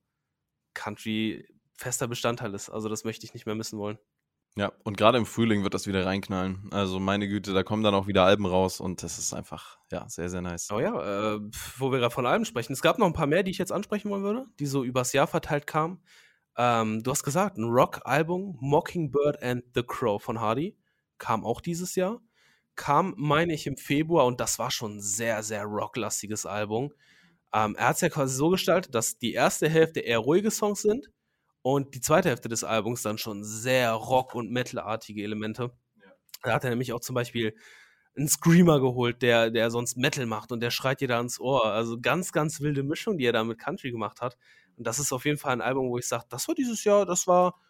Country 0.74 1.48
fester 1.74 2.08
Bestandteil 2.08 2.54
ist. 2.54 2.70
Also 2.70 2.88
das 2.88 3.04
möchte 3.04 3.26
ich 3.26 3.34
nicht 3.34 3.46
mehr 3.46 3.54
missen 3.54 3.78
wollen. 3.78 3.98
Ja, 4.54 4.70
und 4.84 4.98
gerade 4.98 5.16
im 5.16 5.24
Frühling 5.24 5.62
wird 5.62 5.72
das 5.72 5.86
wieder 5.86 6.04
reinknallen. 6.04 6.68
Also 6.72 7.00
meine 7.00 7.26
Güte, 7.26 7.54
da 7.54 7.62
kommen 7.62 7.82
dann 7.82 7.94
auch 7.94 8.06
wieder 8.06 8.24
Alben 8.24 8.44
raus 8.44 8.80
und 8.80 9.02
das 9.02 9.18
ist 9.18 9.32
einfach, 9.32 9.78
ja, 9.90 10.06
sehr, 10.10 10.28
sehr 10.28 10.42
nice. 10.42 10.68
Oh 10.70 10.78
ja, 10.78 11.36
äh, 11.36 11.40
wo 11.78 11.90
wir 11.90 12.00
gerade 12.00 12.14
von 12.14 12.26
Alben 12.26 12.44
sprechen. 12.44 12.74
Es 12.74 12.82
gab 12.82 12.98
noch 12.98 13.06
ein 13.06 13.14
paar 13.14 13.26
mehr, 13.26 13.42
die 13.42 13.50
ich 13.50 13.56
jetzt 13.56 13.72
ansprechen 13.72 14.10
wollen 14.10 14.22
würde, 14.22 14.46
die 14.60 14.66
so 14.66 14.84
übers 14.84 15.14
Jahr 15.14 15.26
verteilt 15.26 15.66
kamen. 15.66 16.02
Ähm, 16.58 17.02
du 17.02 17.10
hast 17.10 17.22
gesagt, 17.22 17.56
ein 17.56 17.64
Rock-Album, 17.64 18.58
Mockingbird 18.60 19.42
and 19.42 19.64
the 19.74 19.82
Crow 19.82 20.22
von 20.22 20.38
Hardy, 20.38 20.76
kam 21.16 21.46
auch 21.46 21.62
dieses 21.62 21.94
Jahr. 21.94 22.20
Kam, 22.76 23.14
meine 23.16 23.54
ich, 23.54 23.66
im 23.66 23.78
Februar 23.78 24.26
und 24.26 24.38
das 24.38 24.58
war 24.58 24.70
schon 24.70 24.96
ein 24.96 25.00
sehr, 25.00 25.42
sehr 25.42 25.64
rocklastiges 25.64 26.44
Album. 26.44 26.92
Ähm, 27.54 27.74
er 27.76 27.88
hat 27.88 27.96
es 27.96 28.02
ja 28.02 28.10
quasi 28.10 28.34
so 28.34 28.50
gestaltet, 28.50 28.94
dass 28.94 29.18
die 29.18 29.32
erste 29.32 29.68
Hälfte 29.68 30.00
eher 30.00 30.18
ruhige 30.18 30.50
Songs 30.50 30.82
sind 30.82 31.08
und 31.62 31.94
die 31.94 32.00
zweite 32.00 32.28
Hälfte 32.30 32.48
des 32.48 32.64
Albums 32.64 33.02
dann 33.02 33.18
schon 33.18 33.44
sehr 33.44 33.92
Rock- 33.92 34.34
und 34.34 34.50
Metal-artige 34.50 35.22
Elemente. 35.22 35.72
Ja. 36.02 36.12
Da 36.44 36.52
hat 36.54 36.64
er 36.64 36.70
nämlich 36.70 36.92
auch 36.92 37.00
zum 37.00 37.14
Beispiel 37.14 37.54
einen 38.16 38.28
Screamer 38.28 38.80
geholt, 38.80 39.22
der, 39.22 39.50
der 39.50 39.70
sonst 39.70 39.96
Metal 39.96 40.26
macht 40.26 40.52
und 40.52 40.60
der 40.60 40.70
schreit 40.70 41.00
dir 41.00 41.08
da 41.08 41.20
ins 41.20 41.40
Ohr. 41.40 41.66
Also 41.66 42.00
ganz, 42.00 42.32
ganz 42.32 42.60
wilde 42.60 42.82
Mischung, 42.82 43.18
die 43.18 43.24
er 43.26 43.32
da 43.32 43.44
mit 43.44 43.58
Country 43.58 43.90
gemacht 43.92 44.20
hat. 44.20 44.36
Und 44.76 44.86
das 44.86 44.98
ist 44.98 45.12
auf 45.12 45.24
jeden 45.24 45.38
Fall 45.38 45.52
ein 45.54 45.60
Album, 45.62 45.90
wo 45.90 45.98
ich 45.98 46.06
sage, 46.08 46.24
das 46.30 46.48
war 46.48 46.54
dieses 46.54 46.84
Jahr, 46.84 47.06
das 47.06 47.26
war 47.26 47.60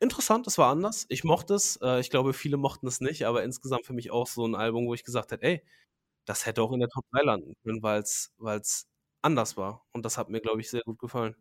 interessant, 0.00 0.46
es 0.46 0.58
war 0.58 0.70
anders. 0.70 1.06
Ich 1.08 1.24
mochte 1.24 1.54
es. 1.54 1.76
Äh, 1.82 2.00
ich 2.00 2.10
glaube, 2.10 2.32
viele 2.34 2.56
mochten 2.56 2.86
es 2.86 3.00
nicht, 3.00 3.24
aber 3.26 3.44
insgesamt 3.44 3.86
für 3.86 3.92
mich 3.94 4.10
auch 4.10 4.26
so 4.26 4.46
ein 4.46 4.54
Album, 4.54 4.86
wo 4.86 4.94
ich 4.94 5.04
gesagt 5.04 5.32
hätte: 5.32 5.44
„Ey, 5.44 5.62
das 6.26 6.46
hätte 6.46 6.62
auch 6.62 6.72
in 6.72 6.80
der 6.80 6.88
Top 6.90 7.04
3 7.12 7.22
landen 7.24 7.54
können“, 7.64 7.82
weil's 7.82 8.34
weil's 8.38 8.88
anders 9.22 9.56
war. 9.58 9.86
Und 9.92 10.04
das 10.06 10.18
hat 10.18 10.30
mir, 10.30 10.40
glaube 10.40 10.60
ich, 10.62 10.70
sehr 10.70 10.82
gut 10.82 10.98
gefallen. 11.00 11.36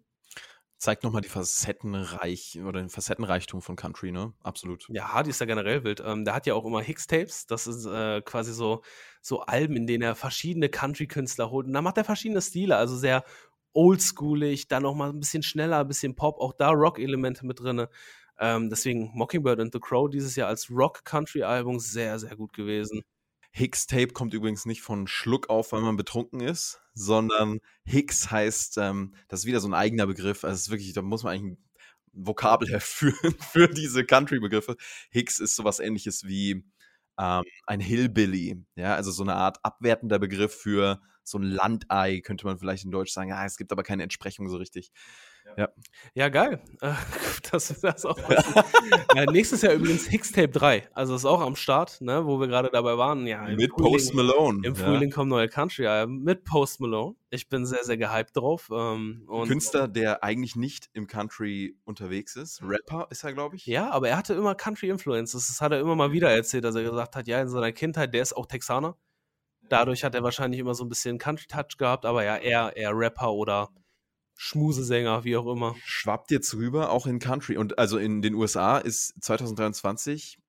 Zeigt 0.82 1.04
noch 1.04 1.12
mal 1.12 1.22
die 1.22 1.30
Facettenreich 1.30 2.60
oder 2.66 2.80
den 2.80 2.90
Facettenreichtum 2.90 3.62
von 3.62 3.76
Country, 3.76 4.12
ne? 4.12 4.34
Absolut. 4.42 4.90
Ja, 4.90 5.14
Hardy 5.14 5.30
ist 5.30 5.40
ja 5.40 5.46
generell 5.46 5.84
wild. 5.84 6.02
Ähm, 6.04 6.26
der 6.26 6.34
hat 6.34 6.48
ja 6.48 6.56
auch 6.56 6.66
immer 6.66 6.82
Hicks-Tapes. 6.82 7.46
Das 7.46 7.68
ist, 7.68 7.86
äh, 7.86 8.22
quasi 8.24 8.52
so 8.52 8.82
so 9.22 9.42
Alben, 9.42 9.76
in 9.76 9.86
denen 9.86 10.02
er 10.02 10.16
verschiedene 10.16 10.70
Country-Künstler 10.70 11.52
holt. 11.52 11.68
Und 11.68 11.74
da 11.74 11.82
macht 11.84 11.98
er 11.98 12.04
verschiedene 12.04 12.42
Stile, 12.42 12.76
also 12.78 12.98
sehr 12.98 13.24
oldschoolig, 13.74 14.68
dann 14.70 14.82
noch 14.84 14.96
mal 14.96 15.12
'n 15.12 15.20
bisschen 15.20 15.44
schneller, 15.44 15.86
bisschen 15.86 16.16
Pop, 16.16 16.40
auch 16.40 16.54
da 16.54 16.72
Rock-Elemente 16.72 17.46
mit 17.46 17.60
drinne. 17.60 17.90
Ähm, 18.40 18.70
deswegen 18.72 19.12
Mockingbird 19.14 19.60
and 19.60 19.72
the 19.72 19.80
Crow 19.80 20.10
dieses 20.10 20.36
Jahr 20.36 20.48
als 20.50 20.70
Rock-Country-Album 20.72 21.80
sehr, 21.80 22.18
sehr 22.20 22.36
gut 22.36 22.54
gewesen. 22.54 23.04
Hicks 23.52 23.86
Tape 23.86 24.10
kommt 24.10 24.34
übrigens 24.34 24.66
nicht 24.66 24.82
von 24.82 25.08
Schluck 25.08 25.50
auf, 25.50 25.72
weil 25.74 25.82
man 25.82 25.98
betrunken 25.98 26.40
ist, 26.40 26.82
sondern 26.94 27.60
Hicks 27.84 28.32
heißt, 28.32 28.78
ähm, 28.78 29.14
das 29.28 29.42
ist 29.42 29.46
wieder 29.46 29.60
so 29.60 29.68
ein 29.68 29.74
eigener 29.74 30.08
Begriff. 30.08 30.44
Also 30.44 30.56
es 30.56 30.62
ist 30.62 30.72
wirklich, 30.72 30.94
da 30.94 31.02
muss 31.02 31.24
man 31.24 31.34
eigentlich 31.34 31.54
ein 31.54 31.64
Vokabelheft 32.14 32.88
führen 32.88 33.36
für 33.40 33.68
diese 33.68 34.06
Country-Begriffe. 34.06 34.78
Hicks 35.10 35.40
ist 35.40 35.56
sowas 35.56 35.80
ähnliches 35.80 36.24
wie 36.26 36.64
ähm, 37.20 37.44
ein 37.68 37.80
Hillbilly, 37.80 38.64
ja, 38.76 38.96
also 38.96 39.12
so 39.12 39.24
eine 39.24 39.36
Art 39.36 39.58
abwertender 39.64 40.20
Begriff 40.20 40.54
für 40.56 41.02
so 41.24 41.38
ein 41.38 41.44
Landei, 41.44 42.22
könnte 42.22 42.46
man 42.46 42.58
vielleicht 42.58 42.86
in 42.86 42.92
Deutsch 42.92 43.12
sagen. 43.12 43.30
Ja, 43.30 43.46
es 43.46 43.58
gibt 43.58 43.72
aber 43.72 43.84
keine 43.84 44.04
Entsprechung 44.04 44.50
so 44.50 44.58
richtig. 44.58 44.92
Ja. 45.58 45.70
Ja, 46.14 46.30
geil. 46.30 46.62
Äh, 46.82 46.94
dass 47.52 47.80
das 47.82 48.06
auch 48.06 48.18
ja, 49.16 49.26
nächstes 49.32 49.62
Jahr 49.62 49.74
übrigens 49.74 50.08
Hicks-Tape 50.08 50.50
3. 50.50 50.90
Also 50.94 51.16
ist 51.16 51.26
auch 51.26 51.42
am 51.42 51.56
Start, 51.56 52.02
ne, 52.02 52.26
wo 52.26 52.40
wir 52.40 52.48
gerade 52.48 52.70
dabei 52.72 52.98
waren. 52.98 53.28
Ja, 53.28 53.44
Mit 53.44 53.72
Frühling, 53.72 53.92
Post 53.92 54.14
Malone. 54.16 54.60
Im 54.64 54.74
ja. 54.74 54.86
Frühling 54.86 55.12
kommen 55.12 55.30
neue 55.30 55.48
Country-Alben 55.48 56.24
mit 56.24 56.44
Post 56.44 56.80
Malone. 56.80 57.16
Ich 57.30 57.50
bin 57.50 57.66
sehr, 57.66 57.84
sehr 57.84 57.98
gehypt 57.98 58.36
drauf. 58.36 58.70
Ähm, 58.74 59.28
Künstler, 59.48 59.88
der 59.88 60.24
eigentlich 60.24 60.56
nicht 60.56 60.90
im 60.94 61.08
Country 61.08 61.78
unterwegs 61.84 62.36
ist. 62.36 62.62
Rapper 62.64 63.08
ist 63.12 63.24
er, 63.24 63.34
glaube 63.34 63.58
ich. 63.58 63.66
ja, 63.66 63.92
aber 63.92 64.10
er 64.10 64.18
hatte 64.18 64.34
immer 64.34 64.56
Country-Influences. 64.56 65.48
Das 65.48 65.62
hat 65.62 65.72
er 65.72 65.80
immer 65.80 65.96
mal 65.96 66.12
wieder 66.12 66.32
erzählt, 66.32 66.64
dass 66.64 66.76
er 66.76 66.84
gesagt 66.84 67.16
hat, 67.16 67.28
ja, 67.28 67.42
in 67.42 67.50
seiner 67.50 67.72
Kindheit, 67.74 68.14
der 68.14 68.24
ist 68.24 68.34
auch 68.34 68.48
Texaner. 68.48 68.98
Dadurch 69.70 70.04
hat 70.04 70.16
er 70.16 70.24
wahrscheinlich 70.24 70.60
immer 70.60 70.74
so 70.74 70.84
ein 70.84 70.90
bisschen 70.90 71.18
Country-Touch 71.18 71.78
gehabt, 71.78 72.06
aber 72.06 72.24
ja, 72.24 72.38
eher, 72.38 72.76
eher 72.76 72.92
Rapper 72.94 73.32
oder 73.32 73.70
Schmusesänger, 74.36 75.24
wie 75.24 75.38
auch 75.38 75.52
immer. 75.52 75.76
Schwappt 75.84 76.32
jetzt 76.32 76.54
rüber, 76.56 76.92
auch 76.92 77.08
in 77.08 77.20
Country. 77.20 77.58
Und 77.58 77.78
also 77.78 77.98
in 77.98 78.22
den 78.22 78.34
USA 78.34 78.78
ist 78.78 79.14
2023 79.22 80.40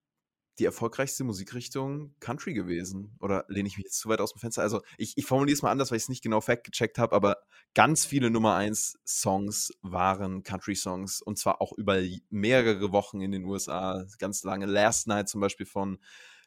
die 0.59 0.65
erfolgreichste 0.65 1.25
Musikrichtung 1.25 2.15
Country 2.21 2.53
gewesen. 2.53 3.17
Oder 3.21 3.45
lehne 3.49 3.69
ich 3.69 3.77
mich 3.77 3.85
jetzt 3.85 3.99
zu 3.99 4.09
weit 4.09 4.21
aus 4.21 4.33
dem 4.33 4.41
Fenster? 4.41 4.63
Also 4.63 4.83
ich, 4.99 5.17
ich 5.17 5.25
formuliere 5.25 5.55
es 5.55 5.63
mal 5.63 5.71
anders, 5.71 5.91
weil 5.91 5.97
ich 5.97 6.05
es 6.05 6.09
nicht 6.09 6.23
genau 6.23 6.41
fact-gecheckt 6.41 6.99
habe, 6.99 7.15
aber 7.15 7.37
ganz 7.75 8.05
viele 8.05 8.31
Nummer 8.31 8.55
1 8.55 8.99
Songs 9.07 9.73
waren 9.81 10.43
Country-Songs 10.43 11.23
und 11.23 11.39
zwar 11.39 11.61
auch 11.63 11.73
über 11.73 12.01
mehrere 12.29 12.93
Wochen 12.93 13.21
in 13.23 13.33
den 13.33 13.45
USA, 13.45 14.05
ganz 14.19 14.43
lange. 14.45 14.67
Last 14.67 15.07
Night 15.07 15.29
zum 15.29 15.41
Beispiel 15.41 15.67
von 15.67 15.99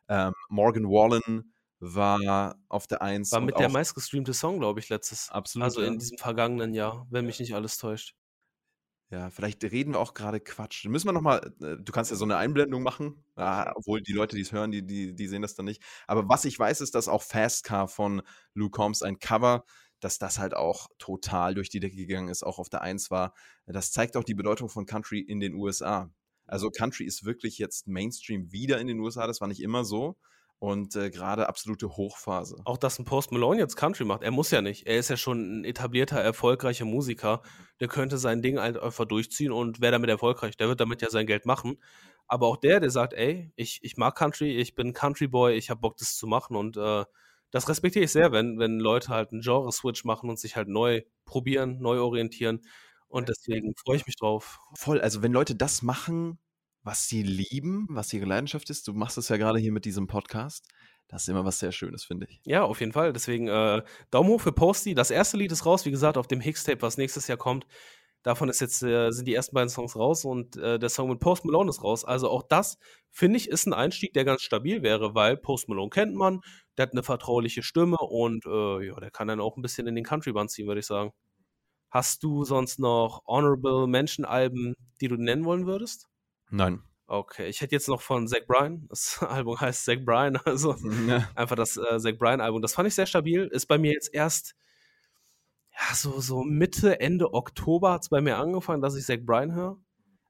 ähm, 0.08 0.34
Morgan 0.50 0.86
Wallen 0.86 1.55
war 1.93 2.58
auf 2.67 2.88
der 2.88 3.02
1. 3.02 3.32
War 3.32 3.41
mit 3.41 3.60
der 3.60 3.69
meistgestreamte 3.69 4.34
Song, 4.34 4.60
glaube 4.60 4.80
ich, 4.80 4.89
letztes. 4.89 5.30
Absolut, 5.30 5.63
Also 5.63 5.82
ja. 5.82 5.88
in 5.88 6.00
diesem 6.00 6.17
vergangenen 6.17 6.74
Jahr, 6.74 7.06
wenn 7.10 7.26
mich 7.26 7.39
nicht 7.39 7.54
alles 7.54 7.78
täuscht. 7.78 8.15
Ja, 9.12 9.30
vielleicht 9.30 9.63
reden 9.63 9.93
wir 9.93 10.00
auch 10.00 10.15
gerade 10.15 10.39
Quatsch. 10.39 10.86
Müssen 10.86 11.08
wir 11.08 11.13
noch 11.13 11.21
mal 11.21 11.54
äh, 11.62 11.78
du 11.78 11.91
kannst 11.91 12.10
ja 12.10 12.17
so 12.17 12.26
eine 12.26 12.38
Einblendung 12.38 12.82
machen, 12.82 13.24
ah, 13.36 13.71
obwohl 13.76 14.02
die 14.02 14.13
Leute, 14.13 14.36
die 14.36 14.41
es 14.41 14.52
hören, 14.52 14.71
die 14.71 14.84
die 14.84 15.13
die 15.13 15.28
sehen 15.28 15.43
das 15.43 15.54
dann 15.54 15.65
nicht. 15.65 15.84
Aber 16.08 16.28
was 16.28 16.43
ich 16.43 16.58
weiß, 16.58 16.82
ist, 16.82 16.95
dass 16.95 17.08
auch 17.08 17.21
Fast 17.21 17.63
Car 17.63 17.88
von 17.88 18.24
Luke 18.56 18.71
Combs 18.71 19.04
ein 19.04 19.19
Cover, 19.19 19.63
dass 20.00 20.17
das 20.17 20.39
halt 20.39 20.56
auch 20.56 20.88
total 20.98 21.54
durch 21.54 21.69
die 21.69 21.80
Decke 21.80 21.95
gegangen 21.95 22.30
ist, 22.30 22.43
auch 22.43 22.58
auf 22.58 22.69
der 22.69 22.82
1 22.82 23.12
war. 23.12 23.34
Das 23.67 23.91
zeigt 23.91 24.17
auch 24.17 24.24
die 24.24 24.34
Bedeutung 24.34 24.69
von 24.69 24.88
Country 24.88 25.19
in 25.19 25.39
den 25.39 25.54
USA. 25.54 26.10
Also 26.48 26.71
Country 26.71 27.06
ist 27.06 27.26
wirklich 27.26 27.60
jetzt 27.60 27.88
Mainstream 27.88 28.52
wieder 28.52 28.80
in 28.80 28.88
den 28.88 29.00
USA, 29.00 29.28
das 29.28 29.39
war 29.39 29.48
nicht 29.48 29.62
immer 29.62 29.86
so 29.86 30.17
und, 30.65 30.95
äh, 30.95 31.12
grade 31.12 31.47
absolute 31.47 31.95
Hochphase. 31.95 32.58
Auch 32.65 32.78
dass 32.78 32.97
ein 32.97 33.06
Post 33.06 33.32
Malone 33.32 33.60
jetzt 33.60 33.75
Country 33.75 34.04
macht, 34.04 34.23
er 34.23 34.32
muss 34.32 34.49
ja 34.49 34.62
nicht. 34.62 34.88
Er 34.88 34.97
ist 34.97 35.10
ja 35.10 35.17
schon 35.17 35.62
ein 35.62 35.63
etablierter, 35.65 36.19
erfolgreicher 36.19 36.86
Musiker. 36.86 37.41
Der 37.80 37.88
könnte 37.88 38.17
sein 38.17 38.41
Ding 38.41 38.60
halt 38.60 38.78
einfach 38.78 39.06
durchziehen 39.06 39.51
und 39.51 39.80
wäre 39.80 39.91
damit 39.91 40.10
erfolgreich. 40.10 40.58
Der 40.58 40.67
wird 40.67 40.80
damit 40.80 41.04
ja 41.04 41.10
sein 41.12 41.28
Geld 41.28 41.45
machen. 41.45 41.78
Aber 42.28 42.47
auch 42.47 42.58
der, 42.58 42.80
der 42.80 42.89
sagt, 42.89 43.13
ey, 43.13 43.51
ich, 43.56 43.80
ich 43.84 43.97
mag 43.97 44.15
Country, 44.15 44.58
ich 44.58 44.73
bin 44.73 44.93
Country 44.93 45.28
Boy, 45.28 45.54
ich 45.54 45.69
habe 45.69 45.82
Bock, 45.82 45.97
das 45.97 46.17
zu 46.17 46.25
machen. 46.25 46.56
Und 46.56 46.78
äh, 46.78 47.06
das 47.51 47.69
respektiere 47.69 48.06
ich 48.06 48.12
sehr, 48.12 48.32
wenn, 48.32 48.58
wenn 48.58 48.80
Leute 48.80 49.10
halt 49.10 49.32
einen 49.32 49.41
Genre-Switch 49.41 50.04
machen 50.04 50.30
und 50.32 50.39
sich 50.39 50.56
halt 50.56 50.67
neu 50.67 51.04
probieren, 51.25 51.80
neu 51.80 51.99
orientieren. 51.99 52.62
Und 53.08 53.30
deswegen 53.30 53.75
freue 53.75 53.97
ich 53.97 54.08
mich 54.08 54.15
drauf. 54.15 54.58
Voll, 54.75 54.99
also 54.99 55.21
wenn 55.21 55.32
Leute 55.32 55.56
das 55.56 55.84
machen, 55.84 56.39
was 56.86 57.08
sie 57.08 57.24
lieben, 57.24 57.88
was 57.89 58.13
ihre 58.13 58.26
Leidenschaft 58.26 58.69
ist, 58.69 58.88
du 58.88 58.93
machst 58.93 59.17
es 59.17 59.30
ja 59.30 59.38
gerade 59.38 59.60
hier 59.60 59.71
mit 59.71 59.86
diesem 59.86 60.06
Podcast, 60.06 60.67
das 61.08 61.24
ist 61.24 61.30
immer 61.30 61.43
was 61.43 61.60
sehr 61.60 61.71
Schönes, 61.71 62.06
finde 62.06 62.28
ich. 62.30 62.39
Ja, 62.45 62.63
auf 62.63 62.80
jeden 62.80 62.91
Fall. 62.91 63.12
Deswegen 63.12 63.48
äh, 63.48 63.84
Daumen 64.12 64.30
hoch 64.30 64.41
für 64.41 64.52
Posty. 64.52 64.95
Das 64.95 65.12
erste 65.12 65.38
Lied 65.38 65.52
ist 65.52 65.65
raus, 65.65 65.86
wie 65.86 65.91
gesagt, 65.91 66.17
auf 66.17 66.28
dem 66.28 66.41
Hicks-Tape, 66.41 66.82
was 66.82 66.98
nächstes 66.98 67.28
Jahr 67.28 67.38
kommt. 67.38 67.65
Davon 68.24 68.50
ist 68.50 68.60
jetzt, 68.60 68.82
äh, 68.82 69.12
sind 69.12 69.28
die 69.28 69.36
ersten 69.36 69.54
beiden 69.54 69.69
Songs 69.69 69.95
raus 69.95 70.26
und 70.26 70.58
äh, 70.58 70.80
der 70.80 70.89
Song 70.89 71.10
mit 71.10 71.19
Post 71.19 71.45
Malone 71.45 71.69
ist 71.69 71.84
raus. 71.84 72.06
Also 72.06 72.30
auch 72.30 72.41
das, 72.41 72.80
finde 73.12 73.38
ich, 73.38 73.50
ist 73.50 73.67
ein 73.67 73.74
Einstieg, 73.74 74.13
der 74.13 74.26
ganz 74.26 74.41
stabil 74.41 74.82
wäre, 74.82 75.13
weil 75.13 75.38
Post 75.38 75.69
Malone 75.69 75.89
kennt 75.89 76.15
man, 76.15 76.41
der 76.78 76.84
hat 76.88 76.93
eine 76.93 77.04
vertrauliche 77.04 77.62
Stimme 77.62 77.98
und 77.98 78.45
äh, 78.48 78.88
ja, 78.88 79.00
der 79.00 79.12
kann 79.12 79.28
dann 79.28 79.39
auch 79.39 79.58
ein 79.58 79.62
bisschen 79.62 79.86
in 79.86 79.93
den 79.93 80.04
Country-Band 80.04 80.50
ziehen, 80.50 80.67
würde 80.67 80.80
ich 80.80 80.88
sagen. 80.88 81.12
Hast 81.91 82.24
du 82.24 82.43
sonst 82.43 82.80
noch 82.80 83.21
Honorable 83.28 83.88
Mention-Alben, 83.88 84.74
die 85.02 85.08
du 85.08 85.17
nennen 85.17 85.45
wollen 85.45 85.67
würdest? 85.67 86.08
Nein. 86.50 86.82
Okay, 87.08 87.48
ich 87.48 87.62
hätte 87.62 87.76
jetzt 87.76 87.88
noch 87.88 88.02
von 88.02 88.28
Zach 88.28 88.46
Bryan. 88.48 88.88
Das 88.90 89.22
Album 89.24 89.60
heißt 89.60 89.86
Zach 89.86 90.00
Bryan, 90.04 90.38
also 90.38 90.76
Ja. 91.08 91.30
einfach 91.36 91.56
das 91.56 91.78
äh, 91.78 92.00
Zach 92.00 92.18
Bryan 92.18 92.42
Album. 92.42 92.62
Das 92.62 92.74
fand 92.74 92.88
ich 92.88 92.96
sehr 92.96 93.06
stabil. 93.06 93.44
Ist 93.46 93.68
bei 93.68 93.78
mir 93.78 93.92
jetzt 93.92 94.14
erst 94.14 94.56
ja, 95.78 95.94
so, 95.94 96.20
so 96.22 96.44
Mitte, 96.44 97.00
Ende 97.02 97.34
Oktober 97.34 97.92
hat 97.92 98.04
es 98.04 98.10
bei 98.10 98.22
mir 98.22 98.38
angefangen, 98.38 98.82
dass 98.82 98.96
ich 98.96 99.06
Zach 99.06 99.20
Bryan 99.22 99.54
höre. 99.54 99.78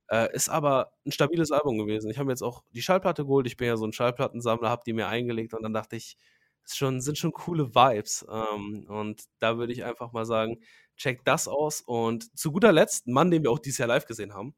Äh, 0.10 0.34
ist 0.36 0.50
aber 0.50 0.92
ein 1.06 1.12
stabiles 1.12 1.52
Album 1.52 1.78
gewesen. 1.78 2.10
Ich 2.12 2.18
habe 2.18 2.26
mir 2.28 2.34
jetzt 2.34 2.44
auch 2.44 2.64
die 2.74 2.82
Schallplatte 2.82 3.24
geholt. 3.24 3.48
Ich 3.48 3.58
bin 3.58 3.68
ja 3.68 3.78
so 3.78 3.86
ein 3.86 3.94
Schallplattensammler, 3.94 4.70
habe 4.70 4.84
die 4.86 4.94
mir 4.94 5.08
eingelegt 5.08 5.54
und 5.54 5.64
dann 5.64 5.74
dachte 5.74 5.96
ich, 5.96 6.18
es 6.64 6.76
schon, 6.76 7.00
sind 7.02 7.18
schon 7.18 7.32
coole 7.32 7.74
Vibes. 7.76 8.26
Ähm, 8.30 8.86
und 8.90 9.24
da 9.40 9.58
würde 9.58 9.72
ich 9.74 9.84
einfach 9.84 10.12
mal 10.14 10.26
sagen, 10.26 10.60
check 10.98 11.24
das 11.26 11.48
aus. 11.48 11.82
Und 11.82 12.38
zu 12.38 12.52
guter 12.52 12.72
Letzt, 12.72 13.08
ein 13.08 13.14
Mann, 13.14 13.32
den 13.32 13.44
wir 13.44 13.52
auch 13.52 13.60
dieses 13.60 13.78
Jahr 13.78 13.88
live 13.88 14.06
gesehen 14.06 14.34
haben, 14.34 14.56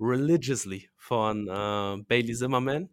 Religiously 0.00 0.88
von 0.96 1.46
äh, 1.46 2.02
Bailey 2.08 2.34
Zimmerman. 2.34 2.88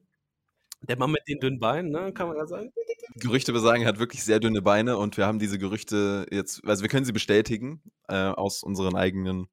Der 0.82 0.98
Mann 0.98 1.12
mit 1.12 1.28
den 1.28 1.40
dünnen 1.40 1.60
Beinen, 1.60 1.92
ne, 1.92 2.14
kann 2.14 2.28
man 2.28 2.38
ja 2.38 2.46
sagen. 2.46 2.72
Gerüchte 3.16 3.52
besagen, 3.52 3.82
er 3.82 3.88
hat 3.88 4.00
wirklich 4.00 4.24
sehr 4.24 4.40
dünne 4.40 4.62
Beine 4.62 4.98
und 4.98 5.18
wir 5.18 5.26
haben 5.26 5.40
diese 5.40 5.58
Gerüchte 5.58 6.28
jetzt, 6.30 6.64
also 6.66 6.84
wir 6.84 6.90
können 6.90 7.06
sie 7.06 7.14
bestätigen 7.14 7.82
äh, 8.08 8.16
aus 8.16 8.62
unseren 8.62 8.96
eigenen, 8.96 9.48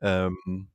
ähm, 0.00 0.68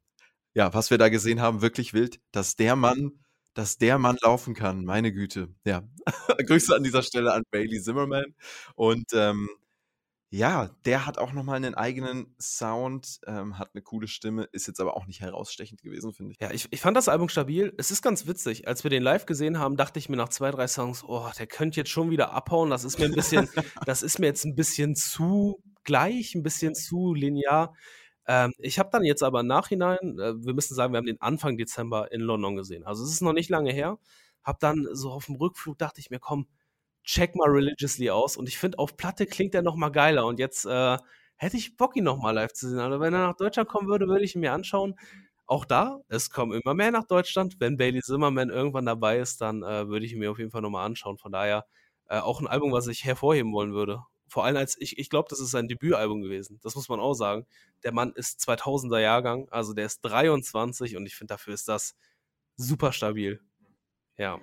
ja, 0.53 0.73
was 0.73 0.91
wir 0.91 0.97
da 0.97 1.07
gesehen 1.07 1.39
haben, 1.41 1.61
wirklich 1.61 1.93
wild, 1.93 2.19
dass 2.31 2.57
der 2.57 2.75
Mann, 2.75 3.23
dass 3.53 3.77
der 3.77 3.97
Mann 3.97 4.17
laufen 4.21 4.55
kann, 4.55 4.83
meine 4.83 5.13
Güte. 5.13 5.49
Ja, 5.63 5.83
Grüße 6.47 6.75
an 6.75 6.83
dieser 6.83 7.03
Stelle 7.03 7.31
an 7.33 7.43
Bailey 7.49 7.81
Zimmerman 7.81 8.35
und 8.75 9.05
ähm, 9.13 9.49
ja, 10.33 10.71
der 10.85 11.05
hat 11.05 11.19
auch 11.19 11.31
nochmal 11.31 11.57
einen 11.57 11.75
eigenen 11.75 12.33
Sound, 12.41 13.19
ähm, 13.27 13.59
hat 13.59 13.69
eine 13.75 13.83
coole 13.83 14.07
Stimme, 14.07 14.45
ist 14.51 14.65
jetzt 14.65 14.79
aber 14.79 14.97
auch 14.97 15.05
nicht 15.05 15.21
herausstechend 15.21 15.83
gewesen, 15.83 16.11
finde 16.11 16.31
ich. 16.31 16.39
Ja, 16.41 16.49
ich, 16.49 16.67
ich 16.71 16.81
fand 16.81 16.97
das 16.97 17.07
Album 17.07 17.29
stabil. 17.29 17.71
Es 17.77 17.91
ist 17.91 18.01
ganz 18.01 18.25
witzig. 18.25 18.67
Als 18.67 18.83
wir 18.83 18.89
den 18.89 19.03
live 19.03 19.27
gesehen 19.27 19.59
haben, 19.59 19.77
dachte 19.77 19.99
ich 19.99 20.09
mir 20.09 20.17
nach 20.17 20.29
zwei, 20.29 20.49
drei 20.49 20.67
Songs, 20.67 21.03
oh, 21.03 21.29
der 21.37 21.45
könnte 21.45 21.79
jetzt 21.79 21.91
schon 21.91 22.09
wieder 22.09 22.33
abhauen. 22.33 22.71
Das 22.71 22.83
ist 22.83 22.97
mir 22.97 23.05
ein 23.05 23.11
bisschen, 23.11 23.47
das 23.85 24.01
ist 24.01 24.17
mir 24.17 24.25
jetzt 24.25 24.43
ein 24.43 24.55
bisschen 24.55 24.95
zu 24.95 25.61
gleich, 25.83 26.33
ein 26.33 26.41
bisschen 26.41 26.73
zu 26.73 27.13
linear. 27.13 27.75
Ähm, 28.25 28.53
ich 28.57 28.79
habe 28.79 28.89
dann 28.91 29.03
jetzt 29.03 29.21
aber 29.21 29.41
im 29.41 29.47
Nachhinein, 29.47 30.17
äh, 30.17 30.33
wir 30.43 30.55
müssen 30.55 30.73
sagen, 30.73 30.93
wir 30.93 30.97
haben 30.97 31.05
den 31.05 31.21
Anfang 31.21 31.57
Dezember 31.57 32.11
in 32.11 32.21
London 32.21 32.55
gesehen. 32.55 32.83
Also 32.87 33.03
es 33.03 33.11
ist 33.11 33.21
noch 33.21 33.33
nicht 33.33 33.51
lange 33.51 33.71
her. 33.71 33.99
Hab 34.43 34.59
dann 34.59 34.87
so 34.93 35.11
auf 35.11 35.27
dem 35.27 35.35
Rückflug 35.35 35.77
dachte 35.77 36.01
ich 36.01 36.09
mir, 36.09 36.19
komm, 36.19 36.47
check 37.03 37.35
mal 37.35 37.49
Religiously 37.49 38.09
aus. 38.09 38.37
Und 38.37 38.47
ich 38.47 38.57
finde, 38.57 38.79
auf 38.79 38.97
Platte 38.97 39.25
klingt 39.25 39.53
der 39.53 39.61
noch 39.61 39.75
mal 39.75 39.89
geiler. 39.89 40.25
Und 40.25 40.39
jetzt 40.39 40.65
äh, 40.65 40.97
hätte 41.35 41.57
ich 41.57 41.77
Bock, 41.77 41.95
ihn 41.95 42.03
noch 42.03 42.17
mal 42.17 42.31
live 42.31 42.53
zu 42.53 42.69
sehen. 42.69 42.79
Also 42.79 42.99
wenn 42.99 43.13
er 43.13 43.27
nach 43.27 43.37
Deutschland 43.37 43.69
kommen 43.69 43.87
würde, 43.87 44.07
würde 44.07 44.23
ich 44.23 44.35
ihn 44.35 44.41
mir 44.41 44.53
anschauen. 44.53 44.95
Auch 45.45 45.65
da, 45.65 45.99
es 46.07 46.29
kommen 46.29 46.59
immer 46.59 46.73
mehr 46.73 46.91
nach 46.91 47.05
Deutschland. 47.05 47.55
Wenn 47.59 47.77
Bailey 47.77 48.01
Zimmerman 48.01 48.49
irgendwann 48.49 48.85
dabei 48.85 49.19
ist, 49.19 49.41
dann 49.41 49.61
äh, 49.61 49.87
würde 49.87 50.05
ich 50.05 50.13
ihn 50.13 50.19
mir 50.19 50.31
auf 50.31 50.39
jeden 50.39 50.51
Fall 50.51 50.61
noch 50.61 50.69
mal 50.69 50.85
anschauen. 50.85 51.17
Von 51.17 51.31
daher 51.31 51.65
äh, 52.07 52.19
auch 52.19 52.39
ein 52.39 52.47
Album, 52.47 52.71
was 52.71 52.87
ich 52.87 53.03
hervorheben 53.03 53.53
wollen 53.53 53.73
würde. 53.73 54.03
Vor 54.29 54.45
allem 54.45 54.57
als 54.57 54.79
ich, 54.79 54.97
ich 54.97 55.09
glaube, 55.09 55.27
das 55.29 55.39
ist 55.39 55.51
sein 55.51 55.67
Debütalbum 55.67 56.21
gewesen. 56.21 56.59
Das 56.63 56.75
muss 56.75 56.89
man 56.89 56.99
auch 56.99 57.13
sagen. 57.13 57.45
Der 57.83 57.91
Mann 57.93 58.13
ist 58.13 58.39
2000er 58.39 58.99
Jahrgang, 58.99 59.47
also 59.51 59.73
der 59.73 59.85
ist 59.85 60.01
23 60.01 60.95
und 60.97 61.05
ich 61.05 61.15
finde, 61.15 61.33
dafür 61.33 61.53
ist 61.53 61.67
das 61.67 61.95
super 62.55 62.91
stabil. 62.93 63.41
Ja. 64.17 64.39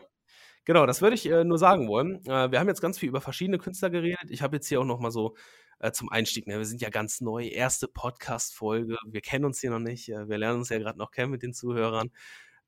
Genau, 0.65 0.87
das 0.87 1.03
würde 1.03 1.15
ich 1.15 1.27
äh, 1.27 1.45
nur 1.45 1.59
sagen 1.59 1.89
wollen. 1.89 2.25
Äh, 2.27 2.51
wir 2.53 2.61
haben 2.61 2.69
jetzt 2.69 2.83
ganz 2.83 2.99
viel 2.99 3.09
über 3.09 3.21
verschiedene 3.21 3.59
Künstler 3.59 3.91
geredet. 3.91 4.31
Ich 4.31 4.43
habe 4.43 4.57
jetzt 4.57 4.69
hier 4.69 4.81
auch 4.81 4.85
noch 4.85 5.01
mal 5.01 5.11
so 5.11 5.35
äh, 5.79 5.93
zum 5.93 6.11
Einstieg, 6.11 6.47
ne, 6.47 6.59
wir 6.59 6.67
sind 6.67 6.83
ja 6.83 6.91
ganz 6.91 7.21
neu, 7.21 7.47
erste 7.47 7.89
Podcast-Folge. 7.89 8.97
Wir 9.07 9.21
kennen 9.23 9.47
uns 9.47 9.61
hier 9.61 9.71
noch 9.71 9.79
nicht. 9.79 10.11
Äh, 10.11 10.29
wir 10.29 10.39
lernen 10.39 10.59
uns 10.59 10.69
ja 10.69 10.79
gerade 10.79 10.99
noch 10.99 11.11
kennen 11.11 11.31
mit 11.31 11.43
den 11.43 11.55
Zuhörern. 11.55 12.11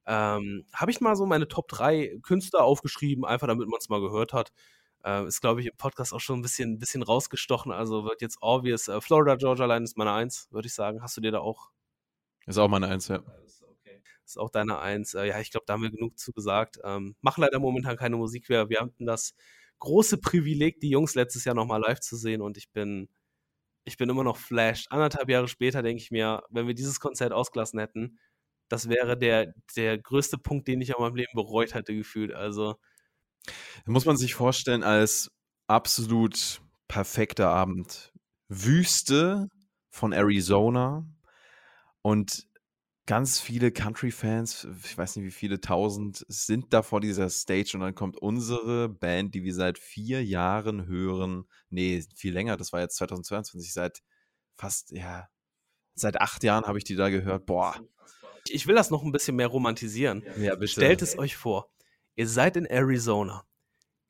Ähm, 0.07 0.65
habe 0.75 0.91
ich 0.91 1.01
mal 1.01 1.15
so 1.15 1.27
meine 1.27 1.47
Top 1.49 1.69
3 1.69 2.19
Künstler 2.23 2.65
aufgeschrieben, 2.65 3.25
einfach 3.25 3.47
damit 3.47 3.69
man 3.69 3.79
es 3.79 3.89
mal 3.89 4.01
gehört 4.01 4.33
hat. 4.33 4.53
Äh, 5.05 5.27
ist, 5.27 5.41
glaube 5.41 5.61
ich, 5.61 5.67
im 5.67 5.77
Podcast 5.77 6.13
auch 6.15 6.21
schon 6.21 6.39
ein 6.39 6.43
bisschen, 6.43 6.79
bisschen 6.79 7.03
rausgestochen. 7.03 7.73
Also 7.73 8.05
wird 8.05 8.23
jetzt 8.23 8.39
obvious. 8.41 8.89
Äh, 8.89 9.01
Florida 9.01 9.37
Georgia 9.37 9.67
Line 9.67 9.85
ist 9.85 9.97
meine 9.97 10.13
Eins, 10.13 10.49
würde 10.51 10.67
ich 10.67 10.75
sagen. 10.75 11.03
Hast 11.03 11.17
du 11.17 11.21
dir 11.21 11.33
da 11.33 11.41
auch? 11.41 11.71
Ist 12.47 12.59
auch 12.59 12.69
meine 12.69 12.89
Eins, 12.89 13.09
ja. 13.09 13.23
Ist 14.33 14.39
auch 14.39 14.51
deine 14.51 14.79
Eins. 14.79 15.13
Äh, 15.15 15.27
ja, 15.27 15.41
ich 15.41 15.51
glaube, 15.51 15.65
da 15.67 15.75
haben 15.75 15.83
wir 15.83 15.91
genug 15.91 16.19
zu 16.19 16.33
gesagt. 16.33 16.79
Ähm, 16.85 17.17
mach 17.21 17.37
leider 17.37 17.59
momentan 17.59 17.97
keine 17.97 18.17
Musik 18.17 18.49
mehr. 18.49 18.71
Wir 18.71 18.81
hatten 18.81 19.05
das 19.05 19.35
große 19.79 20.19
Privileg, 20.19 20.81
die 20.81 20.89
Jungs 20.89 21.15
letztes 21.15 21.45
Jahr 21.45 21.55
nochmal 21.55 21.81
live 21.83 22.01
zu 22.01 22.17
sehen 22.17 22.41
und 22.41 22.57
ich 22.57 22.71
bin, 22.71 23.09
ich 23.85 23.97
bin 23.99 24.09
immer 24.09 24.25
noch 24.25 24.39
flashed. 24.39 24.91
Anderthalb 24.91 25.29
Jahre 25.29 25.49
später 25.49 25.83
denke 25.83 26.03
ich 26.03 26.11
mir, 26.11 26.43
wenn 26.51 26.67
wir 26.67 26.75
dieses 26.75 26.99
Konzert 26.99 27.33
ausgelassen 27.33 27.79
hätten, 27.79 28.19
das 28.69 28.89
wäre 28.89 29.19
der, 29.19 29.53
der 29.77 29.99
größte 29.99 30.39
Punkt, 30.39 30.67
den 30.67 30.81
ich 30.81 30.91
in 30.91 30.95
meinem 30.99 31.17
Leben 31.17 31.33
bereut 31.35 31.75
hätte, 31.75 31.95
gefühlt. 31.95 32.33
Also, 32.33 32.77
muss 33.85 34.07
man 34.07 34.17
sich 34.17 34.35
vorstellen 34.35 34.83
als 34.83 35.31
absolut 35.67 36.63
perfekter 36.89 37.51
Abend. 37.51 38.15
Wüste 38.49 39.49
von 39.91 40.13
Arizona 40.13 41.05
und 42.01 42.47
ganz 43.07 43.41
viele 43.41 43.73
Country-Fans, 43.73 44.69
ich 44.85 44.97
weiß 44.97 45.17
nicht 45.17 45.25
wie 45.25 45.31
viele 45.33 45.61
tausend, 45.61 46.25
sind 46.29 46.73
da 46.73 46.83
vor 46.83 47.01
dieser 47.01 47.29
Stage 47.31 47.73
und 47.75 47.81
dann 47.81 47.95
kommt 47.95 48.17
unsere 48.17 48.89
Band, 48.89 49.35
die 49.35 49.43
wir 49.43 49.55
seit 49.55 49.79
vier 49.79 50.25
Jahren 50.25 50.87
hören. 50.87 51.45
Nee, 51.69 52.05
viel 52.15 52.33
länger, 52.33 52.57
das 52.57 52.73
war 52.73 52.81
jetzt 52.81 52.97
2022, 52.97 53.73
seit 53.73 54.03
fast, 54.55 54.93
ja, 54.93 55.29
seit 55.95 56.21
acht 56.21 56.45
Jahren 56.45 56.65
habe 56.65 56.79
ich 56.79 56.85
die 56.85 56.97
da 56.97 57.09
gehört. 57.09 57.47
Boah. 57.47 57.77
Ich 58.49 58.67
will 58.67 58.75
das 58.75 58.91
noch 58.91 59.03
ein 59.03 59.13
bisschen 59.13 59.37
mehr 59.37 59.49
romantisieren. 59.49 60.25
Ja. 60.39 60.57
Stellt 60.67 61.03
es 61.03 61.19
euch 61.19 61.37
vor. 61.37 61.71
Ihr 62.17 62.29
seid 62.29 62.57
in 62.57 62.67
Arizona. 62.67 63.45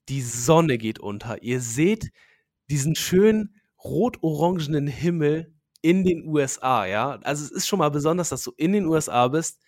Die 0.08 0.22
Sonne 0.22 0.78
geht 0.78 0.98
unter. 0.98 1.42
Ihr 1.42 1.60
seht 1.60 2.10
diesen 2.70 2.94
schönen 2.94 3.60
rot-orangenen 3.84 4.86
Himmel 4.86 5.54
in 5.82 6.04
den 6.04 6.26
USA, 6.26 6.86
ja. 6.86 7.18
Also 7.22 7.44
es 7.44 7.50
ist 7.50 7.66
schon 7.66 7.80
mal 7.80 7.90
besonders, 7.90 8.30
dass 8.30 8.44
du 8.44 8.52
in 8.56 8.72
den 8.72 8.86
USA 8.86 9.28
bist, 9.28 9.60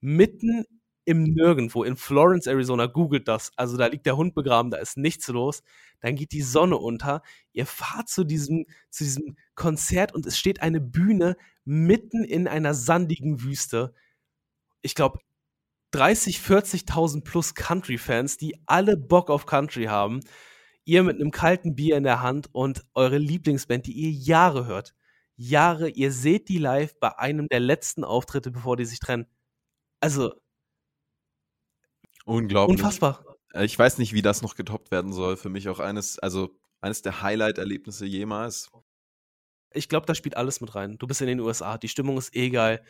mitten 0.00 0.64
im 1.04 1.24
Nirgendwo, 1.24 1.82
in 1.84 1.96
Florence, 1.96 2.46
Arizona, 2.46 2.86
googelt 2.86 3.26
das. 3.28 3.52
Also 3.56 3.76
da 3.76 3.86
liegt 3.86 4.06
der 4.06 4.16
Hund 4.16 4.34
begraben, 4.34 4.70
da 4.70 4.78
ist 4.78 4.96
nichts 4.96 5.28
los. 5.28 5.62
Dann 6.00 6.16
geht 6.16 6.32
die 6.32 6.42
Sonne 6.42 6.76
unter. 6.76 7.22
Ihr 7.52 7.66
fahrt 7.66 8.08
zu 8.08 8.24
diesem, 8.24 8.66
zu 8.90 9.04
diesem 9.04 9.36
Konzert 9.54 10.14
und 10.14 10.26
es 10.26 10.38
steht 10.38 10.62
eine 10.62 10.80
Bühne 10.80 11.36
mitten 11.64 12.24
in 12.24 12.48
einer 12.48 12.74
sandigen 12.74 13.42
Wüste. 13.42 13.94
Ich 14.82 14.94
glaube, 14.94 15.20
30, 15.92 16.38
40.000 16.38 17.24
plus 17.24 17.54
Country-Fans, 17.54 18.36
die 18.36 18.56
alle 18.66 18.96
Bock 18.96 19.30
auf 19.30 19.46
Country 19.46 19.84
haben. 19.84 20.20
Ihr 20.84 21.02
mit 21.02 21.16
einem 21.16 21.30
kalten 21.30 21.74
Bier 21.74 21.96
in 21.96 22.04
der 22.04 22.22
Hand 22.22 22.48
und 22.52 22.84
eure 22.94 23.18
Lieblingsband, 23.18 23.86
die 23.86 23.92
ihr 23.92 24.10
Jahre 24.10 24.66
hört. 24.66 24.94
Jahre, 25.40 25.88
ihr 25.88 26.12
seht 26.12 26.48
die 26.48 26.58
live 26.58 26.98
bei 27.00 27.18
einem 27.18 27.48
der 27.48 27.60
letzten 27.60 28.04
Auftritte, 28.04 28.50
bevor 28.50 28.76
die 28.76 28.84
sich 28.84 29.00
trennen. 29.00 29.26
Also. 30.00 30.34
Unglaublich. 32.24 32.78
Unfassbar. 32.78 33.24
Äh, 33.54 33.64
ich 33.64 33.78
weiß 33.78 33.98
nicht, 33.98 34.12
wie 34.12 34.22
das 34.22 34.42
noch 34.42 34.54
getoppt 34.54 34.90
werden 34.90 35.12
soll. 35.12 35.36
Für 35.36 35.48
mich 35.48 35.68
auch 35.68 35.80
eines, 35.80 36.18
also 36.18 36.50
eines 36.80 37.02
der 37.02 37.22
Highlight-Erlebnisse 37.22 38.04
jemals. 38.06 38.70
Ich 39.72 39.88
glaube, 39.88 40.06
da 40.06 40.14
spielt 40.14 40.36
alles 40.36 40.60
mit 40.60 40.74
rein. 40.74 40.98
Du 40.98 41.06
bist 41.06 41.20
in 41.20 41.28
den 41.28 41.40
USA, 41.40 41.78
die 41.78 41.88
Stimmung 41.88 42.18
ist 42.18 42.34
eh 42.36 42.50
geil 42.50 42.84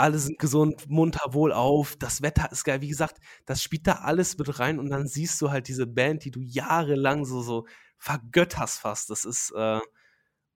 alle 0.00 0.18
sind 0.18 0.38
gesund, 0.38 0.88
munter, 0.88 1.34
wohlauf, 1.34 1.94
das 1.96 2.22
Wetter 2.22 2.50
ist 2.50 2.64
geil. 2.64 2.80
Wie 2.80 2.88
gesagt, 2.88 3.18
das 3.44 3.62
spielt 3.62 3.86
da 3.86 3.96
alles 3.96 4.38
mit 4.38 4.58
rein 4.58 4.78
und 4.78 4.88
dann 4.88 5.06
siehst 5.06 5.40
du 5.42 5.50
halt 5.50 5.68
diese 5.68 5.86
Band, 5.86 6.24
die 6.24 6.30
du 6.30 6.40
jahrelang 6.40 7.26
so, 7.26 7.42
so 7.42 7.66
vergötterst 7.98 8.78
fast. 8.78 9.10
Das 9.10 9.26
ist 9.26 9.52
äh, 9.54 9.80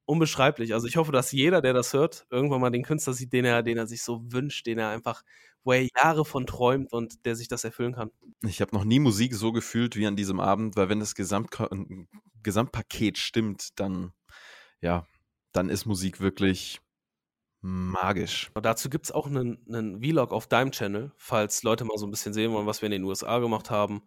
unbeschreiblich. 0.07 0.75
Also 0.75 0.87
ich 0.87 0.97
hoffe, 0.97 1.13
dass 1.13 1.33
jeder, 1.33 1.63
der 1.63 1.73
das 1.73 1.93
hört, 1.93 2.27
irgendwann 2.31 2.61
mal 2.61 2.71
den 2.71 2.83
Künstler 2.83 3.13
sieht, 3.13 3.33
den 3.33 3.45
er, 3.45 3.63
den 3.63 3.79
er 3.79 3.87
sich 3.87 4.03
so 4.03 4.21
wünscht, 4.33 4.67
den 4.67 4.79
er 4.79 4.91
einfach, 4.91 5.23
wo 5.63 5.73
er 5.73 5.89
Jahre 5.97 6.25
von 6.25 6.47
träumt 6.47 6.93
und 6.93 7.25
der 7.25 7.37
sich 7.37 7.49
das 7.49 7.65
erfüllen 7.65 7.95
kann. 7.95 8.11
Ich 8.43 8.61
habe 8.61 8.75
noch 8.75 8.85
nie 8.85 8.99
Musik 8.99 9.35
so 9.35 9.53
gefühlt 9.53 9.97
wie 9.97 10.07
an 10.07 10.17
diesem 10.17 10.41
Abend, 10.41 10.77
weil 10.77 10.89
wenn 10.89 11.01
das 11.01 11.15
Gesamt 11.15 11.51
Gesamtpaket 12.43 13.17
stimmt, 13.17 13.81
dann 13.81 14.13
ja, 14.81 15.07
dann 15.53 15.71
ist 15.71 15.87
Musik 15.87 16.21
wirklich 16.21 16.81
magisch. 17.63 18.51
Dazu 18.55 18.91
gibt 18.91 19.07
es 19.07 19.13
auch 19.13 19.27
einen, 19.27 19.65
einen 19.67 20.03
Vlog 20.03 20.33
auf 20.33 20.47
deinem 20.47 20.71
Channel, 20.71 21.13
falls 21.17 21.63
Leute 21.63 21.85
mal 21.87 21.97
so 21.97 22.07
ein 22.07 22.11
bisschen 22.11 22.35
sehen 22.35 22.53
wollen, 22.53 22.67
was 22.67 22.83
wir 22.83 22.87
in 22.87 22.93
den 22.93 23.05
USA 23.05 23.39
gemacht 23.39 23.71
haben. 23.71 24.03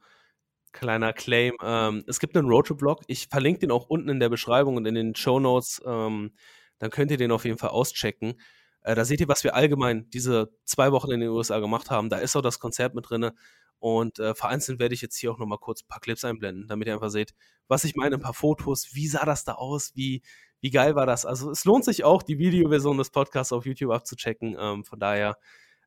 Kleiner 0.71 1.13
Claim. 1.13 1.55
Ähm, 1.61 2.03
es 2.07 2.19
gibt 2.19 2.37
einen 2.37 2.47
Roadtrip-Vlog. 2.47 3.01
Ich 3.07 3.27
verlinke 3.29 3.59
den 3.59 3.71
auch 3.71 3.87
unten 3.87 4.09
in 4.09 4.19
der 4.19 4.29
Beschreibung 4.29 4.75
und 4.75 4.85
in 4.85 4.95
den 4.95 5.15
Show 5.15 5.39
Notes. 5.39 5.81
Ähm, 5.85 6.33
dann 6.79 6.91
könnt 6.91 7.11
ihr 7.11 7.17
den 7.17 7.31
auf 7.31 7.45
jeden 7.45 7.57
Fall 7.57 7.69
auschecken. 7.69 8.39
Äh, 8.83 8.95
da 8.95 9.05
seht 9.05 9.19
ihr, 9.19 9.27
was 9.27 9.43
wir 9.43 9.55
allgemein 9.55 10.09
diese 10.11 10.51
zwei 10.65 10.91
Wochen 10.91 11.11
in 11.11 11.19
den 11.19 11.29
USA 11.29 11.59
gemacht 11.59 11.89
haben. 11.89 12.09
Da 12.09 12.17
ist 12.17 12.35
auch 12.35 12.41
das 12.41 12.59
Konzert 12.59 12.93
mit 12.93 13.09
drin. 13.09 13.31
Und 13.79 14.19
äh, 14.19 14.33
vereinzelt 14.33 14.79
werde 14.79 14.95
ich 14.95 15.01
jetzt 15.01 15.17
hier 15.17 15.31
auch 15.31 15.37
nochmal 15.37 15.59
kurz 15.59 15.83
ein 15.83 15.87
paar 15.87 15.99
Clips 15.99 16.23
einblenden, 16.23 16.67
damit 16.67 16.87
ihr 16.87 16.93
einfach 16.93 17.09
seht, 17.09 17.33
was 17.67 17.83
ich 17.83 17.95
meine, 17.95 18.15
ein 18.15 18.21
paar 18.21 18.33
Fotos, 18.33 18.89
wie 18.93 19.07
sah 19.07 19.25
das 19.25 19.43
da 19.43 19.53
aus, 19.53 19.91
wie, 19.93 20.23
wie 20.61 20.71
geil 20.71 20.95
war 20.95 21.05
das? 21.05 21.25
Also 21.25 21.51
es 21.51 21.63
lohnt 21.65 21.85
sich 21.85 22.03
auch, 22.03 22.23
die 22.23 22.39
Videoversion 22.39 22.97
des 22.97 23.11
Podcasts 23.11 23.53
auf 23.53 23.65
YouTube 23.65 23.91
abzuchecken. 23.91 24.55
Ähm, 24.59 24.83
von 24.83 24.99
daher 24.99 25.37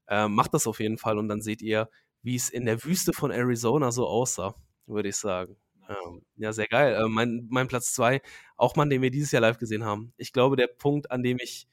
äh, 0.09 0.29
macht 0.29 0.55
das 0.55 0.67
auf 0.67 0.79
jeden 0.81 0.99
Fall 0.99 1.19
und 1.19 1.29
dann 1.29 1.41
seht 1.41 1.63
ihr, 1.63 1.89
wie 2.23 2.37
es 2.37 2.49
in 2.51 2.65
der 2.65 2.85
Wüste 2.85 3.13
von 3.13 3.31
Arizona 3.31 3.91
so 3.93 4.07
aussah, 4.07 4.55
würde 4.91 5.09
ich 5.09 5.17
sagen. 5.17 5.57
Ähm, 5.89 6.23
ja, 6.37 6.53
sehr 6.53 6.69
geil. 6.69 6.95
Äh, 6.95 7.09
mein, 7.09 7.47
mein 7.51 7.69
Platz 7.69 7.93
zwei, 7.93 8.21
auch 8.57 8.77
Mann, 8.77 8.91
den 8.91 9.03
wir 9.03 9.11
dieses 9.11 9.33
Jahr 9.33 9.43
live 9.43 9.59
gesehen 9.59 9.85
haben. 9.85 10.13
Ich 10.17 10.33
glaube, 10.33 10.57
der 10.57 10.69
Punkt, 10.69 11.11
an 11.11 11.23
dem 11.23 11.39
ich 11.41 11.67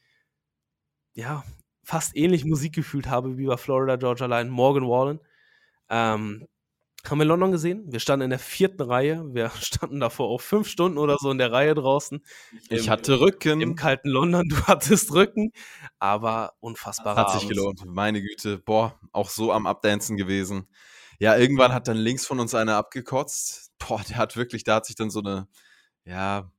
ja 1.14 1.44
fast 1.84 2.16
ähnlich 2.16 2.46
Musik 2.46 2.74
gefühlt 2.74 3.08
habe 3.08 3.38
wie 3.38 3.46
bei 3.46 3.58
Florida 3.58 3.96
Georgia 3.96 4.26
Line, 4.26 4.50
Morgan 4.50 4.88
Wallen. 4.88 5.20
Ähm, 5.90 6.48
haben 7.10 7.20
wir 7.20 7.26
London 7.26 7.52
gesehen. 7.52 7.86
Wir 7.88 8.00
standen 8.00 8.26
in 8.26 8.30
der 8.30 8.40
vierten 8.40 8.82
Reihe. 8.82 9.24
Wir 9.34 9.50
standen 9.62 10.00
davor 10.00 10.28
auch 10.28 10.42
fünf 10.42 10.68
Stunden 10.68 10.98
oder 10.98 11.18
so 11.20 11.32
in 11.32 11.38
der 11.38 11.52
Reihe 11.52 11.74
draußen. 11.74 12.22
Ich 12.70 12.86
Im, 12.86 12.90
hatte 12.92 13.20
Rücken. 13.20 13.62
Im 13.62 13.76
kalten 13.76 14.10
London. 14.10 14.48
Du 14.50 14.56
hattest 14.68 15.14
Rücken. 15.14 15.52
Aber 16.00 16.54
unfassbar. 16.60 17.16
Hat 17.16 17.40
sich 17.40 17.48
gelohnt. 17.48 17.86
Meine 17.86 18.22
Güte. 18.22 18.58
Boah, 18.58 19.00
auch 19.12 19.30
so 19.30 19.52
am 19.52 19.68
Abdancen 19.68 20.18
gewesen. 20.18 20.68
Ja, 21.20 21.36
irgendwann 21.36 21.74
hat 21.74 21.88
dann 21.88 21.98
links 21.98 22.26
von 22.26 22.40
uns 22.40 22.54
einer 22.54 22.76
abgekotzt. 22.76 23.72
Boah, 23.80 24.02
der 24.08 24.18
hat 24.18 24.36
wirklich, 24.36 24.64
da 24.64 24.76
hat 24.76 24.86
sich 24.86 24.96
dann 24.96 25.10
so 25.10 25.20
eine, 25.20 25.48
ja, 26.06 26.52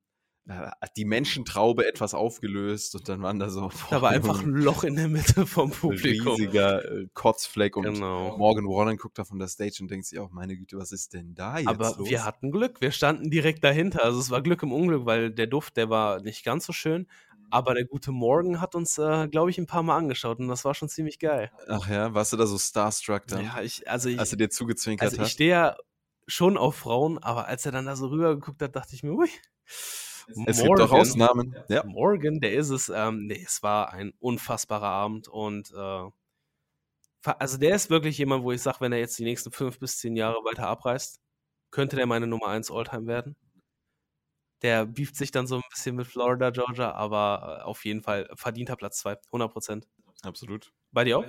die 0.96 1.04
Menschentraube 1.04 1.86
etwas 1.86 2.14
aufgelöst 2.14 2.94
und 2.94 3.08
dann 3.08 3.20
waren 3.20 3.38
da 3.38 3.50
so. 3.50 3.68
Boah, 3.68 3.72
da 3.90 4.02
war 4.02 4.10
einfach 4.12 4.42
ein 4.42 4.50
Loch 4.50 4.82
in 4.82 4.96
der 4.96 5.08
Mitte 5.08 5.46
vom 5.46 5.70
Publikum. 5.70 6.34
Riesiger 6.34 6.84
äh, 6.84 7.06
Kotzfleck 7.12 7.76
und 7.76 7.84
genau. 7.84 8.36
Morgan 8.38 8.64
Wallen 8.64 8.96
guckt 8.96 9.18
da 9.18 9.24
von 9.24 9.38
der 9.38 9.48
Stage 9.48 9.78
und 9.80 9.90
denkt 9.90 10.06
sich 10.06 10.18
auch, 10.18 10.30
meine 10.30 10.56
Güte, 10.56 10.78
was 10.78 10.92
ist 10.92 11.12
denn 11.12 11.34
da 11.34 11.58
jetzt? 11.58 11.68
Aber 11.68 11.94
los? 11.98 12.08
wir 12.08 12.24
hatten 12.24 12.50
Glück, 12.50 12.80
wir 12.80 12.92
standen 12.92 13.30
direkt 13.30 13.62
dahinter. 13.62 14.02
Also 14.02 14.20
es 14.20 14.30
war 14.30 14.40
Glück 14.40 14.62
im 14.62 14.72
Unglück, 14.72 15.04
weil 15.04 15.30
der 15.30 15.46
Duft, 15.46 15.76
der 15.76 15.90
war 15.90 16.22
nicht 16.22 16.44
ganz 16.44 16.64
so 16.64 16.72
schön. 16.72 17.06
Aber 17.50 17.74
der 17.74 17.84
gute 17.84 18.12
Morgan 18.12 18.60
hat 18.60 18.74
uns, 18.74 18.98
äh, 18.98 19.28
glaube 19.28 19.50
ich, 19.50 19.58
ein 19.58 19.66
paar 19.66 19.82
Mal 19.82 19.96
angeschaut 19.96 20.38
und 20.38 20.48
das 20.48 20.64
war 20.64 20.74
schon 20.74 20.88
ziemlich 20.88 21.18
geil. 21.18 21.50
Ach 21.68 21.88
ja, 21.88 22.12
warst 22.14 22.32
du 22.32 22.36
da 22.36 22.46
so 22.46 22.58
starstruck 22.58 23.26
dann? 23.26 23.44
Ja, 23.44 23.60
ich, 23.62 23.88
also 23.88 24.08
ich. 24.08 24.18
Als 24.18 24.32
er 24.32 24.38
dir 24.38 24.50
zugezwinkert 24.50 25.10
also 25.10 25.22
ich 25.22 25.28
stehe 25.28 25.50
ja 25.50 25.76
schon 26.26 26.56
auf 26.56 26.76
Frauen, 26.76 27.18
aber 27.18 27.46
als 27.46 27.64
er 27.64 27.72
dann 27.72 27.86
da 27.86 27.96
so 27.96 28.08
rüber 28.08 28.34
geguckt 28.34 28.60
hat, 28.62 28.76
dachte 28.76 28.94
ich 28.94 29.02
mir, 29.02 29.12
ui. 29.12 29.28
Es 30.46 30.58
Morgan, 30.58 30.66
gibt 30.66 30.80
auch 30.80 30.92
Ausnahmen. 30.92 31.56
Ja. 31.68 31.84
Morgan, 31.84 32.40
der 32.40 32.52
ist 32.52 32.68
es. 32.68 32.90
Ähm, 32.94 33.26
nee, 33.26 33.42
es 33.44 33.62
war 33.62 33.92
ein 33.92 34.12
unfassbarer 34.18 34.88
Abend 34.88 35.26
und 35.26 35.72
äh, 35.72 36.10
also 37.22 37.58
der 37.58 37.74
ist 37.74 37.90
wirklich 37.90 38.18
jemand, 38.18 38.44
wo 38.44 38.52
ich 38.52 38.62
sage, 38.62 38.80
wenn 38.80 38.92
er 38.92 38.98
jetzt 38.98 39.18
die 39.18 39.24
nächsten 39.24 39.50
fünf 39.50 39.78
bis 39.78 39.98
zehn 39.98 40.16
Jahre 40.16 40.44
weiter 40.44 40.66
abreißt, 40.66 41.20
könnte 41.70 41.96
der 41.96 42.06
meine 42.06 42.26
Nummer 42.26 42.48
1 42.48 42.70
Alltime 42.70 43.06
werden. 43.06 43.36
Der 44.62 44.86
beeft 44.86 45.16
sich 45.16 45.30
dann 45.30 45.46
so 45.46 45.56
ein 45.56 45.62
bisschen 45.70 45.96
mit 45.96 46.06
Florida, 46.06 46.50
Georgia, 46.50 46.92
aber 46.92 47.60
äh, 47.60 47.64
auf 47.64 47.84
jeden 47.84 48.02
Fall 48.02 48.28
verdienter 48.34 48.76
Platz 48.76 48.98
2, 48.98 49.16
100 49.26 49.52
Prozent. 49.52 49.88
Absolut. 50.22 50.72
Bei 50.90 51.04
dir 51.04 51.18
auch? 51.18 51.26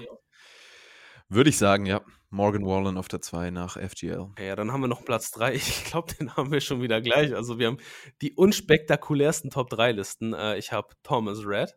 Würde 1.27 1.51
ich 1.51 1.57
sagen, 1.57 1.85
ja. 1.85 2.01
Morgan 2.31 2.65
Wallen 2.65 2.97
auf 2.97 3.07
der 3.07 3.21
2 3.21 3.49
nach 3.51 3.77
FGL. 3.77 4.19
Okay, 4.19 4.47
ja, 4.47 4.55
dann 4.55 4.71
haben 4.71 4.81
wir 4.81 4.87
noch 4.87 5.03
Platz 5.03 5.31
3. 5.31 5.53
Ich 5.55 5.83
glaube, 5.85 6.13
den 6.15 6.35
haben 6.35 6.51
wir 6.51 6.61
schon 6.61 6.81
wieder 6.81 7.01
gleich. 7.01 7.35
Also 7.35 7.59
wir 7.59 7.67
haben 7.67 7.77
die 8.21 8.33
unspektakulärsten 8.33 9.49
Top 9.49 9.69
3 9.69 9.93
Listen. 9.93 10.33
Äh, 10.33 10.57
ich 10.57 10.71
habe 10.71 10.89
Thomas 11.03 11.45
Red. 11.45 11.75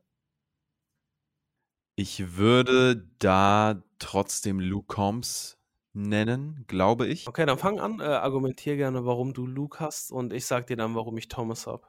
Ich 1.97 2.37
würde 2.37 3.09
da 3.19 3.83
trotzdem 3.99 4.61
Luke 4.61 4.87
Combs 4.87 5.59
nennen, 5.93 6.65
glaube 6.67 7.07
ich. 7.07 7.27
Okay, 7.29 7.47
dann 7.47 7.59
fang 7.59 7.81
an, 7.81 8.01
äh, 8.01 8.05
argumentier 8.05 8.77
gerne, 8.77 9.05
warum 9.05 9.35
du 9.35 9.47
Luke 9.47 9.81
hast 9.81 10.11
und 10.11 10.33
ich 10.33 10.47
sag 10.47 10.67
dir 10.67 10.77
dann, 10.77 10.95
warum 10.95 11.17
ich 11.19 11.29
Thomas 11.29 11.67
habe. 11.67 11.87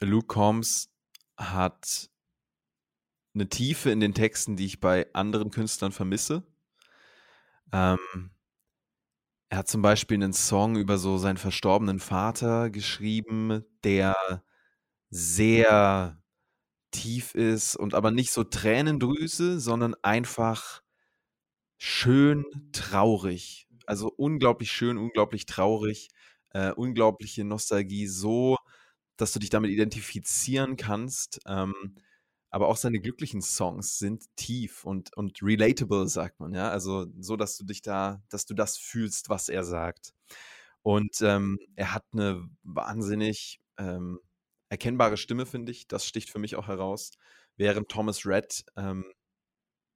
Luke 0.00 0.26
Combs 0.26 0.90
hat 1.36 2.10
eine 3.34 3.48
Tiefe 3.48 3.90
in 3.90 4.00
den 4.00 4.14
Texten, 4.14 4.56
die 4.56 4.66
ich 4.66 4.80
bei 4.80 5.06
anderen 5.14 5.50
Künstlern 5.50 5.92
vermisse. 5.92 6.42
Ähm, 7.72 7.98
er 9.48 9.58
hat 9.58 9.68
zum 9.68 9.82
Beispiel 9.82 10.16
einen 10.16 10.32
Song 10.32 10.76
über 10.76 10.98
so 10.98 11.18
seinen 11.18 11.36
verstorbenen 11.36 12.00
Vater 12.00 12.70
geschrieben, 12.70 13.64
der 13.84 14.14
sehr 15.10 16.22
tief 16.90 17.34
ist 17.34 17.76
und 17.76 17.94
aber 17.94 18.10
nicht 18.10 18.32
so 18.32 18.44
Tränendrüse, 18.44 19.60
sondern 19.60 19.94
einfach 20.02 20.81
schön 21.84 22.44
traurig. 22.70 23.66
Also 23.86 24.08
unglaublich 24.16 24.70
schön, 24.70 24.96
unglaublich 24.98 25.46
traurig, 25.46 26.10
äh, 26.50 26.70
unglaubliche 26.70 27.42
Nostalgie, 27.42 28.06
so, 28.06 28.56
dass 29.16 29.32
du 29.32 29.40
dich 29.40 29.50
damit 29.50 29.72
identifizieren 29.72 30.76
kannst. 30.76 31.40
Ähm, 31.44 31.74
aber 32.50 32.68
auch 32.68 32.76
seine 32.76 33.00
glücklichen 33.00 33.42
Songs 33.42 33.98
sind 33.98 34.24
tief 34.36 34.84
und, 34.84 35.16
und 35.16 35.42
relatable, 35.42 36.06
sagt 36.06 36.38
man, 36.38 36.54
ja. 36.54 36.70
Also 36.70 37.06
so, 37.18 37.34
dass 37.36 37.56
du 37.56 37.64
dich 37.64 37.82
da, 37.82 38.22
dass 38.28 38.46
du 38.46 38.54
das 38.54 38.78
fühlst, 38.78 39.28
was 39.28 39.48
er 39.48 39.64
sagt. 39.64 40.12
Und 40.82 41.20
ähm, 41.22 41.58
er 41.74 41.94
hat 41.94 42.04
eine 42.12 42.48
wahnsinnig 42.62 43.60
ähm, 43.76 44.20
erkennbare 44.68 45.16
Stimme, 45.16 45.46
finde 45.46 45.72
ich. 45.72 45.88
Das 45.88 46.06
sticht 46.06 46.30
für 46.30 46.38
mich 46.38 46.54
auch 46.54 46.68
heraus. 46.68 47.10
Während 47.56 47.88
Thomas 47.88 48.24
Red 48.24 48.64
ähm, 48.76 49.04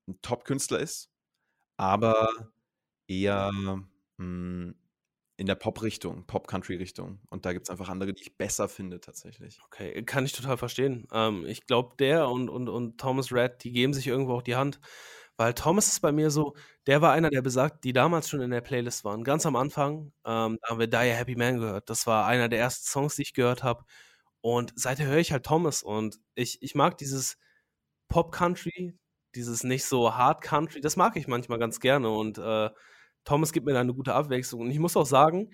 ein 0.08 0.18
Top-Künstler 0.20 0.80
ist, 0.80 1.10
aber 1.76 2.28
eher 3.08 3.50
mh, 3.52 3.84
hm, 4.18 4.74
in 5.36 5.46
der 5.46 5.54
Pop-Richtung, 5.54 6.26
Pop-Country-Richtung. 6.26 7.20
Und 7.28 7.44
da 7.44 7.52
gibt 7.52 7.66
es 7.66 7.70
einfach 7.70 7.88
andere, 7.90 8.14
die 8.14 8.22
ich 8.22 8.36
besser 8.38 8.68
finde, 8.68 9.00
tatsächlich. 9.00 9.60
Okay, 9.66 10.02
kann 10.04 10.24
ich 10.24 10.32
total 10.32 10.56
verstehen. 10.56 11.06
Ähm, 11.12 11.44
ich 11.46 11.66
glaube, 11.66 11.94
der 11.98 12.28
und, 12.28 12.48
und, 12.48 12.68
und 12.68 12.98
Thomas 12.98 13.32
Red, 13.32 13.62
die 13.64 13.72
geben 13.72 13.92
sich 13.92 14.06
irgendwo 14.06 14.34
auch 14.34 14.42
die 14.42 14.56
Hand. 14.56 14.80
Weil 15.36 15.52
Thomas 15.52 15.88
ist 15.88 16.00
bei 16.00 16.12
mir 16.12 16.30
so, 16.30 16.54
der 16.86 17.02
war 17.02 17.12
einer, 17.12 17.28
der 17.28 17.42
besagt, 17.42 17.84
die 17.84 17.92
damals 17.92 18.28
schon 18.30 18.40
in 18.40 18.50
der 18.50 18.62
Playlist 18.62 19.04
waren. 19.04 19.22
Ganz 19.24 19.44
am 19.44 19.56
Anfang 19.56 20.12
ähm, 20.24 20.58
haben 20.64 20.78
wir 20.78 20.86
Die 20.86 20.96
a 20.96 21.00
Happy 21.02 21.36
Man 21.36 21.58
gehört. 21.58 21.90
Das 21.90 22.06
war 22.06 22.26
einer 22.26 22.48
der 22.48 22.58
ersten 22.60 22.86
Songs, 22.86 23.16
die 23.16 23.22
ich 23.22 23.34
gehört 23.34 23.62
habe. 23.62 23.84
Und 24.40 24.72
seither 24.76 25.06
höre 25.06 25.18
ich 25.18 25.32
halt 25.32 25.44
Thomas 25.44 25.82
und 25.82 26.18
ich, 26.34 26.62
ich 26.62 26.74
mag 26.74 26.96
dieses 26.98 27.36
Pop-Country, 28.08 28.98
dieses 29.36 29.62
nicht 29.64 29.84
so 29.84 30.14
Hard-Country, 30.14 30.80
das 30.80 30.96
mag 30.96 31.16
ich 31.16 31.28
manchmal 31.28 31.58
ganz 31.58 31.80
gerne. 31.80 32.10
Und 32.10 32.38
äh, 32.38 32.70
Thomas 33.24 33.52
gibt 33.52 33.66
mir 33.66 33.74
da 33.74 33.80
eine 33.80 33.94
gute 33.94 34.14
Abwechslung. 34.14 34.62
Und 34.62 34.70
ich 34.70 34.78
muss 34.78 34.96
auch 34.96 35.06
sagen, 35.06 35.50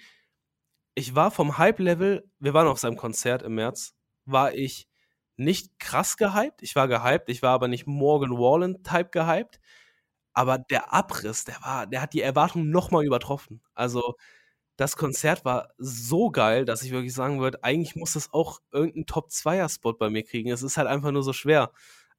ich 0.94 1.14
war 1.14 1.30
vom 1.30 1.58
Hype-Level, 1.58 2.28
wir 2.38 2.54
waren 2.54 2.68
auf 2.68 2.78
seinem 2.78 2.96
Konzert 2.96 3.42
im 3.42 3.54
März, 3.54 3.94
war 4.24 4.54
ich 4.54 4.88
nicht 5.36 5.78
krass 5.78 6.16
gehypt. 6.16 6.62
Ich 6.62 6.76
war 6.76 6.88
gehypt, 6.88 7.28
ich 7.28 7.42
war 7.42 7.52
aber 7.52 7.68
nicht 7.68 7.86
Morgan 7.86 8.32
Wallen-Type 8.32 9.10
gehypt. 9.10 9.60
Aber 10.34 10.58
der 10.58 10.92
Abriss, 10.92 11.44
der 11.44 11.56
war, 11.62 11.86
der 11.86 12.02
hat 12.02 12.14
die 12.14 12.22
Erwartungen 12.22 12.70
nochmal 12.70 13.04
übertroffen. 13.04 13.62
Also, 13.74 14.16
das 14.76 14.96
Konzert 14.96 15.44
war 15.44 15.68
so 15.78 16.30
geil, 16.30 16.64
dass 16.64 16.82
ich 16.82 16.92
wirklich 16.92 17.14
sagen 17.14 17.40
würde, 17.40 17.62
eigentlich 17.62 17.96
muss 17.96 18.14
das 18.14 18.32
auch 18.32 18.60
irgendeinen 18.72 19.06
Top-2er-Spot 19.06 19.94
bei 19.94 20.10
mir 20.10 20.24
kriegen. 20.24 20.50
Es 20.50 20.62
ist 20.62 20.76
halt 20.78 20.88
einfach 20.88 21.10
nur 21.12 21.22
so 21.22 21.32
schwer. 21.34 21.72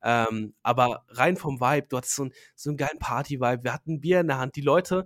Ähm, 0.03 0.53
aber 0.63 1.05
rein 1.09 1.37
vom 1.37 1.61
Vibe, 1.61 1.87
du 1.87 1.97
hattest 1.97 2.15
so, 2.15 2.25
ein, 2.25 2.33
so 2.55 2.69
einen 2.69 2.77
geilen 2.77 2.99
Party-Vibe. 2.99 3.63
Wir 3.63 3.73
hatten 3.73 3.93
ein 3.93 4.01
Bier 4.01 4.19
in 4.19 4.27
der 4.27 4.37
Hand. 4.37 4.55
Die 4.55 4.61
Leute, 4.61 5.05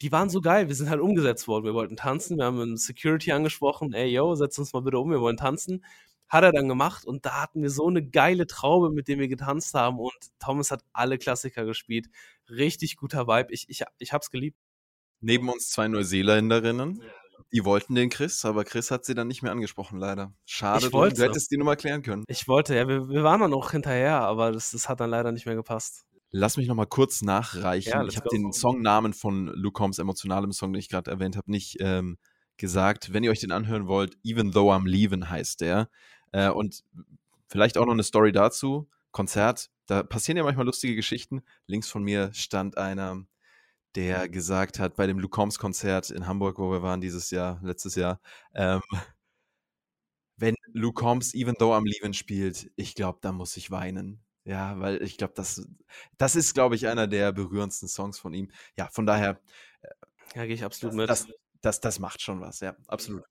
die 0.00 0.12
waren 0.12 0.30
so 0.30 0.40
geil. 0.40 0.68
Wir 0.68 0.74
sind 0.76 0.90
halt 0.90 1.00
umgesetzt 1.00 1.48
worden. 1.48 1.64
Wir 1.64 1.74
wollten 1.74 1.96
tanzen. 1.96 2.38
Wir 2.38 2.44
haben 2.44 2.58
mit 2.58 2.78
Security 2.78 3.32
angesprochen. 3.32 3.92
Ey, 3.92 4.12
yo, 4.12 4.34
setz 4.36 4.56
uns 4.58 4.72
mal 4.72 4.82
bitte 4.82 4.98
um. 4.98 5.10
Wir 5.10 5.20
wollen 5.20 5.36
tanzen. 5.36 5.84
Hat 6.28 6.44
er 6.44 6.52
dann 6.52 6.68
gemacht. 6.68 7.04
Und 7.04 7.26
da 7.26 7.42
hatten 7.42 7.62
wir 7.62 7.70
so 7.70 7.88
eine 7.88 8.06
geile 8.06 8.46
Traube, 8.46 8.90
mit 8.90 9.08
der 9.08 9.18
wir 9.18 9.28
getanzt 9.28 9.74
haben. 9.74 9.98
Und 9.98 10.14
Thomas 10.38 10.70
hat 10.70 10.84
alle 10.92 11.18
Klassiker 11.18 11.64
gespielt. 11.64 12.06
Richtig 12.48 12.96
guter 12.96 13.26
Vibe. 13.26 13.52
Ich, 13.52 13.68
ich, 13.68 13.82
ich 13.98 14.12
hab's 14.12 14.30
geliebt. 14.30 14.58
Neben 15.20 15.48
uns 15.48 15.70
zwei 15.70 15.88
Neuseeländerinnen. 15.88 17.02
Die 17.52 17.64
wollten 17.64 17.94
den 17.94 18.10
Chris, 18.10 18.44
aber 18.44 18.64
Chris 18.64 18.90
hat 18.90 19.04
sie 19.04 19.14
dann 19.14 19.28
nicht 19.28 19.42
mehr 19.42 19.52
angesprochen, 19.52 19.98
leider. 19.98 20.32
Schade, 20.44 20.86
Ich 20.86 20.92
wollte. 20.92 21.16
du 21.16 21.22
hättest 21.22 21.50
die 21.50 21.56
Nummer 21.56 21.76
klären 21.76 22.02
können. 22.02 22.24
Ich 22.28 22.46
wollte, 22.48 22.74
ja, 22.76 22.86
wir, 22.88 23.08
wir 23.08 23.22
waren 23.22 23.40
dann 23.40 23.54
auch 23.54 23.70
hinterher, 23.70 24.20
aber 24.20 24.52
das, 24.52 24.70
das 24.72 24.88
hat 24.88 25.00
dann 25.00 25.10
leider 25.10 25.32
nicht 25.32 25.46
mehr 25.46 25.54
gepasst. 25.54 26.04
Lass 26.30 26.56
mich 26.58 26.66
noch 26.68 26.74
mal 26.74 26.86
kurz 26.86 27.22
nachreichen. 27.22 27.90
Ja, 27.90 28.04
ich 28.04 28.16
habe 28.16 28.28
den 28.28 28.52
Songnamen 28.52 29.14
von 29.14 29.46
Luke 29.46 29.72
Combs 29.72 29.98
emotionalem 29.98 30.52
Song, 30.52 30.72
den 30.72 30.80
ich 30.80 30.90
gerade 30.90 31.10
erwähnt 31.10 31.36
habe, 31.36 31.50
nicht 31.50 31.78
ähm, 31.80 32.18
gesagt. 32.58 33.14
Wenn 33.14 33.24
ihr 33.24 33.30
euch 33.30 33.40
den 33.40 33.52
anhören 33.52 33.86
wollt, 33.86 34.18
Even 34.24 34.52
Though 34.52 34.70
I'm 34.70 34.86
Leaving 34.86 35.30
heißt 35.30 35.62
der. 35.62 35.88
Äh, 36.32 36.50
und 36.50 36.84
vielleicht 37.46 37.78
auch 37.78 37.86
noch 37.86 37.94
eine 37.94 38.02
Story 38.02 38.32
dazu. 38.32 38.88
Konzert, 39.10 39.70
da 39.86 40.02
passieren 40.02 40.36
ja 40.36 40.44
manchmal 40.44 40.66
lustige 40.66 40.94
Geschichten. 40.94 41.42
Links 41.66 41.88
von 41.88 42.02
mir 42.02 42.30
stand 42.34 42.76
einer, 42.76 43.24
der 43.96 44.28
gesagt 44.28 44.78
hat, 44.78 44.96
bei 44.96 45.06
dem 45.06 45.18
Luke 45.18 45.32
Combs 45.34 45.58
Konzert 45.58 46.10
in 46.10 46.26
Hamburg, 46.26 46.58
wo 46.58 46.70
wir 46.70 46.82
waren 46.82 47.00
dieses 47.00 47.30
Jahr, 47.30 47.60
letztes 47.62 47.94
Jahr, 47.94 48.20
ähm, 48.54 48.80
wenn 50.36 50.54
Luke 50.72 51.00
Combs 51.00 51.34
Even 51.34 51.54
Though 51.56 51.74
I'm 51.74 51.84
Leaving 51.84 52.12
spielt, 52.12 52.70
ich 52.76 52.94
glaube, 52.94 53.18
da 53.22 53.32
muss 53.32 53.56
ich 53.56 53.70
weinen. 53.70 54.22
Ja, 54.44 54.78
weil 54.80 55.02
ich 55.02 55.18
glaube, 55.18 55.34
das, 55.36 55.66
das 56.16 56.36
ist, 56.36 56.54
glaube 56.54 56.74
ich, 56.74 56.86
einer 56.86 57.06
der 57.06 57.32
berührendsten 57.32 57.88
Songs 57.88 58.18
von 58.18 58.32
ihm. 58.32 58.50
Ja, 58.76 58.88
von 58.92 59.04
daher, 59.04 59.40
Ja, 60.34 60.44
gehe 60.46 60.54
ich 60.54 60.64
absolut 60.64 60.94
mit. 60.96 61.08
das, 61.10 61.26
das, 61.60 61.80
das 61.80 61.98
macht 61.98 62.22
schon 62.22 62.40
was, 62.40 62.60
ja, 62.60 62.76
absolut. 62.86 63.24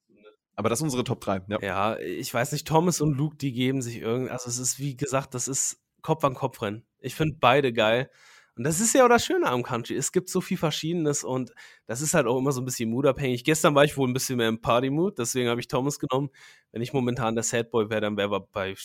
Aber 0.56 0.70
das 0.70 0.80
ist 0.80 0.84
unsere 0.84 1.04
Top 1.04 1.22
3, 1.22 1.42
ja. 1.48 1.60
Ja, 1.62 1.98
ich 2.00 2.34
weiß 2.34 2.52
nicht, 2.52 2.68
Thomas 2.68 3.00
und 3.02 3.14
Luke, 3.14 3.38
die 3.38 3.54
geben 3.54 3.82
sich 3.82 3.98
irgendwie, 3.98 4.32
also 4.32 4.50
es 4.50 4.58
ist 4.58 4.80
wie 4.80 4.96
gesagt, 4.98 5.34
das 5.34 5.48
ist 5.48 5.80
Kopf 6.02 6.24
an 6.24 6.34
Kopf 6.34 6.62
rennen. 6.62 6.86
Ich 7.00 7.16
finde 7.16 7.38
beide 7.40 7.74
geil. 7.74 8.10
Und 8.58 8.64
das 8.64 8.80
ist 8.80 8.94
ja 8.94 9.06
auch 9.06 9.10
das 9.10 9.24
Schöne 9.24 9.48
am 9.48 9.62
Country. 9.62 9.96
Es 9.96 10.12
gibt 10.12 10.30
so 10.30 10.42
viel 10.42 10.58
Verschiedenes 10.58 11.24
und 11.24 11.54
das 11.86 12.02
ist 12.02 12.14
halt 12.14 12.26
auch 12.26 12.38
immer 12.38 12.52
so 12.52 12.62
ein 12.62 12.66
bisschen 12.66 12.90
moodabhängig. 12.90 13.44
Gestern 13.44 13.76
war 13.76 13.84
ich 13.84 13.96
wohl 13.98 14.08
ein 14.08 14.14
bisschen 14.14 14.38
mehr 14.38 14.50
im 14.50 14.60
Party-Mood, 14.60 15.20
deswegen 15.20 15.50
habe 15.50 15.60
ich 15.62 15.68
Thomas 15.68 16.00
genommen. 16.00 16.30
Wenn 16.72 16.82
ich 16.82 16.92
momentan 16.92 17.36
der 17.36 17.44
Sad 17.44 17.70
Boy 17.70 17.90
wäre, 17.90 18.02
dann 18.02 18.18
wäre 18.18 18.42
bei, 18.52 18.76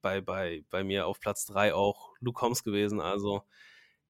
bei, 0.00 0.20
bei, 0.20 0.62
bei 0.70 0.84
mir 0.84 1.06
auf 1.06 1.18
Platz 1.18 1.44
3 1.46 1.74
auch 1.74 2.14
Luke 2.20 2.38
Combs 2.38 2.62
gewesen. 2.62 3.00
Also 3.00 3.42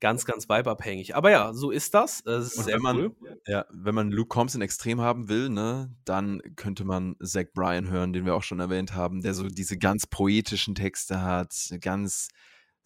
ganz, 0.00 0.24
ganz 0.26 0.48
vibeabhängig. 0.48 1.16
Aber 1.16 1.30
ja, 1.30 1.52
so 1.54 1.70
ist 1.70 1.94
das. 1.94 2.22
Das 2.22 2.48
ist 2.48 2.58
Und 2.58 2.66
wenn 2.66 2.82
man, 2.82 2.96
cool. 2.98 3.40
ja, 3.46 3.64
wenn 3.70 3.94
man 3.94 4.10
Luke 4.10 4.28
Combs 4.28 4.54
in 4.54 4.60
Extrem 4.60 5.00
haben 5.00 5.28
will, 5.28 5.48
ne, 5.48 5.94
dann 6.04 6.42
könnte 6.56 6.84
man 6.84 7.16
Zach 7.22 7.46
Bryan 7.54 7.88
hören, 7.88 8.12
den 8.12 8.26
wir 8.26 8.34
auch 8.34 8.42
schon 8.42 8.60
erwähnt 8.60 8.94
haben, 8.94 9.22
der 9.22 9.34
so 9.34 9.44
diese 9.44 9.78
ganz 9.78 10.06
poetischen 10.06 10.74
Texte 10.74 11.22
hat, 11.22 11.54
ganz 11.80 12.28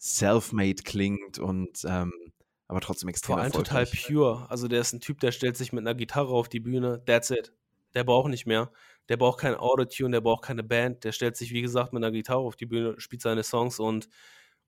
self-made 0.01 0.83
klingt 0.83 1.37
und 1.39 1.85
ähm, 1.85 2.11
aber 2.67 2.81
trotzdem 2.81 3.09
extrem 3.09 3.35
Vor 3.35 3.41
allem 3.41 3.51
total 3.51 3.85
pure. 3.85 4.49
Also 4.49 4.67
der 4.67 4.81
ist 4.81 4.93
ein 4.93 5.01
Typ, 5.01 5.19
der 5.19 5.31
stellt 5.31 5.57
sich 5.57 5.73
mit 5.73 5.81
einer 5.81 5.93
Gitarre 5.93 6.29
auf 6.29 6.49
die 6.49 6.61
Bühne. 6.61 7.03
That's 7.05 7.29
it. 7.29 7.53
Der 7.93 8.03
braucht 8.05 8.29
nicht 8.29 8.45
mehr. 8.45 8.71
Der 9.09 9.17
braucht 9.17 9.41
kein 9.41 9.55
Autotune, 9.55 10.11
der 10.11 10.21
braucht 10.21 10.45
keine 10.45 10.63
Band. 10.63 11.03
Der 11.03 11.11
stellt 11.11 11.35
sich, 11.35 11.51
wie 11.51 11.61
gesagt, 11.61 11.91
mit 11.91 12.01
einer 12.01 12.13
Gitarre 12.13 12.39
auf 12.39 12.55
die 12.55 12.65
Bühne, 12.65 12.95
spielt 12.97 13.21
seine 13.21 13.43
Songs 13.43 13.79
und, 13.79 14.07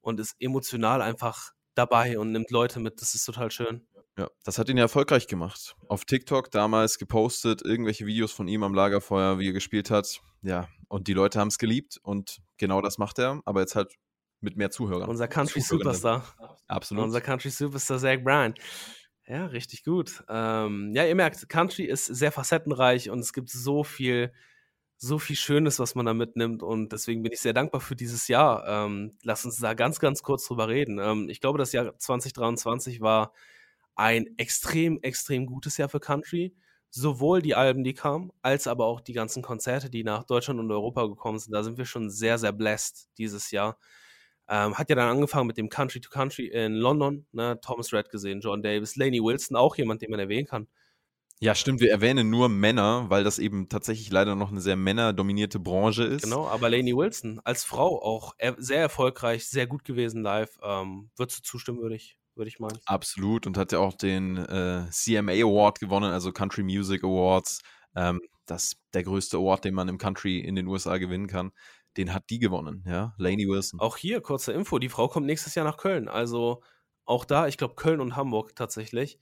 und 0.02 0.20
ist 0.20 0.36
emotional 0.40 1.02
einfach 1.02 1.54
dabei 1.76 2.20
und 2.20 2.34
nimmt 2.34 2.52
Leute 2.52 2.82
mit. 2.82 3.02
Das 3.02 3.16
ist 3.16 3.24
total 3.24 3.50
schön. 3.52 3.88
Ja, 4.18 4.30
das 4.44 4.60
hat 4.60 4.70
ihn 4.70 4.78
ja 4.78 4.84
erfolgreich 4.84 5.28
gemacht. 5.28 5.76
Auf 5.88 6.06
TikTok 6.06 6.52
damals 6.52 7.00
gepostet, 7.00 7.62
irgendwelche 7.64 8.06
Videos 8.06 8.34
von 8.34 8.48
ihm 8.48 8.64
am 8.64 8.74
Lagerfeuer, 8.74 9.40
wie 9.40 9.48
er 9.48 9.54
gespielt 9.54 9.90
hat. 9.90 10.22
Ja, 10.42 10.68
und 10.90 11.08
die 11.08 11.14
Leute 11.14 11.40
haben 11.40 11.48
es 11.48 11.58
geliebt 11.58 12.00
und 12.04 12.42
genau 12.58 12.82
das 12.82 12.98
macht 12.98 13.18
er, 13.18 13.42
aber 13.46 13.62
jetzt 13.62 13.76
halt 13.76 13.96
mit 14.44 14.58
mehr 14.58 14.70
Zuhörern. 14.70 15.10
Unser 15.10 15.28
Country. 15.28 15.62
Superstar. 15.62 16.26
Absolut. 16.68 17.06
Unser 17.06 17.22
Country 17.22 17.50
Superstar 17.50 18.00
Zach 18.00 18.24
Bryan. 18.24 18.54
Ja, 19.28 19.46
richtig 19.46 19.84
gut. 19.86 20.24
Ähm, 20.28 20.92
ja, 20.94 21.06
ihr 21.06 21.16
merkt, 21.16 21.48
Country 21.48 21.86
ist 21.86 22.06
sehr 22.06 22.32
facettenreich 22.32 23.10
und 23.10 23.20
es 23.20 23.32
gibt 23.32 23.50
so 23.50 23.84
viel, 23.84 24.34
so 24.98 25.18
viel 25.18 25.38
Schönes, 25.38 25.80
was 25.80 25.96
man 25.96 26.06
da 26.06 26.14
mitnimmt. 26.14 26.62
Und 26.62 26.92
deswegen 26.92 27.24
bin 27.24 27.32
ich 27.32 27.40
sehr 27.40 27.54
dankbar 27.54 27.80
für 27.80 27.96
dieses 27.96 28.28
Jahr. 28.28 28.68
Ähm, 28.68 29.18
lass 29.24 29.46
uns 29.46 29.58
da 29.60 29.74
ganz, 29.76 30.00
ganz 30.00 30.24
kurz 30.24 30.46
drüber 30.46 30.68
reden. 30.68 31.00
Ähm, 31.00 31.30
ich 31.30 31.40
glaube, 31.40 31.58
das 31.58 31.72
Jahr 31.72 31.98
2023 31.98 33.00
war 33.00 33.32
ein 33.96 34.28
extrem, 34.38 35.00
extrem 35.02 35.46
gutes 35.46 35.78
Jahr 35.78 35.90
für 35.90 36.02
Country. 36.02 36.54
Sowohl 36.90 37.42
die 37.42 37.56
Alben, 37.56 37.84
die 37.84 37.94
kamen, 37.94 38.32
als 38.42 38.68
aber 38.68 38.86
auch 38.86 39.02
die 39.02 39.14
ganzen 39.14 39.42
Konzerte, 39.42 39.90
die 39.90 40.04
nach 40.04 40.26
Deutschland 40.26 40.60
und 40.60 40.72
Europa 40.72 41.08
gekommen 41.08 41.40
sind. 41.40 41.54
Da 41.54 41.64
sind 41.64 41.78
wir 41.78 41.86
schon 41.86 42.12
sehr, 42.12 42.38
sehr 42.38 42.52
blessed 42.52 43.10
dieses 43.18 43.50
Jahr. 43.52 43.78
Ähm, 44.54 44.78
hat 44.78 44.88
ja 44.88 44.96
dann 44.96 45.10
angefangen 45.10 45.48
mit 45.48 45.58
dem 45.58 45.68
Country 45.68 46.00
to 46.00 46.12
Country 46.12 46.46
in 46.46 46.76
London. 46.76 47.26
Ne? 47.32 47.60
Thomas 47.60 47.92
Red 47.92 48.12
gesehen, 48.12 48.40
John 48.40 48.62
Davis, 48.62 48.96
Laney 48.96 49.20
Wilson, 49.20 49.58
auch 49.58 49.76
jemand, 49.78 50.04
den 50.04 50.12
man 50.12 50.20
erwähnen 50.20 50.46
kann. 50.46 50.68
Ja, 51.40 51.56
stimmt. 51.56 51.82
Wir 51.82 51.90
erwähnen 51.90 52.30
nur 52.30 52.50
Männer, 52.50 53.10
weil 53.10 53.24
das 53.24 53.40
eben 53.40 53.68
tatsächlich 53.68 54.12
leider 54.12 54.36
noch 54.36 54.52
eine 54.52 54.62
sehr 54.62 54.76
männerdominierte 54.76 55.60
Branche 55.60 56.04
ist. 56.04 56.22
Genau, 56.22 56.48
aber 56.48 56.70
Lainey 56.70 56.96
Wilson 56.96 57.42
als 57.44 57.64
Frau 57.64 58.00
auch 58.00 58.36
er 58.38 58.56
sehr 58.60 58.80
erfolgreich, 58.80 59.50
sehr 59.50 59.66
gut 59.66 59.84
gewesen 59.86 60.22
live. 60.22 60.56
Ähm, 60.62 61.10
würdest 61.18 61.40
du 61.40 61.42
zustimmen, 61.42 61.82
würde 61.82 61.96
ich, 61.96 62.20
würde 62.36 62.50
ich 62.50 62.60
meinen. 62.60 62.78
Absolut 62.86 63.48
und 63.48 63.58
hat 63.58 63.72
ja 63.72 63.80
auch 63.80 63.96
den 63.96 64.38
äh, 64.38 64.86
CMA 64.92 65.32
Award 65.32 65.80
gewonnen, 65.80 66.12
also 66.12 66.32
Country 66.32 66.62
Music 66.62 67.04
Awards. 67.04 67.60
Ähm, 67.96 68.22
das 68.46 68.76
der 68.94 69.04
größte 69.04 69.38
Award, 69.38 69.66
den 69.66 69.74
man 69.74 69.88
im 69.88 69.98
Country 69.98 70.40
in 70.40 70.56
den 70.56 70.68
USA 70.68 70.98
gewinnen 70.98 71.28
kann. 71.28 71.52
Den 71.98 72.14
hat 72.14 72.30
die 72.30 72.40
gewonnen, 72.40 72.84
ja, 72.88 73.14
Lainey 73.18 73.48
Wilson. 73.48 73.80
Auch 73.80 73.98
hier 73.98 74.22
kurze 74.22 74.54
Info: 74.54 74.80
Die 74.80 74.90
Frau 74.90 75.08
kommt 75.08 75.26
nächstes 75.26 75.56
Jahr 75.56 75.66
nach 75.66 75.78
Köln. 75.78 76.08
Also 76.08 76.62
auch 77.06 77.26
da, 77.26 77.48
ich 77.48 77.58
glaube 77.58 77.76
Köln 77.76 78.02
und 78.02 78.16
Hamburg 78.16 78.56
tatsächlich. 78.56 79.20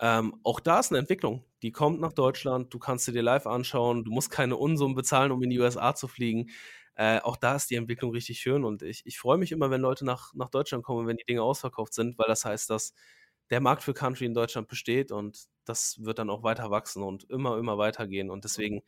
Ähm, 0.00 0.40
auch 0.44 0.60
da 0.60 0.80
ist 0.80 0.90
eine 0.90 0.98
Entwicklung. 0.98 1.44
Die 1.62 1.72
kommt 1.72 2.00
nach 2.00 2.12
Deutschland, 2.14 2.72
du 2.72 2.78
kannst 2.78 3.04
sie 3.04 3.12
dir 3.12 3.22
live 3.22 3.46
anschauen, 3.46 4.04
du 4.04 4.10
musst 4.10 4.30
keine 4.30 4.56
Unsummen 4.56 4.96
bezahlen, 4.96 5.30
um 5.30 5.42
in 5.42 5.50
die 5.50 5.60
USA 5.60 5.94
zu 5.94 6.08
fliegen. 6.08 6.50
Äh, 6.94 7.20
auch 7.20 7.36
da 7.36 7.56
ist 7.56 7.70
die 7.70 7.76
Entwicklung 7.76 8.10
richtig 8.12 8.40
schön 8.40 8.64
und 8.64 8.82
ich, 8.82 9.02
ich 9.06 9.18
freue 9.18 9.38
mich 9.38 9.52
immer, 9.52 9.70
wenn 9.70 9.80
Leute 9.80 10.04
nach, 10.06 10.32
nach 10.34 10.48
Deutschland 10.50 10.84
kommen, 10.84 11.06
wenn 11.06 11.16
die 11.16 11.24
Dinge 11.24 11.42
ausverkauft 11.42 11.94
sind, 11.94 12.18
weil 12.18 12.26
das 12.28 12.44
heißt, 12.44 12.70
dass 12.70 12.94
der 13.50 13.60
Markt 13.60 13.82
für 13.82 13.94
Country 13.94 14.24
in 14.26 14.34
Deutschland 14.34 14.68
besteht 14.68 15.12
und 15.12 15.46
das 15.64 16.02
wird 16.02 16.18
dann 16.18 16.30
auch 16.30 16.42
weiter 16.42 16.70
wachsen 16.70 17.02
und 17.02 17.24
immer, 17.30 17.58
immer 17.58 17.78
weitergehen. 17.78 18.30
Und 18.30 18.44
deswegen 18.44 18.82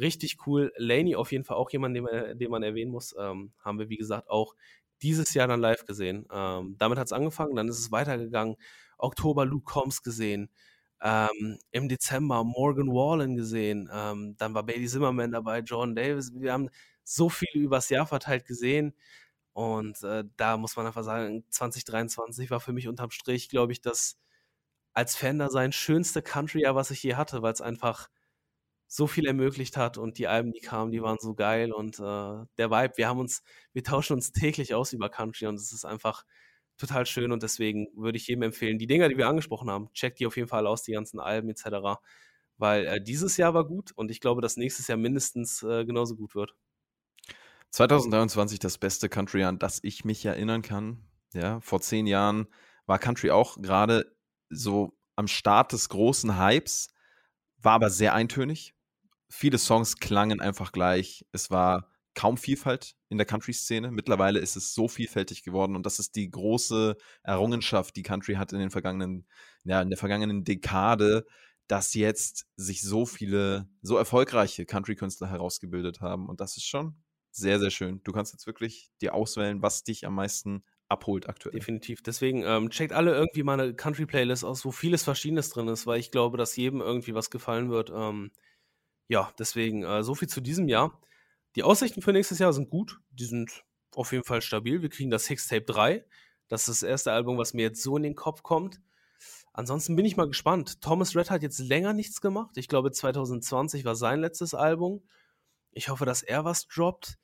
richtig 0.00 0.46
cool. 0.46 0.72
Laney 0.76 1.16
auf 1.16 1.32
jeden 1.32 1.44
Fall 1.44 1.56
auch 1.56 1.70
jemand, 1.70 1.96
den 1.96 2.04
man, 2.04 2.38
den 2.38 2.50
man 2.50 2.62
erwähnen 2.62 2.90
muss. 2.90 3.14
Ähm, 3.18 3.52
haben 3.60 3.78
wir, 3.78 3.88
wie 3.88 3.96
gesagt, 3.96 4.28
auch 4.30 4.54
dieses 5.02 5.34
Jahr 5.34 5.48
dann 5.48 5.60
live 5.60 5.84
gesehen. 5.86 6.26
Ähm, 6.32 6.76
damit 6.78 6.98
hat 6.98 7.06
es 7.06 7.12
angefangen, 7.12 7.56
dann 7.56 7.68
ist 7.68 7.78
es 7.78 7.92
weitergegangen. 7.92 8.56
Oktober 8.98 9.44
Luke 9.46 9.64
Combs 9.64 10.02
gesehen. 10.02 10.50
Ähm, 11.02 11.58
Im 11.70 11.88
Dezember 11.88 12.44
Morgan 12.44 12.88
Wallen 12.88 13.36
gesehen. 13.36 13.88
Ähm, 13.92 14.36
dann 14.38 14.54
war 14.54 14.64
Bailey 14.64 14.86
Zimmerman 14.86 15.32
dabei, 15.32 15.60
Jordan 15.60 15.94
Davis. 15.96 16.32
Wir 16.34 16.52
haben 16.52 16.68
so 17.04 17.28
viel 17.28 17.48
übers 17.54 17.88
Jahr 17.88 18.06
verteilt 18.06 18.46
gesehen. 18.46 18.94
Und 19.52 20.02
äh, 20.02 20.24
da 20.36 20.56
muss 20.56 20.76
man 20.76 20.86
einfach 20.86 21.04
sagen, 21.04 21.44
2023 21.50 22.50
war 22.50 22.60
für 22.60 22.72
mich 22.72 22.88
unterm 22.88 23.10
Strich, 23.10 23.48
glaube 23.48 23.72
ich, 23.72 23.80
das 23.80 24.18
als 24.92 25.16
Fan 25.16 25.38
da 25.38 25.50
sein 25.50 25.72
schönste 25.72 26.22
Country-Jahr, 26.22 26.74
was 26.74 26.90
ich 26.90 27.02
je 27.02 27.14
hatte, 27.16 27.42
weil 27.42 27.52
es 27.52 27.60
einfach 27.60 28.08
so 28.92 29.06
viel 29.06 29.24
ermöglicht 29.26 29.76
hat 29.76 29.98
und 29.98 30.18
die 30.18 30.26
Alben, 30.26 30.52
die 30.52 30.58
kamen, 30.58 30.90
die 30.90 31.00
waren 31.00 31.18
so 31.20 31.34
geil 31.34 31.70
und 31.72 32.00
äh, 32.00 32.44
der 32.58 32.70
Vibe, 32.72 32.94
wir 32.96 33.08
haben 33.08 33.20
uns, 33.20 33.44
wir 33.72 33.84
tauschen 33.84 34.14
uns 34.14 34.32
täglich 34.32 34.74
aus 34.74 34.92
über 34.92 35.08
Country 35.08 35.46
und 35.46 35.54
es 35.54 35.72
ist 35.72 35.84
einfach 35.84 36.24
total 36.76 37.06
schön 37.06 37.30
und 37.30 37.44
deswegen 37.44 37.86
würde 37.94 38.18
ich 38.18 38.26
jedem 38.26 38.42
empfehlen, 38.42 38.78
die 38.78 38.88
Dinger, 38.88 39.08
die 39.08 39.16
wir 39.16 39.28
angesprochen 39.28 39.70
haben, 39.70 39.92
checkt 39.92 40.18
die 40.18 40.26
auf 40.26 40.36
jeden 40.36 40.48
Fall 40.48 40.66
aus, 40.66 40.82
die 40.82 40.90
ganzen 40.90 41.20
Alben 41.20 41.48
etc., 41.50 42.00
weil 42.58 42.84
äh, 42.86 43.00
dieses 43.00 43.36
Jahr 43.36 43.54
war 43.54 43.64
gut 43.64 43.92
und 43.92 44.10
ich 44.10 44.20
glaube, 44.20 44.42
dass 44.42 44.56
nächstes 44.56 44.88
Jahr 44.88 44.98
mindestens 44.98 45.62
äh, 45.62 45.84
genauso 45.84 46.16
gut 46.16 46.34
wird. 46.34 46.56
2023 47.70 48.58
das 48.58 48.76
beste 48.76 49.08
Country, 49.08 49.44
an 49.44 49.60
das 49.60 49.78
ich 49.84 50.04
mich 50.04 50.26
erinnern 50.26 50.62
kann. 50.62 51.04
Ja, 51.32 51.60
vor 51.60 51.80
zehn 51.80 52.08
Jahren 52.08 52.48
war 52.86 52.98
Country 52.98 53.30
auch 53.30 53.62
gerade 53.62 54.16
so 54.48 54.98
am 55.14 55.28
Start 55.28 55.72
des 55.72 55.88
großen 55.90 56.36
Hypes, 56.36 56.88
war 57.58 57.74
aber 57.74 57.88
sehr 57.88 58.14
eintönig. 58.14 58.74
Viele 59.30 59.58
Songs 59.58 59.96
klangen 59.96 60.40
einfach 60.40 60.72
gleich. 60.72 61.24
Es 61.32 61.50
war 61.50 61.88
kaum 62.14 62.36
Vielfalt 62.36 62.96
in 63.08 63.16
der 63.16 63.26
Country-Szene. 63.26 63.90
Mittlerweile 63.90 64.40
ist 64.40 64.56
es 64.56 64.74
so 64.74 64.88
vielfältig 64.88 65.42
geworden 65.42 65.76
und 65.76 65.86
das 65.86 65.98
ist 65.98 66.16
die 66.16 66.30
große 66.30 66.96
Errungenschaft, 67.22 67.96
die 67.96 68.02
Country 68.02 68.34
hat 68.34 68.52
in 68.52 68.58
den 68.58 68.70
vergangenen, 68.70 69.26
ja, 69.64 69.80
in 69.80 69.90
der 69.90 69.98
vergangenen 69.98 70.44
Dekade, 70.44 71.24
dass 71.68 71.94
jetzt 71.94 72.46
sich 72.56 72.82
so 72.82 73.06
viele, 73.06 73.68
so 73.80 73.96
erfolgreiche 73.96 74.66
Country-Künstler 74.66 75.28
herausgebildet 75.28 76.00
haben 76.00 76.28
und 76.28 76.40
das 76.40 76.56
ist 76.56 76.66
schon 76.66 76.96
sehr, 77.30 77.60
sehr 77.60 77.70
schön. 77.70 78.00
Du 78.02 78.10
kannst 78.10 78.32
jetzt 78.32 78.46
wirklich 78.46 78.90
dir 79.00 79.14
auswählen, 79.14 79.62
was 79.62 79.84
dich 79.84 80.04
am 80.04 80.16
meisten 80.16 80.64
abholt 80.88 81.28
aktuell. 81.28 81.52
Definitiv. 81.52 82.02
Deswegen 82.02 82.42
ähm, 82.42 82.70
checkt 82.70 82.92
alle 82.92 83.14
irgendwie 83.14 83.44
mal 83.44 83.60
eine 83.60 83.74
Country-Playlist 83.74 84.44
aus, 84.44 84.64
wo 84.64 84.72
vieles 84.72 85.04
Verschiedenes 85.04 85.50
drin 85.50 85.68
ist, 85.68 85.86
weil 85.86 86.00
ich 86.00 86.10
glaube, 86.10 86.36
dass 86.36 86.56
jedem 86.56 86.80
irgendwie 86.80 87.14
was 87.14 87.30
gefallen 87.30 87.70
wird. 87.70 87.92
Ähm, 87.94 88.32
ja, 89.10 89.32
deswegen 89.38 89.82
äh, 89.82 90.04
so 90.04 90.14
viel 90.14 90.28
zu 90.28 90.40
diesem 90.40 90.68
Jahr. 90.68 91.00
Die 91.56 91.64
Aussichten 91.64 92.00
für 92.00 92.12
nächstes 92.12 92.38
Jahr 92.38 92.52
sind 92.52 92.70
gut. 92.70 93.00
Die 93.10 93.24
sind 93.24 93.64
auf 93.96 94.12
jeden 94.12 94.22
Fall 94.22 94.40
stabil. 94.40 94.82
Wir 94.82 94.88
kriegen 94.88 95.10
das 95.10 95.26
Hicks-Tape 95.26 95.64
3. 95.64 96.04
Das 96.46 96.68
ist 96.68 96.82
das 96.82 96.88
erste 96.88 97.10
Album, 97.10 97.36
was 97.36 97.52
mir 97.52 97.62
jetzt 97.62 97.82
so 97.82 97.96
in 97.96 98.04
den 98.04 98.14
Kopf 98.14 98.44
kommt. 98.44 98.80
Ansonsten 99.52 99.96
bin 99.96 100.04
ich 100.04 100.16
mal 100.16 100.28
gespannt. 100.28 100.80
Thomas 100.80 101.16
Red 101.16 101.28
hat 101.28 101.42
jetzt 101.42 101.58
länger 101.58 101.92
nichts 101.92 102.20
gemacht. 102.20 102.56
Ich 102.56 102.68
glaube, 102.68 102.92
2020 102.92 103.84
war 103.84 103.96
sein 103.96 104.20
letztes 104.20 104.54
Album. 104.54 105.02
Ich 105.72 105.88
hoffe, 105.88 106.06
dass 106.06 106.22
er 106.22 106.44
was 106.44 106.68
droppt. 106.68 107.18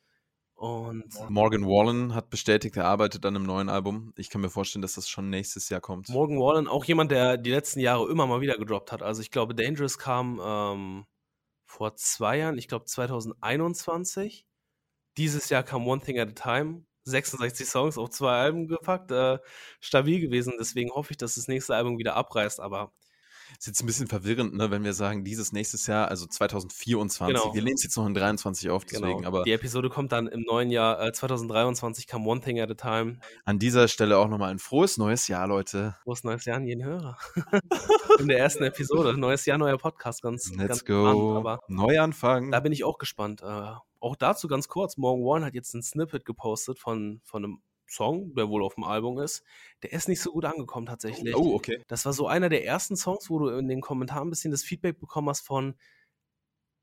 Und 0.55 1.13
Morgan 1.29 1.65
Wallen 1.65 2.13
hat 2.13 2.29
bestätigt, 2.29 2.75
er 2.75 2.85
arbeitet 2.85 3.25
an 3.25 3.35
einem 3.35 3.45
neuen 3.45 3.69
Album. 3.69 4.11
Ich 4.17 4.29
kann 4.29 4.41
mir 4.41 4.49
vorstellen, 4.49 4.81
dass 4.81 4.95
das 4.95 5.07
schon 5.07 5.29
nächstes 5.29 5.69
Jahr 5.69 5.79
kommt. 5.79 6.09
Morgan 6.09 6.37
Wallen, 6.37 6.67
auch 6.67 6.83
jemand, 6.83 7.11
der 7.11 7.37
die 7.37 7.51
letzten 7.51 7.79
Jahre 7.79 8.09
immer 8.09 8.27
mal 8.27 8.41
wieder 8.41 8.57
gedroppt 8.57 8.91
hat. 8.91 9.03
Also 9.03 9.21
ich 9.21 9.31
glaube, 9.31 9.55
Dangerous 9.55 9.97
kam 9.97 10.41
ähm, 10.43 11.05
vor 11.67 11.95
zwei 11.95 12.37
Jahren, 12.39 12.57
ich 12.57 12.67
glaube 12.67 12.85
2021. 12.85 14.47
Dieses 15.17 15.49
Jahr 15.49 15.63
kam 15.63 15.87
One 15.87 16.01
Thing 16.01 16.19
at 16.19 16.29
a 16.29 16.31
Time. 16.31 16.85
66 17.05 17.67
Songs 17.67 17.97
auf 17.97 18.09
zwei 18.09 18.31
Alben 18.33 18.67
gepackt. 18.67 19.11
Äh, 19.11 19.39
stabil 19.79 20.19
gewesen. 20.21 20.53
Deswegen 20.59 20.91
hoffe 20.91 21.11
ich, 21.11 21.17
dass 21.17 21.35
das 21.35 21.47
nächste 21.47 21.75
Album 21.75 21.97
wieder 21.97 22.15
abreißt. 22.15 22.59
Aber 22.59 22.93
ist 23.57 23.67
jetzt 23.67 23.81
ein 23.81 23.85
bisschen 23.85 24.07
verwirrend, 24.07 24.53
ne, 24.53 24.71
wenn 24.71 24.83
wir 24.83 24.93
sagen, 24.93 25.23
dieses 25.23 25.51
nächstes 25.51 25.87
Jahr, 25.87 26.09
also 26.09 26.25
2024. 26.25 27.35
Genau. 27.35 27.53
Wir 27.53 27.61
lehnen 27.61 27.75
es 27.75 27.83
jetzt 27.83 27.97
noch 27.97 28.05
in 28.05 28.13
23 28.13 28.69
auf, 28.69 28.85
deswegen, 28.85 29.17
genau. 29.17 29.27
aber 29.27 29.43
Die 29.43 29.51
Episode 29.51 29.89
kommt 29.89 30.11
dann 30.11 30.27
im 30.27 30.41
neuen 30.41 30.69
Jahr. 30.69 31.01
Äh, 31.01 31.11
2023 31.11 32.07
kam 32.07 32.27
One 32.27 32.41
Thing 32.41 32.59
at 32.59 32.69
a 32.71 32.73
Time. 32.73 33.19
an 33.45 33.59
dieser 33.59 33.87
Stelle 33.87 34.17
auch 34.17 34.27
nochmal 34.27 34.51
ein 34.51 34.59
frohes 34.59 34.97
neues 34.97 35.27
Jahr, 35.27 35.47
Leute. 35.47 35.95
Frohes 36.03 36.23
neues 36.23 36.45
Jahr 36.45 36.57
an 36.57 36.65
jeden 36.65 36.83
Hörer. 36.83 37.17
In 38.19 38.27
der 38.27 38.39
ersten 38.39 38.63
Episode. 38.63 39.17
Neues 39.17 39.45
Jahr, 39.45 39.57
neuer 39.57 39.77
Podcast. 39.77 40.21
Ganz, 40.21 40.51
Let's 40.55 40.67
ganz 40.67 40.85
go. 40.85 41.39
spannend, 41.41 41.61
Neuanfang. 41.69 42.51
da 42.51 42.59
bin 42.59 42.71
ich 42.71 42.83
auch 42.83 42.97
gespannt. 42.97 43.41
Äh, 43.41 43.71
auch 43.99 44.15
dazu 44.15 44.47
ganz 44.47 44.67
kurz. 44.67 44.97
Morgan 44.97 45.25
Wallen 45.25 45.45
hat 45.45 45.53
jetzt 45.53 45.73
ein 45.73 45.81
Snippet 45.81 46.25
gepostet 46.25 46.79
von, 46.79 47.21
von 47.23 47.43
einem 47.43 47.61
Song, 47.87 48.33
der 48.35 48.49
wohl 48.49 48.63
auf 48.63 48.75
dem 48.75 48.83
Album 48.83 49.19
ist. 49.19 49.43
Der 49.83 49.93
ist 49.93 50.07
nicht 50.07 50.21
so 50.21 50.31
gut 50.31 50.45
angekommen 50.45 50.85
tatsächlich. 50.85 51.35
Oh, 51.35 51.55
okay. 51.55 51.81
Das 51.87 52.05
war 52.05 52.13
so 52.13 52.27
einer 52.27 52.49
der 52.49 52.65
ersten 52.65 52.95
Songs, 52.95 53.29
wo 53.29 53.39
du 53.39 53.49
in 53.49 53.67
den 53.67 53.81
Kommentaren 53.81 54.27
ein 54.27 54.29
bisschen 54.29 54.51
das 54.51 54.63
Feedback 54.63 54.99
bekommen 54.99 55.29
hast 55.29 55.41
von, 55.41 55.75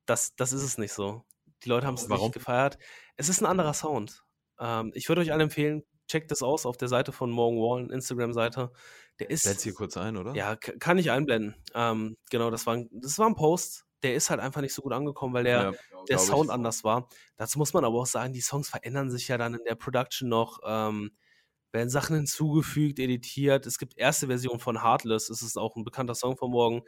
das, 0.07 0.35
das 0.37 0.53
ist 0.53 0.63
es 0.63 0.79
nicht 0.79 0.93
so. 0.93 1.25
Die 1.63 1.69
Leute 1.69 1.87
haben 1.87 1.95
es 1.95 2.09
nicht 2.09 2.33
gefeiert. 2.33 2.79
Es 3.17 3.29
ist 3.29 3.41
ein 3.41 3.47
anderer 3.47 3.75
Sound. 3.75 4.25
Ähm, 4.59 4.93
ich 4.95 5.09
würde 5.09 5.23
euch 5.23 5.33
allen 5.33 5.43
empfehlen, 5.43 5.83
checkt 6.09 6.31
das 6.31 6.43
aus 6.43 6.67
auf 6.67 6.77
der 6.77 6.89
Seite 6.89 7.13
von 7.13 7.31
Morgan 7.31 7.59
Wallen, 7.59 7.91
Instagram-Seite. 7.91 8.71
Der 9.19 9.31
ist. 9.31 9.45
Blend's 9.45 9.63
hier 9.63 9.75
kurz 9.75 9.97
ein, 9.97 10.17
oder? 10.17 10.35
Ja, 10.35 10.57
kann 10.57 10.99
ich 10.99 11.11
einblenden. 11.11 11.55
Ähm, 11.75 12.17
genau, 12.31 12.51
das 12.51 12.67
war, 12.67 12.75
ein, 12.75 12.89
das 12.93 13.19
war 13.19 13.27
ein 13.27 13.37
Post. 13.37 13.84
Der 14.05 14.15
ist 14.15 14.31
halt 14.31 14.41
einfach 14.41 14.61
nicht 14.61 14.75
so 14.75 14.83
gut 14.83 14.93
angekommen, 14.93 15.35
weil 15.35 15.45
der, 15.45 15.73
Ja, 15.73 15.73
der 16.09 16.19
Sound 16.19 16.51
anders 16.51 16.85
war. 16.85 17.09
Dazu 17.37 17.59
muss 17.59 17.73
man 17.73 17.85
aber 17.85 17.99
auch 17.99 18.07
sagen, 18.07 18.33
die 18.33 18.41
Songs 18.41 18.69
verändern 18.69 19.11
sich 19.11 19.29
ja 19.29 19.39
dann 19.39 19.55
in 19.55 19.65
der 19.65 19.75
Production 19.75 20.29
noch. 20.29 20.61
Ähm, 20.65 21.13
werden 21.73 21.91
Sachen 21.91 22.17
hinzugefügt, 22.17 23.01
editiert. 23.01 23.67
Es 23.67 23.79
gibt 23.79 23.99
erste 23.99 24.29
Version 24.29 24.61
von 24.61 24.83
Heartless. 24.83 25.29
Es 25.29 25.43
ist 25.43 25.59
auch 25.59 25.75
ein 25.77 25.85
bekannter 25.85 26.15
Song 26.15 26.37
von 26.37 26.51
morgen. 26.53 26.83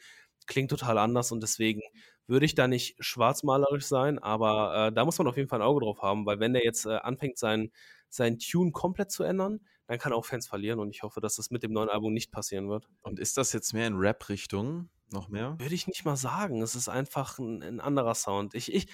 Klingt 0.46 0.70
total 0.70 0.98
anders 0.98 1.32
und 1.32 1.42
deswegen 1.42 1.82
würde 2.28 2.46
ich 2.46 2.54
da 2.54 2.68
nicht 2.68 2.96
schwarzmalerisch 3.00 3.84
sein, 3.86 4.18
aber 4.20 4.88
äh, 4.88 4.92
da 4.92 5.04
muss 5.04 5.18
man 5.18 5.26
auf 5.26 5.36
jeden 5.36 5.48
Fall 5.48 5.60
ein 5.60 5.66
Auge 5.66 5.84
drauf 5.84 6.02
haben, 6.02 6.24
weil 6.26 6.38
wenn 6.40 6.52
der 6.52 6.64
jetzt 6.64 6.86
äh, 6.86 6.96
anfängt, 6.96 7.38
seinen 7.38 7.72
sein 8.08 8.38
Tune 8.38 8.70
komplett 8.72 9.10
zu 9.10 9.24
ändern, 9.24 9.60
dann 9.86 9.98
kann 9.98 10.12
er 10.12 10.18
auch 10.18 10.24
Fans 10.24 10.46
verlieren 10.46 10.78
und 10.78 10.90
ich 10.90 11.02
hoffe, 11.02 11.20
dass 11.20 11.36
das 11.36 11.50
mit 11.50 11.62
dem 11.62 11.72
neuen 11.72 11.88
Album 11.88 12.12
nicht 12.12 12.30
passieren 12.30 12.68
wird. 12.68 12.88
Und 13.02 13.18
ist 13.18 13.36
das 13.36 13.52
jetzt 13.52 13.72
mehr 13.74 13.86
in 13.86 13.96
Rap-Richtung? 13.96 14.88
Noch 15.12 15.28
mehr? 15.28 15.58
Würde 15.58 15.74
ich 15.74 15.86
nicht 15.86 16.04
mal 16.04 16.16
sagen. 16.16 16.62
Es 16.62 16.74
ist 16.74 16.88
einfach 16.88 17.38
ein, 17.38 17.62
ein 17.62 17.80
anderer 17.80 18.14
Sound. 18.14 18.54
Ich, 18.54 18.72
ich, 18.72 18.88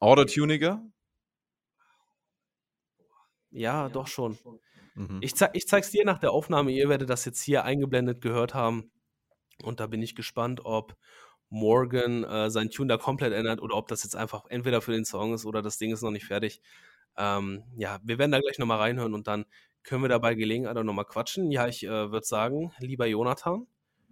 Autotuniger? 0.00 0.82
ja, 3.50 3.88
doch 3.88 4.06
schon. 4.06 4.38
Mhm. 4.94 5.18
Ich, 5.20 5.34
zeig, 5.34 5.50
ich 5.54 5.66
zeig's 5.66 5.90
dir 5.90 6.04
nach 6.04 6.18
der 6.18 6.32
Aufnahme. 6.32 6.70
Ihr 6.70 6.88
werdet 6.88 7.10
das 7.10 7.24
jetzt 7.24 7.42
hier 7.42 7.64
eingeblendet 7.64 8.20
gehört 8.20 8.54
haben. 8.54 8.90
Und 9.62 9.80
da 9.80 9.86
bin 9.86 10.02
ich 10.02 10.14
gespannt, 10.14 10.60
ob 10.64 10.96
Morgan 11.50 12.24
äh, 12.24 12.50
sein 12.50 12.70
Tune 12.70 12.88
da 12.88 12.98
komplett 12.98 13.32
ändert 13.32 13.60
oder 13.60 13.74
ob 13.74 13.88
das 13.88 14.04
jetzt 14.04 14.14
einfach 14.14 14.44
entweder 14.48 14.80
für 14.80 14.92
den 14.92 15.04
Song 15.04 15.34
ist 15.34 15.46
oder 15.46 15.62
das 15.62 15.78
Ding 15.78 15.92
ist 15.92 16.02
noch 16.02 16.10
nicht 16.10 16.26
fertig. 16.26 16.60
Ähm, 17.16 17.64
ja, 17.76 17.98
wir 18.02 18.18
werden 18.18 18.32
da 18.32 18.40
gleich 18.40 18.58
nochmal 18.58 18.78
reinhören 18.78 19.14
und 19.14 19.26
dann 19.26 19.46
können 19.82 20.02
wir 20.02 20.08
dabei 20.08 20.34
Gelegenheit 20.34 20.76
nochmal 20.76 21.06
quatschen. 21.06 21.50
Ja, 21.50 21.66
ich 21.66 21.84
äh, 21.84 22.12
würde 22.12 22.26
sagen, 22.26 22.72
lieber 22.78 23.06
Jonathan, 23.06 23.66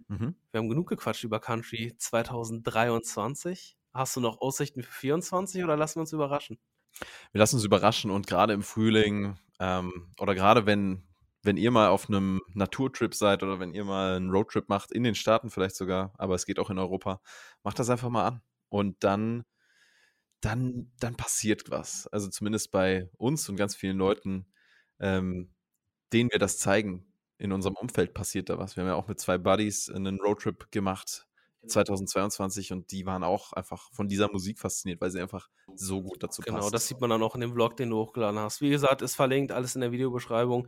Mhm. 0.09 0.35
wir 0.51 0.59
haben 0.59 0.69
genug 0.69 0.87
gequatscht 0.87 1.23
über 1.23 1.39
Country 1.39 1.93
2023. 1.97 3.77
Hast 3.93 4.15
du 4.15 4.21
noch 4.21 4.39
Aussichten 4.39 4.83
für 4.83 4.91
24 4.91 5.63
oder 5.63 5.75
lassen 5.75 5.97
wir 5.97 6.01
uns 6.01 6.13
überraschen? 6.13 6.59
Wir 7.31 7.39
lassen 7.39 7.55
uns 7.55 7.65
überraschen 7.65 8.11
und 8.11 8.27
gerade 8.27 8.53
im 8.53 8.63
Frühling 8.63 9.37
ähm, 9.59 10.13
oder 10.19 10.35
gerade 10.35 10.65
wenn 10.65 11.07
wenn 11.47 11.57
ihr 11.57 11.71
mal 11.71 11.87
auf 11.87 12.09
einem 12.09 12.41
Naturtrip 12.53 13.15
seid 13.15 13.41
oder 13.41 13.59
wenn 13.59 13.73
ihr 13.73 13.85
mal 13.85 14.17
einen 14.17 14.29
Roadtrip 14.29 14.69
macht, 14.69 14.91
in 14.91 15.03
den 15.03 15.15
Staaten 15.15 15.49
vielleicht 15.49 15.75
sogar, 15.75 16.13
aber 16.17 16.35
es 16.35 16.45
geht 16.45 16.59
auch 16.59 16.69
in 16.69 16.77
Europa, 16.77 17.21
macht 17.63 17.79
das 17.79 17.89
einfach 17.89 18.09
mal 18.09 18.27
an. 18.27 18.41
Und 18.69 19.03
dann, 19.03 19.45
dann, 20.41 20.91
dann 20.99 21.15
passiert 21.15 21.69
was. 21.71 22.07
Also 22.07 22.27
zumindest 22.29 22.71
bei 22.71 23.09
uns 23.17 23.47
und 23.47 23.55
ganz 23.55 23.75
vielen 23.75 23.97
Leuten, 23.97 24.45
ähm, 24.99 25.53
denen 26.11 26.31
wir 26.31 26.39
das 26.39 26.57
zeigen. 26.57 27.05
In 27.37 27.51
unserem 27.51 27.75
Umfeld 27.75 28.13
passiert 28.13 28.49
da 28.49 28.57
was. 28.57 28.75
Wir 28.75 28.83
haben 28.83 28.89
ja 28.89 28.95
auch 28.95 29.07
mit 29.07 29.19
zwei 29.19 29.37
Buddies 29.37 29.89
einen 29.89 30.19
Roadtrip 30.19 30.71
gemacht 30.71 31.27
2022 31.67 32.71
und 32.71 32.91
die 32.91 33.05
waren 33.05 33.23
auch 33.23 33.53
einfach 33.53 33.91
von 33.91 34.07
dieser 34.07 34.31
Musik 34.31 34.59
fasziniert, 34.59 35.01
weil 35.01 35.11
sie 35.11 35.19
einfach 35.19 35.49
so 35.75 36.01
gut 36.01 36.23
dazu 36.23 36.41
Genau, 36.41 36.59
passt. 36.59 36.73
das 36.73 36.87
sieht 36.87 37.01
man 37.01 37.09
dann 37.09 37.21
auch 37.21 37.35
in 37.35 37.41
dem 37.41 37.53
Vlog, 37.53 37.75
den 37.77 37.89
du 37.89 37.97
hochgeladen 37.97 38.39
hast. 38.39 38.61
Wie 38.61 38.69
gesagt, 38.69 39.01
ist 39.01 39.15
verlinkt, 39.15 39.51
alles 39.51 39.75
in 39.75 39.81
der 39.81 39.91
Videobeschreibung. 39.91 40.67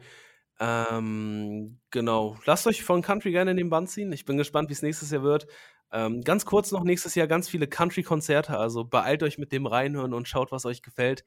Ähm, 0.60 1.80
genau. 1.90 2.38
Lasst 2.46 2.68
euch 2.68 2.84
von 2.84 3.02
Country 3.02 3.32
gerne 3.32 3.52
in 3.52 3.58
den 3.58 3.70
Band 3.70 3.90
ziehen. 3.90 4.12
Ich 4.12 4.26
bin 4.26 4.38
gespannt, 4.38 4.70
wie 4.70 4.74
es 4.74 4.82
nächstes 4.82 5.10
Jahr 5.12 5.24
wird. 5.24 5.48
Ähm, 5.92 6.22
ganz 6.22 6.46
kurz 6.46 6.72
noch, 6.72 6.84
nächstes 6.84 7.16
Jahr 7.16 7.28
ganz 7.28 7.50
viele 7.50 7.68
Country-Konzerte, 7.68 8.58
also 8.58 8.84
beeilt 8.84 9.24
euch 9.24 9.40
mit 9.40 9.52
dem 9.52 9.66
Reinhören 9.66 10.14
und 10.14 10.28
schaut, 10.28 10.52
was 10.52 10.66
euch 10.66 10.84
gefällt. 10.84 11.24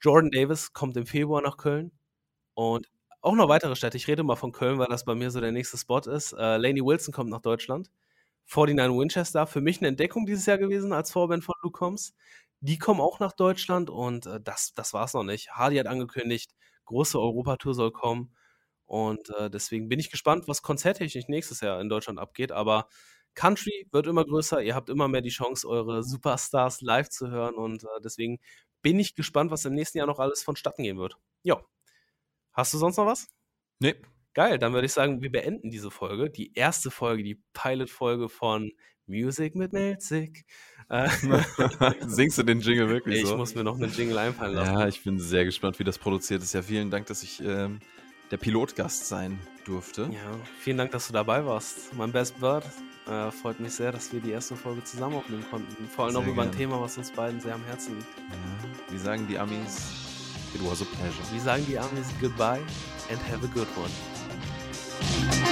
Jordan 0.00 0.30
Davis 0.30 0.72
kommt 0.74 0.96
im 0.96 1.06
Februar 1.06 1.40
nach 1.40 1.56
Köln 1.56 1.92
und 2.54 2.90
auch 3.22 3.34
noch 3.34 3.48
weitere 3.48 3.76
Städte. 3.76 3.96
Ich 3.96 4.08
rede 4.08 4.22
mal 4.22 4.36
von 4.36 4.52
Köln, 4.52 4.78
weil 4.78 4.88
das 4.88 5.04
bei 5.04 5.14
mir 5.14 5.30
so 5.30 5.40
der 5.40 5.52
nächste 5.52 5.78
Spot 5.78 6.00
ist. 6.00 6.32
Äh, 6.32 6.56
Lainey 6.58 6.84
Wilson 6.84 7.14
kommt 7.14 7.30
nach 7.30 7.40
Deutschland. 7.40 7.90
49 8.46 8.98
Winchester, 8.98 9.46
für 9.46 9.60
mich 9.60 9.78
eine 9.78 9.88
Entdeckung 9.88 10.26
dieses 10.26 10.46
Jahr 10.46 10.58
gewesen 10.58 10.92
als 10.92 11.12
Vorband 11.12 11.44
von 11.44 11.54
Luke 11.62 11.78
Combs. 11.78 12.14
Die 12.60 12.78
kommen 12.78 13.00
auch 13.00 13.20
nach 13.20 13.32
Deutschland 13.32 13.90
und 13.90 14.26
äh, 14.26 14.40
das, 14.40 14.74
das 14.74 14.92
war 14.92 15.04
es 15.06 15.14
noch 15.14 15.22
nicht. 15.24 15.52
Hardy 15.52 15.76
hat 15.76 15.86
angekündigt, 15.86 16.52
große 16.86 17.18
Europatour 17.18 17.74
soll 17.74 17.92
kommen. 17.92 18.34
Und 18.86 19.30
äh, 19.38 19.48
deswegen 19.50 19.88
bin 19.88 20.00
ich 20.00 20.10
gespannt, 20.10 20.48
was 20.48 20.62
konzerttechnisch 20.62 21.28
nächstes 21.28 21.60
Jahr 21.60 21.80
in 21.80 21.88
Deutschland 21.88 22.18
abgeht. 22.18 22.52
Aber 22.52 22.88
Country 23.34 23.88
wird 23.92 24.06
immer 24.06 24.24
größer. 24.24 24.62
Ihr 24.62 24.74
habt 24.74 24.90
immer 24.90 25.08
mehr 25.08 25.22
die 25.22 25.30
Chance, 25.30 25.66
eure 25.68 26.02
Superstars 26.02 26.82
live 26.82 27.08
zu 27.08 27.30
hören. 27.30 27.54
Und 27.54 27.84
äh, 27.84 28.00
deswegen 28.04 28.40
bin 28.82 28.98
ich 28.98 29.14
gespannt, 29.14 29.50
was 29.50 29.64
im 29.64 29.74
nächsten 29.74 29.98
Jahr 29.98 30.06
noch 30.06 30.18
alles 30.18 30.42
vonstatten 30.42 30.82
gehen 30.82 30.98
wird. 30.98 31.16
Ja. 31.42 31.62
Hast 32.52 32.74
du 32.74 32.78
sonst 32.78 32.96
noch 32.96 33.06
was? 33.06 33.28
Nee. 33.78 33.94
Geil, 34.34 34.58
dann 34.58 34.72
würde 34.72 34.86
ich 34.86 34.92
sagen, 34.92 35.20
wir 35.20 35.30
beenden 35.30 35.70
diese 35.70 35.90
Folge. 35.90 36.30
Die 36.30 36.54
erste 36.54 36.90
Folge, 36.90 37.22
die 37.22 37.42
Pilot-Folge 37.52 38.28
von 38.30 38.72
Music 39.06 39.54
mit 39.54 39.72
Melzig. 39.72 40.46
Singst 42.00 42.38
du 42.38 42.42
den 42.42 42.60
Jingle 42.60 42.88
wirklich 42.88 43.20
ich 43.20 43.26
so? 43.26 43.36
muss 43.36 43.54
mir 43.54 43.64
noch 43.64 43.76
einen 43.76 43.92
Jingle 43.92 44.18
einfallen 44.18 44.54
lassen. 44.54 44.72
Ja, 44.74 44.88
ich 44.88 45.02
bin 45.02 45.18
sehr 45.18 45.44
gespannt, 45.44 45.78
wie 45.78 45.84
das 45.84 45.98
produziert 45.98 46.42
ist. 46.42 46.52
Ja, 46.52 46.62
vielen 46.62 46.90
Dank, 46.90 47.06
dass 47.06 47.22
ich 47.22 47.42
ähm, 47.42 47.80
der 48.30 48.36
Pilotgast 48.36 49.06
sein 49.06 49.38
durfte. 49.64 50.10
Ja, 50.12 50.38
vielen 50.60 50.78
Dank, 50.78 50.90
dass 50.92 51.06
du 51.06 51.12
dabei 51.12 51.44
warst. 51.44 51.94
Mein 51.94 52.12
Best 52.12 52.40
Bird. 52.40 52.64
Äh, 53.06 53.30
freut 53.32 53.58
mich 53.58 53.72
sehr, 53.72 53.90
dass 53.90 54.12
wir 54.12 54.20
die 54.20 54.30
erste 54.30 54.54
Folge 54.54 54.84
zusammen 54.84 55.16
aufnehmen 55.16 55.44
konnten. 55.50 55.88
Vor 55.88 56.04
allem 56.04 56.14
Sehr 56.14 56.22
auch 56.22 56.26
über 56.26 56.42
ein 56.42 56.50
gern. 56.50 56.58
Thema, 56.58 56.80
was 56.80 56.96
uns 56.98 57.10
beiden 57.10 57.40
sehr 57.40 57.54
am 57.54 57.64
Herzen 57.64 57.96
liegt. 57.96 58.18
Ja, 58.18 58.92
wie 58.92 58.98
sagen 58.98 59.26
die 59.26 59.38
Amis? 59.38 60.11
It 60.54 60.62
was 60.62 60.82
a 60.82 60.84
pleasure. 60.84 61.22
Wir 61.32 61.40
sagen 61.40 61.64
die 61.66 61.78
Amis 61.78 62.08
goodbye 62.20 62.60
and 63.10 63.18
have 63.30 63.42
a 63.44 63.48
good 63.48 63.68
one. 63.76 65.51